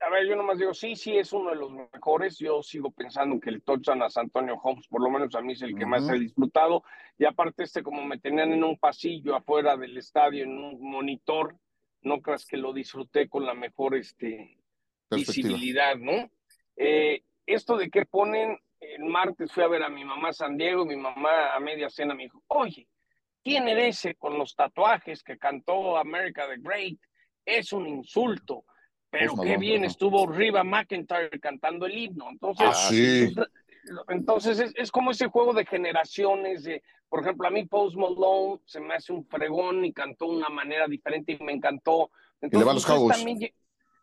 A 0.00 0.10
ver, 0.10 0.26
yo 0.28 0.36
nomás 0.36 0.58
digo, 0.58 0.72
sí, 0.74 0.94
sí, 0.94 1.16
es 1.16 1.32
uno 1.32 1.50
de 1.50 1.56
los 1.56 1.72
mejores. 1.72 2.38
Yo 2.38 2.62
sigo 2.62 2.90
pensando 2.92 3.40
que 3.40 3.50
el 3.50 3.62
touchdown 3.62 4.02
a 4.02 4.10
San 4.10 4.24
Antonio 4.24 4.54
Holmes, 4.62 4.86
por 4.86 5.02
lo 5.02 5.10
menos 5.10 5.34
a 5.34 5.40
mí 5.40 5.54
es 5.54 5.62
el 5.62 5.76
que 5.76 5.86
más 5.86 6.08
he 6.08 6.18
disfrutado. 6.18 6.84
Y 7.18 7.24
aparte, 7.24 7.64
este, 7.64 7.82
como 7.82 8.04
me 8.04 8.18
tenían 8.18 8.52
en 8.52 8.62
un 8.62 8.78
pasillo 8.78 9.34
afuera 9.34 9.76
del 9.76 9.96
estadio, 9.96 10.44
en 10.44 10.56
un 10.56 10.80
monitor, 10.80 11.56
no 12.02 12.20
creas 12.20 12.46
que 12.46 12.56
lo 12.56 12.72
disfruté 12.72 13.28
con 13.28 13.44
la 13.44 13.54
mejor 13.54 13.96
este, 13.96 14.58
Perspectiva. 15.08 15.48
visibilidad, 15.48 15.96
¿no? 15.96 16.30
Eh, 16.76 17.22
esto 17.44 17.76
de 17.76 17.90
que 17.90 18.06
ponen, 18.06 18.56
el 18.78 19.04
martes 19.04 19.50
fui 19.52 19.64
a 19.64 19.68
ver 19.68 19.82
a 19.82 19.88
mi 19.88 20.04
mamá 20.04 20.28
a 20.28 20.32
San 20.32 20.56
Diego, 20.56 20.84
mi 20.84 20.96
mamá 20.96 21.54
a 21.54 21.60
media 21.60 21.90
cena 21.90 22.14
me 22.14 22.24
dijo, 22.24 22.42
oye, 22.46 22.88
¿quién 23.42 23.66
era 23.66 23.84
ese 23.84 24.14
con 24.14 24.38
los 24.38 24.54
tatuajes 24.54 25.24
que 25.24 25.38
cantó 25.38 25.96
America 25.96 26.46
the 26.46 26.60
Great? 26.60 26.98
Es 27.44 27.72
un 27.72 27.88
insulto. 27.88 28.64
Pero 29.10 29.34
qué 29.42 29.56
bien 29.56 29.84
estuvo 29.84 30.26
Riva 30.26 30.64
McIntyre 30.64 31.40
cantando 31.40 31.86
el 31.86 31.96
himno. 31.96 32.28
Entonces, 32.30 32.66
Ah, 32.68 32.74
sí. 32.74 33.34
entonces 34.08 34.58
es, 34.60 34.72
es 34.76 34.90
como 34.90 35.10
ese 35.12 35.28
juego 35.28 35.52
de 35.54 35.64
generaciones. 35.64 36.64
De, 36.64 36.82
por 37.08 37.22
ejemplo, 37.22 37.48
a 37.48 37.50
mí 37.50 37.64
Post 37.66 37.96
Malone 37.96 38.60
se 38.66 38.80
me 38.80 38.94
hace 38.94 39.12
un 39.12 39.24
fregón 39.24 39.84
y 39.84 39.92
cantó 39.92 40.26
de 40.30 40.36
una 40.36 40.50
manera 40.50 40.86
diferente 40.86 41.36
y 41.38 41.42
me 41.42 41.52
encantó. 41.52 42.10
le 42.40 42.48
va 42.64 42.72
a 42.72 42.74
los 42.74 42.82
ustedes 42.84 42.98
Cowboys. 42.98 43.16
también 43.16 43.52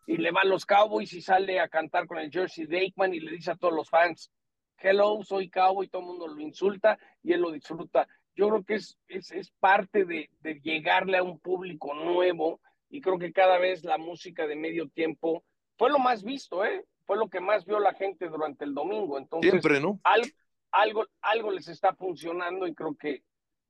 y 0.08 0.16
le 0.18 0.30
va 0.30 0.42
a 0.42 0.46
los 0.46 0.64
Cowboys 0.64 1.12
y 1.14 1.20
sale 1.20 1.58
a 1.58 1.68
cantar 1.68 2.06
con 2.06 2.18
el 2.18 2.30
jersey 2.30 2.66
de 2.66 2.78
Aikman 2.78 3.12
y 3.12 3.18
le 3.20 3.32
dice 3.32 3.50
a 3.50 3.56
todos 3.56 3.74
los 3.74 3.90
fans, 3.90 4.30
hello, 4.78 5.18
soy 5.24 5.48
Cowboy, 5.50 5.88
todo 5.88 6.02
el 6.02 6.06
mundo 6.08 6.28
lo 6.28 6.40
insulta 6.40 6.96
y 7.24 7.32
él 7.32 7.40
lo 7.40 7.50
disfruta. 7.50 8.06
Yo 8.36 8.48
creo 8.48 8.62
que 8.64 8.74
es, 8.74 8.96
es, 9.08 9.32
es 9.32 9.50
parte 9.58 10.04
de, 10.04 10.30
de 10.42 10.60
llegarle 10.60 11.16
a 11.18 11.22
un 11.24 11.40
público 11.40 11.92
nuevo 11.94 12.60
y 12.88 13.00
creo 13.00 13.18
que 13.18 13.32
cada 13.32 13.58
vez 13.58 13.84
la 13.84 13.98
música 13.98 14.46
de 14.46 14.56
medio 14.56 14.88
tiempo 14.88 15.44
fue 15.76 15.90
lo 15.90 15.98
más 15.98 16.22
visto, 16.22 16.64
¿eh? 16.64 16.84
Fue 17.04 17.16
lo 17.16 17.28
que 17.28 17.40
más 17.40 17.64
vio 17.64 17.78
la 17.78 17.94
gente 17.94 18.28
durante 18.28 18.64
el 18.64 18.74
domingo. 18.74 19.18
Entonces, 19.18 19.50
Siempre, 19.50 19.80
¿no? 19.80 20.00
al- 20.04 20.32
algo, 20.72 21.04
algo 21.22 21.50
les 21.50 21.68
está 21.68 21.94
funcionando 21.94 22.66
y 22.66 22.74
creo 22.74 22.96
que 22.96 23.22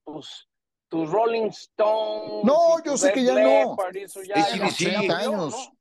tus, 0.04 0.48
tus 0.88 1.10
Rolling 1.10 1.48
Stones. 1.48 2.44
No, 2.44 2.82
yo 2.84 2.96
sé 2.96 3.12
que 3.12 3.24
ya 3.24 3.34
no. 3.34 3.70
Leppard, 3.70 3.96
eso 3.96 4.22
ya, 4.22 4.42
sí, 4.44 4.60
sí. 4.70 4.86
murió, 4.96 5.14
años. 5.16 5.52
¿no? 5.52 5.76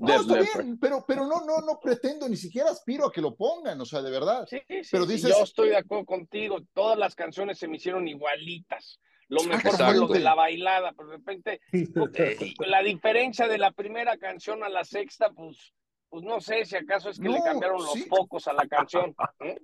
No, 0.00 0.20
está 0.20 0.40
bien, 0.40 0.78
pero, 0.80 1.04
pero 1.06 1.26
no, 1.26 1.44
no, 1.44 1.58
no 1.60 1.78
pretendo, 1.80 2.28
ni 2.28 2.36
siquiera 2.36 2.70
aspiro 2.70 3.06
a 3.06 3.12
que 3.12 3.20
lo 3.20 3.36
pongan, 3.36 3.80
o 3.80 3.84
sea, 3.84 4.02
de 4.02 4.10
verdad. 4.10 4.46
Sí, 4.48 4.58
sí, 4.66 4.88
Pero 4.90 5.04
sí, 5.04 5.12
dices- 5.12 5.30
yo 5.36 5.44
estoy 5.44 5.68
de 5.68 5.76
acuerdo 5.76 6.06
contigo. 6.06 6.58
Todas 6.72 6.98
las 6.98 7.14
canciones 7.14 7.58
se 7.58 7.68
me 7.68 7.76
hicieron 7.76 8.08
igualitas. 8.08 8.98
Lo 9.28 9.42
mejor 9.44 9.72
fue 9.76 9.94
lo 9.96 10.06
de 10.08 10.20
la 10.20 10.34
bailada, 10.34 10.92
pero 10.96 11.10
de 11.10 11.16
repente 11.16 11.60
eh, 11.72 12.54
la 12.66 12.82
diferencia 12.82 13.48
de 13.48 13.58
la 13.58 13.72
primera 13.72 14.16
canción 14.18 14.62
a 14.62 14.68
la 14.68 14.84
sexta, 14.84 15.30
pues, 15.30 15.72
pues 16.08 16.22
no 16.24 16.40
sé 16.40 16.64
si 16.64 16.76
acaso 16.76 17.10
es 17.10 17.18
que 17.18 17.28
le 17.28 17.42
cambiaron 17.42 17.82
los 17.82 17.92
sí. 17.92 18.04
focos 18.04 18.46
a 18.46 18.52
la 18.52 18.66
canción. 18.68 19.14
¿eh? 19.40 19.60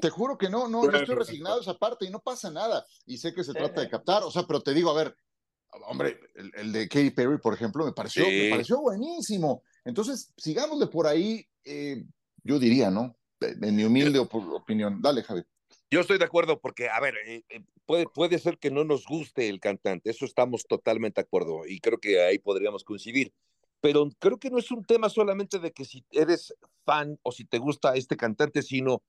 Te 0.00 0.10
juro 0.10 0.36
que 0.36 0.50
no, 0.50 0.68
no, 0.68 0.84
yo 0.90 0.98
estoy 0.98 1.14
resignado 1.14 1.58
a 1.58 1.62
esa 1.62 1.74
parte 1.78 2.04
y 2.04 2.10
no 2.10 2.20
pasa 2.20 2.50
nada. 2.50 2.84
Y 3.06 3.16
sé 3.16 3.32
que 3.32 3.42
se 3.44 3.54
trata 3.54 3.80
de 3.80 3.88
captar, 3.88 4.22
o 4.22 4.30
sea, 4.30 4.42
pero 4.46 4.60
te 4.60 4.74
digo, 4.74 4.90
a 4.90 4.94
ver, 4.94 5.16
hombre, 5.86 6.20
el, 6.34 6.52
el 6.56 6.72
de 6.72 6.88
Katy 6.88 7.10
Perry, 7.12 7.38
por 7.38 7.54
ejemplo, 7.54 7.84
me 7.86 7.92
pareció, 7.92 8.24
Sí. 8.24 8.30
me 8.44 8.50
pareció 8.50 8.80
buenísimo. 8.80 9.62
Entonces, 9.84 10.32
sigámosle 10.36 10.88
por 10.88 11.06
ahí, 11.06 11.46
eh, 11.64 12.04
yo 12.44 12.58
diría, 12.58 12.90
¿no? 12.90 13.16
En 13.40 13.74
mi 13.74 13.84
humilde 13.84 14.18
op- 14.18 14.34
opinión. 14.34 15.00
Dale, 15.00 15.22
Javi. 15.22 15.42
Yo 15.92 16.00
estoy 16.00 16.18
de 16.18 16.24
acuerdo 16.24 16.60
porque, 16.60 16.88
a 16.88 17.00
ver, 17.00 17.16
eh, 17.26 17.42
eh, 17.48 17.62
puede, 17.84 18.06
puede 18.06 18.38
ser 18.38 18.58
que 18.58 18.70
no 18.70 18.84
nos 18.84 19.04
guste 19.06 19.48
el 19.48 19.58
cantante, 19.58 20.10
eso 20.10 20.24
estamos 20.24 20.64
totalmente 20.68 21.20
de 21.20 21.24
acuerdo 21.26 21.66
y 21.66 21.80
creo 21.80 21.98
que 21.98 22.22
ahí 22.22 22.38
podríamos 22.38 22.84
coincidir, 22.84 23.32
pero 23.80 24.08
creo 24.20 24.38
que 24.38 24.50
no 24.50 24.58
es 24.58 24.70
un 24.70 24.84
tema 24.84 25.08
solamente 25.08 25.58
de 25.58 25.72
que 25.72 25.84
si 25.84 26.04
eres 26.12 26.54
fan 26.84 27.18
o 27.22 27.32
si 27.32 27.44
te 27.44 27.58
gusta 27.58 27.96
este 27.96 28.16
cantante, 28.16 28.62
sino 28.62 29.02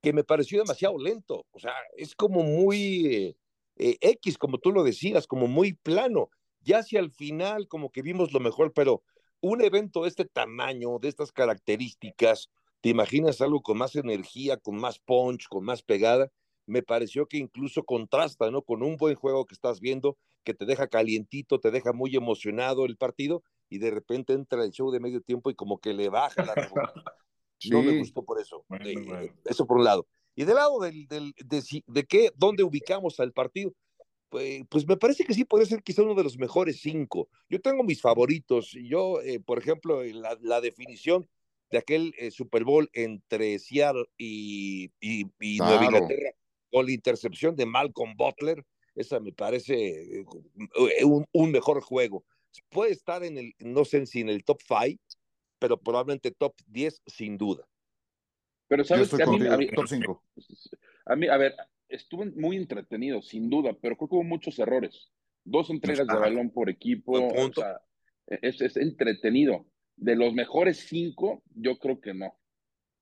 que 0.00 0.14
me 0.14 0.24
pareció 0.24 0.60
demasiado 0.60 0.96
lento, 0.98 1.44
o 1.50 1.58
sea, 1.58 1.74
es 1.94 2.14
como 2.14 2.42
muy 2.42 3.36
eh, 3.76 3.98
X, 4.00 4.38
como 4.38 4.56
tú 4.56 4.72
lo 4.72 4.84
decías, 4.84 5.26
como 5.26 5.46
muy 5.46 5.74
plano, 5.74 6.30
ya 6.60 6.78
hacia 6.78 7.00
el 7.00 7.10
final 7.10 7.68
como 7.68 7.90
que 7.90 8.00
vimos 8.00 8.32
lo 8.32 8.40
mejor, 8.40 8.72
pero 8.72 9.02
un 9.40 9.62
evento 9.62 10.04
de 10.04 10.08
este 10.08 10.24
tamaño, 10.24 10.98
de 11.00 11.08
estas 11.08 11.32
características, 11.32 12.50
¿Te 12.80 12.90
imaginas 12.90 13.40
algo 13.40 13.60
con 13.62 13.78
más 13.78 13.96
energía, 13.96 14.56
con 14.56 14.76
más 14.76 14.98
punch, 14.98 15.48
con 15.48 15.64
más 15.64 15.82
pegada? 15.82 16.30
Me 16.66 16.82
pareció 16.82 17.26
que 17.26 17.38
incluso 17.38 17.82
contrasta, 17.84 18.50
¿no? 18.50 18.62
Con 18.62 18.82
un 18.82 18.96
buen 18.96 19.14
juego 19.14 19.46
que 19.46 19.54
estás 19.54 19.80
viendo, 19.80 20.16
que 20.44 20.54
te 20.54 20.64
deja 20.64 20.86
calientito, 20.86 21.58
te 21.58 21.70
deja 21.70 21.92
muy 21.92 22.14
emocionado 22.14 22.84
el 22.84 22.96
partido, 22.96 23.42
y 23.68 23.78
de 23.78 23.90
repente 23.90 24.32
entra 24.32 24.64
el 24.64 24.70
show 24.70 24.90
de 24.90 25.00
medio 25.00 25.20
tiempo 25.20 25.50
y 25.50 25.54
como 25.54 25.78
que 25.78 25.92
le 25.92 26.08
baja 26.08 26.44
la 26.44 26.54
revolución. 26.54 27.04
No 27.70 27.82
me 27.82 27.90
Sí. 27.90 27.98
gustó 27.98 28.24
por 28.24 28.40
eso. 28.40 28.64
Bueno, 28.68 28.86
Eh, 28.86 28.94
bueno. 29.04 29.32
Eso 29.44 29.66
por 29.66 29.78
un 29.78 29.84
lado. 29.84 30.06
Y 30.36 30.44
del 30.44 30.54
lado 30.54 30.78
del, 30.78 31.08
del, 31.08 31.34
de, 31.44 31.82
de 31.88 32.04
qué, 32.04 32.30
dónde 32.36 32.62
ubicamos 32.62 33.18
al 33.18 33.32
partido, 33.32 33.72
pues, 34.28 34.62
pues, 34.68 34.86
me 34.86 34.96
parece 34.96 35.24
que 35.24 35.34
sí 35.34 35.44
puede 35.44 35.66
ser 35.66 35.82
quizá 35.82 36.02
uno 36.02 36.14
de 36.14 36.22
los 36.22 36.38
mejores 36.38 36.80
cinco. 36.80 37.28
Yo 37.48 37.60
tengo 37.60 37.82
mis 37.82 38.00
favoritos. 38.00 38.76
Yo, 38.88 39.20
eh, 39.22 39.40
por 39.40 39.58
ejemplo, 39.58 40.04
la, 40.04 40.60
definición 40.60 41.28
de 41.70 41.78
aquel 41.78 42.14
eh, 42.18 42.30
Super 42.30 42.64
Bowl 42.64 42.88
entre 42.92 43.58
Seattle 43.58 44.06
y, 44.16 44.90
y, 45.00 45.58
Nueva 45.58 45.84
Inglaterra 45.84 46.32
con 46.70 46.86
la 46.86 46.92
intercepción 46.92 47.56
de 47.56 47.66
Malcolm 47.66 48.14
Butler, 48.16 48.64
esa 48.94 49.20
me 49.20 49.32
parece 49.32 50.24
un, 51.04 51.26
un, 51.32 51.50
mejor 51.50 51.80
juego. 51.80 52.24
Puede 52.68 52.92
estar 52.92 53.24
en 53.24 53.38
el, 53.38 53.54
no 53.58 53.84
sé 53.84 54.04
si 54.06 54.20
en 54.20 54.28
el 54.28 54.44
top 54.44 54.60
five, 54.62 54.98
pero 55.58 55.76
probablemente 55.76 56.30
top 56.30 56.54
10 56.66 57.02
sin 57.06 57.38
duda. 57.38 57.66
Pero 58.68 58.84
sabes 58.84 59.10
que 59.10 59.22
a 59.22 59.26
mí, 59.26 59.46
a 59.46 59.56
mí, 59.56 59.68
top 59.68 59.88
5. 59.88 60.24
A 61.06 61.16
mí, 61.16 61.26
a 61.28 61.36
ver, 61.36 61.54
estuvo 61.88 62.24
muy 62.36 62.56
entretenido, 62.56 63.22
sin 63.22 63.48
duda, 63.48 63.72
pero 63.80 63.96
creo 63.96 64.08
que 64.08 64.14
hubo 64.16 64.24
muchos 64.24 64.58
errores. 64.58 65.10
Dos 65.44 65.70
entregas 65.70 66.06
de 66.06 66.14
balón 66.14 66.50
por 66.50 66.68
equipo. 66.68 67.12
O 67.12 67.52
sea, 67.52 67.80
es, 68.26 68.60
es, 68.60 68.76
entretenido. 68.76 69.66
De 69.98 70.16
los 70.16 70.32
mejores 70.32 70.86
cinco, 70.88 71.42
yo 71.54 71.78
creo 71.78 72.00
que 72.00 72.14
no. 72.14 72.34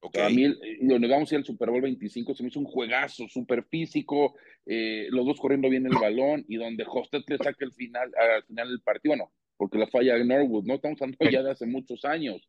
Okay. 0.01 0.22
A 0.22 0.28
mí, 0.28 0.55
lo 0.82 0.99
negamos 0.99 1.32
al 1.32 1.44
Super 1.44 1.70
Bowl 1.70 1.82
25, 1.82 2.34
se 2.34 2.42
me 2.42 2.49
hizo 2.49 2.61
un 2.61 2.66
juegazo, 2.66 3.26
súper 3.28 3.64
físico, 3.64 4.34
eh, 4.64 5.09
los 5.11 5.26
dos 5.26 5.40
corriendo 5.40 5.68
bien 5.68 5.86
el 5.86 5.99
balón 5.99 6.44
y 6.49 6.57
donde 6.57 6.84
Hostet 6.86 7.28
le 7.28 7.38
saca 7.38 7.64
el 7.64 7.72
final, 7.72 8.12
al 8.16 8.44
final 8.44 8.68
del 8.68 8.80
partido, 8.82 9.12
bueno, 9.12 9.32
porque 9.57 9.78
la 9.78 9.88
falla 9.88 10.14
de 10.14 10.24
Norwood, 10.24 10.64
¿no? 10.64 10.74
Estamos 10.74 11.01
hablando 11.01 11.30
ya 11.30 11.42
de 11.42 11.51
hace 11.51 11.66
muchos 11.66 12.05
años, 12.05 12.49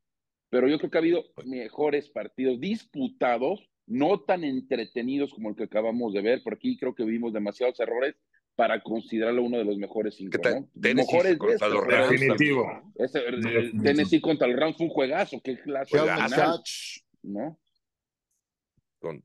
pero 0.49 0.67
yo 0.67 0.77
creo 0.77 0.91
que 0.91 0.97
ha 0.97 1.01
habido 1.01 1.25
mejores 1.45 2.09
partidos 2.09 2.59
disputados 2.59 3.67
no 3.87 4.19
tan 4.19 4.43
entretenidos 4.43 5.33
como 5.33 5.49
el 5.49 5.55
que 5.55 5.63
acabamos 5.63 6.13
de 6.13 6.21
ver, 6.21 6.41
porque 6.43 6.57
aquí 6.57 6.77
creo 6.77 6.93
que 6.93 7.05
vimos 7.05 7.33
demasiados 7.33 7.79
errores 7.79 8.15
para 8.57 8.81
considerarlo 8.81 9.43
uno 9.43 9.59
de 9.59 9.65
los 9.65 9.77
mejores 9.77 10.15
cinco, 10.15 10.39
¿no? 10.43 10.67
Mejores 10.73 11.37
contra 11.37 11.69
los 11.69 11.85
Rams. 11.85 12.09
Definitivo. 12.09 12.91
Ese, 12.95 13.19
Tennessee 13.83 14.19
contra 14.19 14.47
los 14.47 14.59
Rams 14.59 14.77
fue 14.77 14.87
un 14.87 14.91
juegazo, 14.91 15.39
qué 15.43 15.59
clase 15.59 15.95
¿no? 17.21 17.59
Con... 18.97 19.23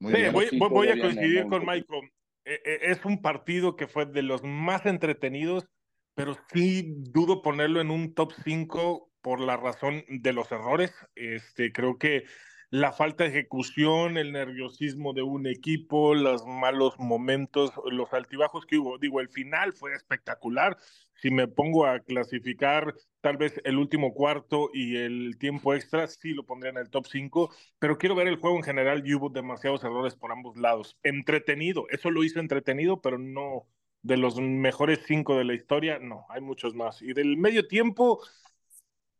voy, 0.00 0.88
a 0.88 0.98
coincidir 0.98 1.46
con 1.48 1.66
Michael. 1.66 2.10
E, 2.46 2.54
e, 2.64 2.90
es 2.90 3.04
un 3.04 3.20
partido 3.20 3.76
que 3.76 3.86
fue 3.86 4.06
de 4.06 4.22
los 4.22 4.42
más 4.42 4.86
entretenidos, 4.86 5.68
pero 6.14 6.34
sí 6.54 6.94
dudo 6.96 7.42
ponerlo 7.42 7.82
en 7.82 7.90
un 7.90 8.14
top 8.14 8.32
5 8.42 9.12
por 9.20 9.40
la 9.40 9.58
razón 9.58 10.02
de 10.08 10.32
los 10.32 10.50
errores. 10.50 10.94
Este, 11.14 11.72
creo 11.72 11.98
que 11.98 12.24
la 12.72 12.90
falta 12.90 13.24
de 13.24 13.30
ejecución, 13.30 14.16
el 14.16 14.32
nerviosismo 14.32 15.12
de 15.12 15.20
un 15.20 15.46
equipo, 15.46 16.14
los 16.14 16.46
malos 16.46 16.98
momentos, 16.98 17.70
los 17.90 18.10
altibajos 18.14 18.64
que 18.64 18.78
hubo. 18.78 18.96
Digo, 18.96 19.20
el 19.20 19.28
final 19.28 19.74
fue 19.74 19.94
espectacular. 19.94 20.78
Si 21.14 21.30
me 21.30 21.48
pongo 21.48 21.84
a 21.84 22.00
clasificar 22.00 22.94
tal 23.20 23.36
vez 23.36 23.60
el 23.64 23.76
último 23.76 24.14
cuarto 24.14 24.70
y 24.72 24.96
el 24.96 25.36
tiempo 25.38 25.74
extra, 25.74 26.08
sí 26.08 26.30
lo 26.32 26.46
pondría 26.46 26.70
en 26.70 26.78
el 26.78 26.88
top 26.88 27.06
5, 27.08 27.54
pero 27.78 27.98
quiero 27.98 28.14
ver 28.14 28.26
el 28.26 28.36
juego 28.36 28.56
en 28.56 28.62
general 28.62 29.02
y 29.06 29.14
hubo 29.16 29.28
demasiados 29.28 29.84
errores 29.84 30.16
por 30.16 30.32
ambos 30.32 30.56
lados. 30.56 30.98
Entretenido, 31.02 31.84
eso 31.90 32.10
lo 32.10 32.24
hizo 32.24 32.40
entretenido, 32.40 33.02
pero 33.02 33.18
no 33.18 33.66
de 34.00 34.16
los 34.16 34.40
mejores 34.40 35.00
cinco 35.06 35.36
de 35.36 35.44
la 35.44 35.52
historia, 35.52 35.98
no, 35.98 36.24
hay 36.30 36.40
muchos 36.40 36.74
más. 36.74 37.02
Y 37.02 37.12
del 37.12 37.36
medio 37.36 37.68
tiempo, 37.68 38.22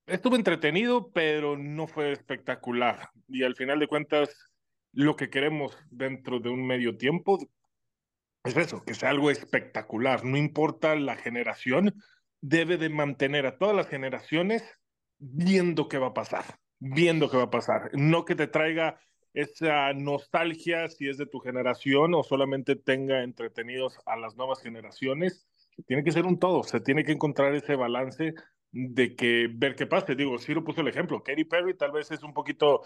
estuvo 0.07 0.37
entretenido, 0.37 1.11
pero 1.13 1.57
no 1.57 1.87
fue 1.87 2.13
espectacular. 2.13 3.11
Y 3.29 3.43
al 3.45 3.57
final 3.57 3.79
de 3.79 3.89
cuentas, 3.89 4.51
lo 4.93 5.17
que 5.17 5.31
queremos 5.31 5.77
dentro 5.91 6.41
de 6.41 6.51
un 6.51 6.67
medio 6.67 6.97
tiempo 6.97 7.39
es 8.45 8.57
eso, 8.57 8.85
que 8.85 8.95
sea 8.95 9.11
algo 9.11 9.31
espectacular. 9.31 10.25
No 10.25 10.37
importa 10.37 10.95
la 10.97 11.17
generación, 11.17 11.95
debe 12.41 12.77
de 12.77 12.89
mantener 12.89 13.47
a 13.47 13.57
todas 13.57 13.77
las 13.77 13.89
generaciones 13.89 14.65
viendo 15.19 15.89
qué 15.89 15.99
va 15.99 16.09
a 16.09 16.15
pasar, 16.15 16.45
viendo 16.79 17.31
qué 17.31 17.37
va 17.37 17.45
a 17.45 17.51
pasar. 17.51 17.91
No 17.93 18.25
que 18.25 18.35
te 18.35 18.49
traiga 18.49 18.99
esa 19.33 19.93
nostalgia 19.95 20.89
si 20.89 21.09
es 21.09 21.17
de 21.17 21.27
tu 21.27 21.39
generación 21.39 22.15
o 22.15 22.23
solamente 22.23 22.77
tenga 22.77 23.23
entretenidos 23.23 23.99
a 24.05 24.17
las 24.17 24.37
nuevas 24.37 24.61
generaciones. 24.61 25.47
Tiene 25.87 26.05
que 26.05 26.13
ser 26.13 26.27
un 26.27 26.39
todo, 26.39 26.65
se 26.65 26.81
tiene 26.81 27.05
que 27.05 27.13
encontrar 27.13 27.55
ese 27.55 27.77
balance 27.77 28.35
de 28.73 29.15
que 29.15 29.49
ver 29.53 29.77
qué 29.77 29.87
pasa. 29.87 30.15
Digo, 30.15 30.39
Ciro 30.39 30.65
puso 30.65 30.81
el 30.81 30.89
ejemplo. 30.89 31.23
Katy 31.23 31.45
Perry 31.45 31.77
tal 31.77 31.93
vez 31.93 32.11
es 32.11 32.23
un 32.23 32.33
poquito 32.33 32.83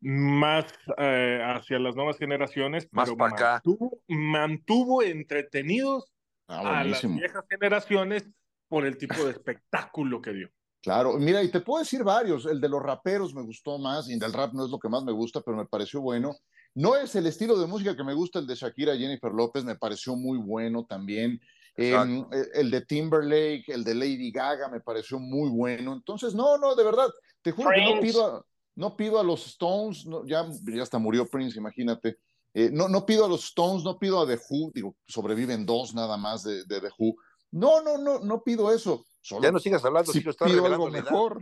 más 0.00 0.66
eh, 0.98 1.42
hacia 1.44 1.78
las 1.78 1.96
nuevas 1.96 2.16
generaciones, 2.18 2.88
más 2.92 3.10
para 3.12 3.34
acá. 3.34 3.62
Mantuvo, 4.08 5.02
entretenidos 5.02 6.12
ah, 6.48 6.80
a 6.80 6.84
las 6.84 7.02
viejas 7.02 7.44
generaciones 7.48 8.28
por 8.68 8.86
el 8.86 8.96
tipo 8.96 9.24
de 9.24 9.32
espectáculo 9.32 10.22
que 10.22 10.32
dio. 10.32 10.50
Claro, 10.82 11.18
mira, 11.18 11.42
y 11.42 11.50
te 11.50 11.60
puedo 11.60 11.80
decir 11.80 12.02
varios. 12.02 12.46
El 12.46 12.60
de 12.60 12.68
los 12.68 12.82
raperos 12.82 13.34
me 13.34 13.42
gustó 13.42 13.78
más, 13.78 14.08
y 14.08 14.18
del 14.18 14.32
rap 14.32 14.54
no 14.54 14.64
es 14.64 14.70
lo 14.70 14.78
que 14.78 14.88
más 14.88 15.04
me 15.04 15.12
gusta, 15.12 15.42
pero 15.42 15.56
me 15.56 15.66
pareció 15.66 16.00
bueno. 16.00 16.36
No 16.74 16.96
es 16.96 17.14
el 17.16 17.26
estilo 17.26 17.58
de 17.58 17.66
música 17.66 17.96
que 17.96 18.04
me 18.04 18.14
gusta, 18.14 18.38
el 18.38 18.46
de 18.46 18.54
Shakira 18.54 18.96
Jennifer 18.96 19.32
López 19.32 19.64
me 19.64 19.74
pareció 19.74 20.16
muy 20.16 20.38
bueno 20.38 20.86
también. 20.86 21.40
Em, 21.82 22.26
e, 22.30 22.60
el 22.60 22.70
de 22.70 22.82
Timberlake, 22.82 23.64
el 23.68 23.82
de 23.82 23.94
Lady 23.94 24.30
Gaga 24.30 24.68
me 24.68 24.80
pareció 24.80 25.18
muy 25.18 25.48
bueno. 25.48 25.94
Entonces, 25.94 26.34
no, 26.34 26.58
no, 26.58 26.74
de 26.74 26.84
verdad, 26.84 27.08
te 27.40 27.52
juro 27.52 27.70
que 27.70 27.94
no 27.94 28.00
pido, 28.00 28.26
a, 28.26 28.46
no 28.76 28.96
pido 28.96 29.18
a 29.18 29.24
los 29.24 29.46
Stones, 29.46 30.04
ya, 30.26 30.46
ya 30.66 30.82
hasta 30.82 30.98
murió 30.98 31.26
Prince, 31.26 31.58
imagínate. 31.58 32.18
Eh, 32.52 32.68
no, 32.70 32.86
no 32.88 33.06
pido 33.06 33.24
a 33.24 33.28
los 33.28 33.44
Stones, 33.44 33.82
no 33.82 33.98
pido 33.98 34.20
a 34.20 34.26
The 34.26 34.38
Who, 34.50 34.72
digo, 34.74 34.94
sobreviven 35.06 35.64
dos 35.64 35.94
nada 35.94 36.18
más 36.18 36.42
de, 36.42 36.64
de 36.66 36.82
The 36.82 36.90
Who. 36.98 37.14
No, 37.52 37.80
no, 37.82 37.96
no, 37.96 38.18
no 38.18 38.42
pido 38.42 38.70
eso. 38.70 39.06
ya 39.40 39.50
no 39.50 39.58
sigas 39.58 39.82
hablando, 39.82 40.12
si 40.12 40.20
pido 40.20 40.66
algo 40.66 40.90
mejor. 40.90 41.40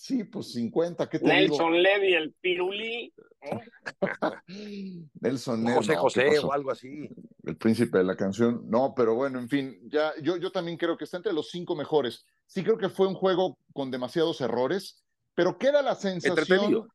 Sí, 0.00 0.24
pues 0.24 0.52
50, 0.52 1.10
¿qué 1.10 1.18
te 1.18 1.26
Nelson 1.26 1.74
Levy, 1.82 2.14
el 2.14 2.32
pirulí. 2.32 3.12
Nelson 5.20 5.62
Levy. 5.62 5.76
José 5.76 5.96
José 5.96 6.38
o 6.38 6.54
algo 6.54 6.70
así. 6.70 7.06
El 7.44 7.58
príncipe 7.58 7.98
de 7.98 8.04
la 8.04 8.16
canción. 8.16 8.62
No, 8.64 8.94
pero 8.96 9.14
bueno, 9.14 9.38
en 9.38 9.46
fin, 9.50 9.78
ya 9.90 10.14
yo, 10.22 10.38
yo 10.38 10.50
también 10.50 10.78
creo 10.78 10.96
que 10.96 11.04
está 11.04 11.18
entre 11.18 11.34
los 11.34 11.50
cinco 11.50 11.76
mejores. 11.76 12.24
Sí 12.46 12.64
creo 12.64 12.78
que 12.78 12.88
fue 12.88 13.08
un 13.08 13.14
juego 13.14 13.58
con 13.74 13.90
demasiados 13.90 14.40
errores, 14.40 15.04
pero 15.34 15.58
queda 15.58 15.82
la 15.82 15.94
sensación... 15.94 16.88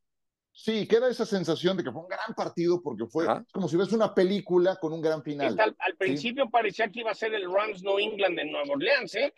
Sí, 0.52 0.88
queda 0.88 1.08
esa 1.08 1.28
sensación 1.28 1.78
de 1.78 1.84
que 1.84 1.92
fue 1.92 2.02
un 2.02 2.08
gran 2.08 2.34
partido 2.36 2.82
porque 2.82 3.06
fue 3.06 3.28
como 3.52 3.68
si 3.68 3.78
ves 3.78 3.92
una 3.92 4.16
película 4.16 4.78
con 4.78 4.94
un 4.94 5.02
gran 5.02 5.22
final. 5.22 5.56
Al, 5.60 5.96
principio 5.96 6.50
parecía 6.50 6.90
que 6.90 7.02
iba 7.02 7.12
a 7.12 7.16
ser 7.16 7.36
el 7.36 7.52
Rams 7.52 7.84
New 7.84 8.00
England 8.00 8.36
de 8.36 8.46
Nueva 8.46 8.74
Orleans, 8.74 9.14
¿eh? 9.14 9.32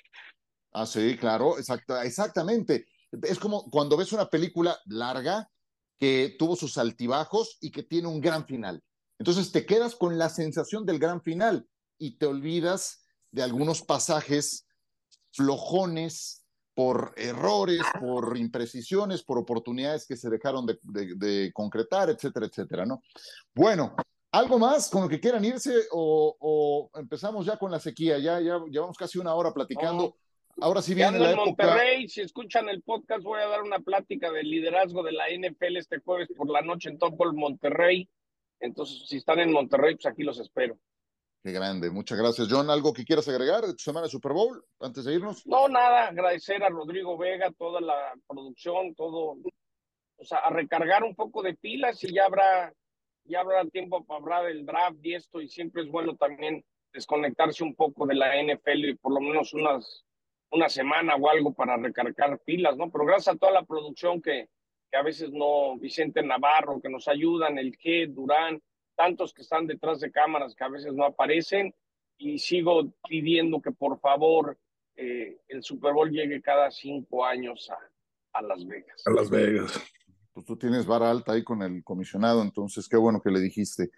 Ah, 0.72 0.86
sí, 0.86 1.18
claro, 1.18 1.58
exacta, 1.58 2.06
exactamente 2.06 2.86
es 3.24 3.40
como 3.40 3.70
cuando 3.70 3.98
ves 3.98 4.12
una 4.14 4.30
película 4.30 4.78
larga 4.86 5.50
que 5.98 6.36
tuvo 6.38 6.56
sus 6.56 6.78
altibajos 6.78 7.58
y 7.62 7.72
que 7.72 7.84
tiene 7.84 8.08
un 8.08 8.22
gran 8.22 8.46
final. 8.46 8.84
Entonces 9.20 9.52
te 9.52 9.66
quedas 9.66 9.96
con 9.96 10.18
la 10.18 10.30
sensación 10.30 10.86
del 10.86 11.00
gran 11.00 11.22
final 11.22 11.68
y 11.98 12.18
te 12.18 12.28
olvidas 12.28 13.04
de 13.32 13.44
algunos 13.44 13.82
pasajes 13.82 14.68
flojones 15.32 16.44
por 16.76 17.14
errores, 17.18 17.82
por 18.00 18.38
imprecisiones, 18.38 19.24
por 19.24 19.40
oportunidades 19.40 20.06
que 20.06 20.16
se 20.16 20.30
dejaron 20.30 20.68
de, 20.68 21.52
concretar, 21.52 22.12
etcétera, 22.12 22.46
etcétera, 22.46 22.86
¿no? 22.86 23.02
Bueno, 23.56 23.96
¿algo 24.32 24.60
más 24.60 24.88
con 24.92 25.02
lo 25.02 25.10
que 25.10 25.20
quieran 25.20 25.44
irse 25.44 25.74
o, 25.92 26.92
empezamos 26.94 27.48
ya 27.48 27.58
con 27.58 27.72
la 27.72 27.80
sequía? 27.80 28.20
Ya, 28.20 28.40
ya 28.40 28.60
llevamos 28.70 28.96
casi 28.96 29.18
una 29.18 29.34
hora 29.34 29.52
platicando. 29.52 30.18
Ahora 30.60 30.82
sí 30.82 30.96
viene 30.96 31.20
la 31.20 31.32
en 31.32 31.38
Monterrey, 31.38 32.10
si 32.10 32.22
escuchan 32.22 32.68
el 32.68 32.82
podcast, 32.82 33.24
voy 33.24 33.40
a 33.40 33.48
dar 33.48 33.62
una 33.62 33.80
plática 33.80 34.32
del 34.32 34.50
liderazgo 34.50 35.04
de 35.04 35.12
la 35.12 35.26
NFL 35.30 35.78
este 35.78 36.00
jueves 36.00 36.30
por 36.36 36.50
la 36.50 36.62
noche 36.62 36.90
en 36.90 36.98
Top 36.98 37.16
Golf 37.16 37.36
Monterrey. 37.36 38.10
Entonces, 38.60 39.08
si 39.08 39.18
están 39.18 39.40
en 39.40 39.52
Monterrey, 39.52 39.96
pues 39.96 40.08
aquí 40.08 40.24
los 40.24 40.40
espero. 40.40 40.80
Qué 41.44 41.52
grande, 41.52 41.92
muchas 41.92 42.18
gracias. 42.18 42.48
John, 42.50 42.72
¿algo 42.72 42.92
que 42.92 43.06
quieras 43.06 43.28
agregar 43.28 43.68
de 43.68 43.74
tu 43.74 43.84
semana 43.84 44.06
de 44.06 44.12
Super 44.12 44.34
Bowl 44.34 44.66
antes 44.80 45.06
de 45.06 45.14
irnos? 45.14 45.46
No, 45.46 45.68
nada, 45.68 46.08
agradecer 46.08 46.64
a 46.64 46.70
Rodrigo 46.70 47.18
Vega, 47.20 47.52
toda 47.52 47.80
la 47.80 48.16
producción, 48.28 48.96
todo, 48.96 49.38
o 50.18 50.24
sea, 50.24 50.40
a 50.40 50.50
recargar 50.50 51.04
un 51.04 51.16
poco 51.16 51.44
de 51.44 51.54
pilas 51.54 52.04
y 52.04 52.16
ya 52.16 52.26
habrá, 52.26 52.74
ya 53.26 53.42
habrá 53.42 53.64
tiempo 53.66 54.04
para 54.04 54.20
hablar 54.20 54.46
del 54.48 54.66
draft 54.66 54.98
y 55.04 55.14
esto, 55.14 55.40
y 55.40 55.50
siempre 55.50 55.84
es 55.84 55.90
bueno 55.90 56.16
también 56.16 56.66
desconectarse 56.92 57.64
un 57.64 57.76
poco 57.76 58.08
de 58.08 58.16
la 58.16 58.42
NFL 58.42 58.86
y 58.86 58.96
por 58.96 59.14
lo 59.14 59.22
menos 59.22 59.54
unas 59.54 60.07
una 60.52 60.70
semana 60.70 61.16
o 61.16 61.30
algo 61.30 61.54
para 61.54 61.78
recargar 61.78 62.40
pilas, 62.40 62.78
¿no? 62.78 62.90
Pero 62.90 63.06
gracias 63.06 63.36
a 63.36 63.38
toda 63.38 63.52
la 63.52 63.66
producción 63.66 64.22
que, 64.22 64.50
que 64.92 64.98
a 64.98 65.04
veces 65.04 65.32
no, 65.32 65.78
Vicente 65.78 66.24
Navarro, 66.24 66.80
que 66.82 66.90
nos 66.90 67.08
ayudan, 67.08 67.58
el 67.58 67.78
que, 67.78 68.08
Durán, 68.08 68.62
tantos 68.96 69.34
que 69.34 69.42
están 69.42 69.68
detrás 69.68 70.00
de 70.00 70.12
cámaras 70.12 70.56
que 70.56 70.64
a 70.64 70.70
veces 70.70 70.94
no 70.94 71.06
aparecen, 71.06 71.74
y 72.18 72.40
sigo 72.40 72.92
pidiendo 73.08 73.62
que 73.62 73.72
por 73.72 74.00
favor 74.00 74.58
eh, 74.96 75.38
el 75.48 75.64
Super 75.64 75.94
Bowl 75.94 76.10
llegue 76.10 76.42
cada 76.42 76.72
cinco 76.72 77.24
años 77.24 77.70
a, 77.70 77.78
a 78.40 78.42
Las 78.42 78.66
Vegas. 78.66 79.04
A 79.06 79.12
Las 79.12 79.30
Vegas. 79.30 79.80
Pues 80.34 80.46
tú 80.46 80.58
tienes 80.58 80.86
vara 80.86 81.10
alta 81.10 81.34
ahí 81.34 81.44
con 81.44 81.62
el 81.62 81.84
comisionado, 81.84 82.42
entonces 82.42 82.88
qué 82.88 82.98
bueno 82.98 83.22
que 83.22 83.32
le 83.32 83.40
dijiste. 83.40 83.90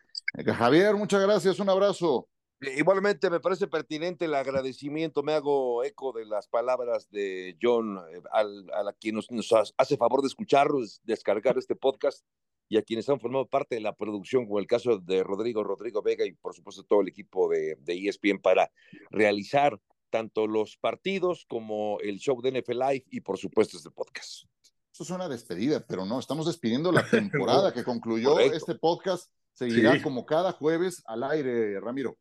Javier, 0.45 0.95
muchas 0.95 1.21
gracias, 1.21 1.59
un 1.59 1.69
abrazo. 1.69 2.27
Eh, 2.61 2.75
igualmente 2.77 3.29
me 3.29 3.39
parece 3.39 3.67
pertinente 3.67 4.25
el 4.25 4.35
agradecimiento, 4.35 5.23
me 5.23 5.33
hago 5.33 5.83
eco 5.83 6.11
de 6.11 6.25
las 6.25 6.47
palabras 6.47 7.09
de 7.09 7.57
John, 7.61 7.97
eh, 8.11 8.21
a 8.31 8.83
la 8.83 8.93
quien 8.93 9.15
nos, 9.15 9.29
hace 9.77 9.97
favor 9.97 10.21
de 10.21 10.27
escucharnos, 10.27 11.01
descargar 11.03 11.57
este 11.57 11.75
podcast 11.75 12.25
y 12.67 12.77
a 12.77 12.83
quienes 12.83 13.09
han 13.09 13.19
formado 13.19 13.47
parte 13.47 13.75
de 13.75 13.81
la 13.81 13.95
producción, 13.95 14.45
como 14.45 14.59
el 14.59 14.67
caso 14.67 14.99
de 14.99 15.23
Rodrigo, 15.23 15.63
Rodrigo 15.63 16.01
Vega 16.01 16.25
y 16.25 16.33
por 16.33 16.53
supuesto 16.53 16.83
todo 16.83 17.01
el 17.01 17.07
equipo 17.07 17.49
de, 17.49 17.75
de 17.79 18.07
ESPN 18.07 18.39
para 18.39 18.71
realizar 19.09 19.79
tanto 20.09 20.47
los 20.47 20.77
partidos 20.77 21.45
como 21.47 21.99
el 22.01 22.19
show 22.19 22.41
de 22.41 22.59
NFL 22.59 22.79
Live 22.79 23.05
y 23.09 23.21
por 23.21 23.37
supuesto 23.37 23.77
este 23.77 23.89
podcast. 23.91 24.43
Eso 24.91 25.03
es 25.03 25.09
una 25.11 25.29
despedida, 25.29 25.85
pero 25.87 26.05
no, 26.05 26.19
estamos 26.19 26.45
despidiendo 26.45 26.91
la 26.91 27.03
temporada 27.09 27.73
que 27.73 27.83
concluyó 27.83 28.39
este 28.39 28.75
podcast. 28.75 29.31
Seguirá 29.53 30.01
como 30.01 30.25
cada 30.25 30.51
jueves 30.51 31.01
al 31.05 31.23
aire, 31.23 31.79
Ramiro. 31.79 32.17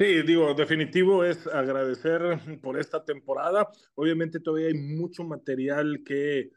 Sí, 0.00 0.22
digo, 0.22 0.54
definitivo 0.54 1.24
es 1.24 1.46
agradecer 1.46 2.22
por 2.62 2.80
esta 2.80 3.04
temporada. 3.04 3.68
Obviamente 3.96 4.40
todavía 4.40 4.68
hay 4.68 4.74
mucho 4.74 5.24
material 5.24 6.00
que, 6.06 6.52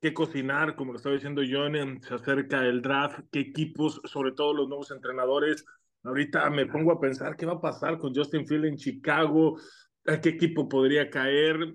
que 0.00 0.14
cocinar, 0.14 0.76
como 0.76 0.92
lo 0.92 0.98
estaba 0.98 1.16
diciendo 1.16 1.42
John, 1.42 2.00
se 2.00 2.14
acerca 2.14 2.64
el 2.64 2.82
draft, 2.82 3.18
qué 3.32 3.40
equipos, 3.40 4.00
sobre 4.04 4.30
todo 4.30 4.54
los 4.54 4.68
nuevos 4.68 4.92
entrenadores. 4.92 5.64
Ahorita 6.04 6.48
me 6.50 6.66
pongo 6.66 6.92
a 6.92 7.00
pensar 7.00 7.36
qué 7.36 7.46
va 7.46 7.54
a 7.54 7.60
pasar 7.60 7.98
con 7.98 8.14
Justin 8.14 8.46
Field 8.46 8.66
en 8.66 8.76
Chicago, 8.76 9.58
a 10.06 10.20
qué 10.20 10.28
equipo 10.28 10.68
podría 10.68 11.10
caer. 11.10 11.74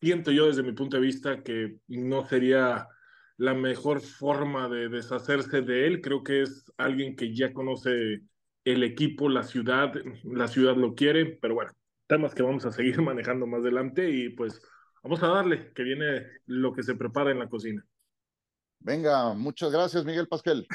Siento 0.00 0.30
yo 0.30 0.46
desde 0.46 0.62
mi 0.62 0.70
punto 0.72 0.98
de 0.98 1.02
vista 1.02 1.42
que 1.42 1.78
no 1.88 2.24
sería 2.24 2.86
la 3.38 3.54
mejor 3.54 4.00
forma 4.00 4.68
de 4.68 4.88
deshacerse 4.88 5.62
de 5.62 5.88
él. 5.88 6.00
Creo 6.00 6.22
que 6.22 6.42
es 6.42 6.70
alguien 6.76 7.16
que 7.16 7.34
ya 7.34 7.52
conoce 7.52 8.20
el 8.72 8.82
equipo, 8.82 9.28
la 9.28 9.42
ciudad, 9.42 9.92
la 10.24 10.48
ciudad 10.48 10.76
lo 10.76 10.94
quiere, 10.94 11.26
pero 11.26 11.54
bueno, 11.54 11.72
temas 12.06 12.34
que 12.34 12.42
vamos 12.42 12.64
a 12.66 12.72
seguir 12.72 13.00
manejando 13.02 13.46
más 13.46 13.60
adelante 13.60 14.10
y 14.10 14.30
pues 14.30 14.60
vamos 15.02 15.22
a 15.22 15.28
darle, 15.28 15.72
que 15.74 15.82
viene 15.82 16.26
lo 16.46 16.72
que 16.72 16.82
se 16.82 16.94
prepara 16.94 17.30
en 17.30 17.38
la 17.38 17.48
cocina. 17.48 17.84
Venga, 18.80 19.34
muchas 19.34 19.72
gracias, 19.72 20.04
Miguel 20.04 20.28
Pasquel. 20.28 20.66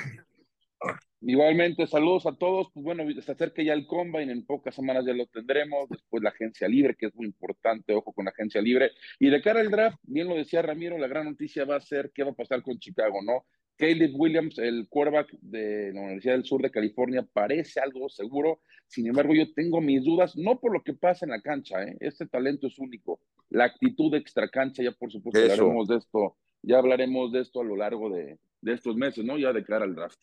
Igualmente, 1.26 1.88
saludos 1.88 2.26
a 2.26 2.36
todos. 2.36 2.68
Pues 2.74 2.84
bueno, 2.84 3.04
se 3.22 3.32
acerca 3.32 3.64
ya 3.64 3.72
el 3.72 3.88
Combine, 3.88 4.32
en 4.32 4.46
pocas 4.46 4.76
semanas 4.76 5.06
ya 5.06 5.14
lo 5.14 5.26
tendremos. 5.28 5.88
Después 5.88 6.22
la 6.22 6.32
agencia 6.32 6.68
libre, 6.68 6.96
que 6.96 7.06
es 7.06 7.16
muy 7.16 7.28
importante, 7.28 7.94
ojo 7.94 8.12
con 8.12 8.26
la 8.26 8.32
agencia 8.32 8.62
libre. 8.62 8.91
Y 9.20 9.30
de 9.30 9.41
cara 9.41 9.62
al 9.62 9.72
draft, 9.72 9.98
bien 10.04 10.28
lo 10.28 10.36
decía 10.36 10.62
Ramiro, 10.62 10.98
la 10.98 11.08
gran 11.08 11.26
noticia 11.26 11.64
va 11.64 11.78
a 11.78 11.82
ser 11.82 12.12
qué 12.14 12.24
va 12.24 12.32
a 12.32 12.36
pasar 12.36 12.62
con 12.62 12.78
Chicago, 12.78 13.22
¿no? 13.24 13.46
Caleb 13.78 14.12
Williams, 14.16 14.58
el 14.60 14.88
quarterback 14.88 15.32
de 15.42 15.92
la 15.94 16.02
Universidad 16.02 16.34
del 16.34 16.46
Sur 16.46 16.62
de 16.62 16.72
California, 16.72 17.28
parece 17.32 17.80
algo 17.80 18.08
seguro. 18.10 18.62
Sin 18.88 19.08
embargo, 19.08 19.34
yo 19.34 19.52
tengo 19.54 19.82
mis 19.82 20.04
dudas, 20.04 20.36
no 20.36 20.60
por 20.60 20.74
lo 20.74 20.84
que 20.84 20.94
pasa 20.94 21.26
en 21.26 21.32
la 21.32 21.42
cancha, 21.42 21.84
¿eh? 21.84 21.98
este 22.00 22.28
talento 22.28 22.68
es 22.68 22.78
único. 22.78 23.20
La 23.50 23.66
actitud 23.66 24.14
extra 24.14 24.48
cancha, 24.50 24.84
ya 24.84 24.92
por 24.92 25.12
supuesto 25.12 25.40
hablaremos 25.40 25.88
de 25.88 25.98
esto, 25.98 26.38
ya 26.62 26.78
hablaremos 26.78 27.32
de 27.32 27.42
esto 27.42 27.62
a 27.62 27.64
lo 27.64 27.76
largo 27.76 28.10
de, 28.10 28.38
de 28.62 28.74
estos 28.74 28.96
meses, 28.96 29.26
¿no? 29.26 29.38
Ya 29.38 29.52
de 29.52 29.64
cara 29.64 29.86
al 29.86 29.96
draft. 29.96 30.20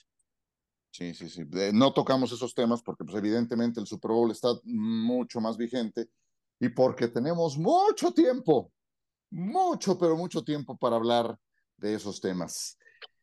Sí, 0.93 1.15
sí, 1.15 1.29
sí. 1.29 1.45
No 1.73 1.93
tocamos 1.93 2.33
esos 2.33 2.55
temas 2.55 2.83
porque, 2.83 3.05
pues, 3.05 3.17
evidentemente, 3.17 3.81
el 3.81 3.87
Super 3.87 4.11
Bowl 4.11 4.31
está 4.31 4.49
mucho 4.65 5.41
más 5.41 5.57
vigente 5.57 6.09
y 6.59 6.69
porque 6.69 7.09
tenemos 7.09 7.57
mucho 7.57 8.13
tiempo, 8.13 8.73
mucho, 9.31 9.99
pero 9.99 10.17
mucho 10.17 10.43
tiempo 10.43 10.77
para 10.77 10.97
hablar 10.97 11.39
de 11.77 11.95
esos 11.95 12.21
temas. 12.21 12.77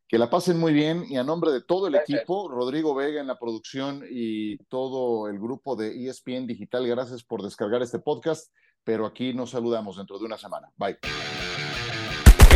Que 0.08 0.18
la 0.18 0.30
pasen 0.30 0.58
muy 0.58 0.72
bien 0.72 1.04
y 1.10 1.18
a 1.18 1.24
nombre 1.24 1.52
de 1.52 1.62
todo 1.62 1.88
el 1.88 1.96
equipo, 1.96 2.48
Rodrigo 2.48 2.96
Vega 2.96 3.20
en 3.20 3.28
la 3.28 3.38
producción 3.38 4.06
y 4.10 4.58
todo 4.70 5.28
el 5.28 5.38
grupo 5.38 5.76
de 5.76 6.08
ESPN 6.08 6.48
Digital, 6.48 6.88
gracias 6.88 7.24
por 7.24 7.44
descargar 7.44 7.82
este 7.82 8.00
podcast, 8.00 8.54
pero 8.86 9.06
aquí 9.06 9.34
nos 9.34 9.50
saludamos 9.50 9.98
dentro 9.98 10.18
de 10.18 10.24
una 10.24 10.38
semana. 10.38 10.72
Bye. 10.78 10.98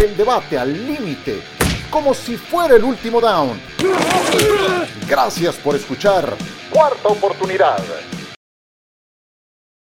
El 0.01 0.15
debate 0.15 0.57
al 0.57 0.71
límite, 0.87 1.41
como 1.89 2.13
si 2.13 2.37
fuera 2.37 2.77
el 2.77 2.85
último 2.85 3.19
down. 3.19 3.59
Gracias 5.09 5.57
por 5.57 5.75
escuchar. 5.75 6.37
Cuarta 6.71 7.09
oportunidad. 7.09 7.83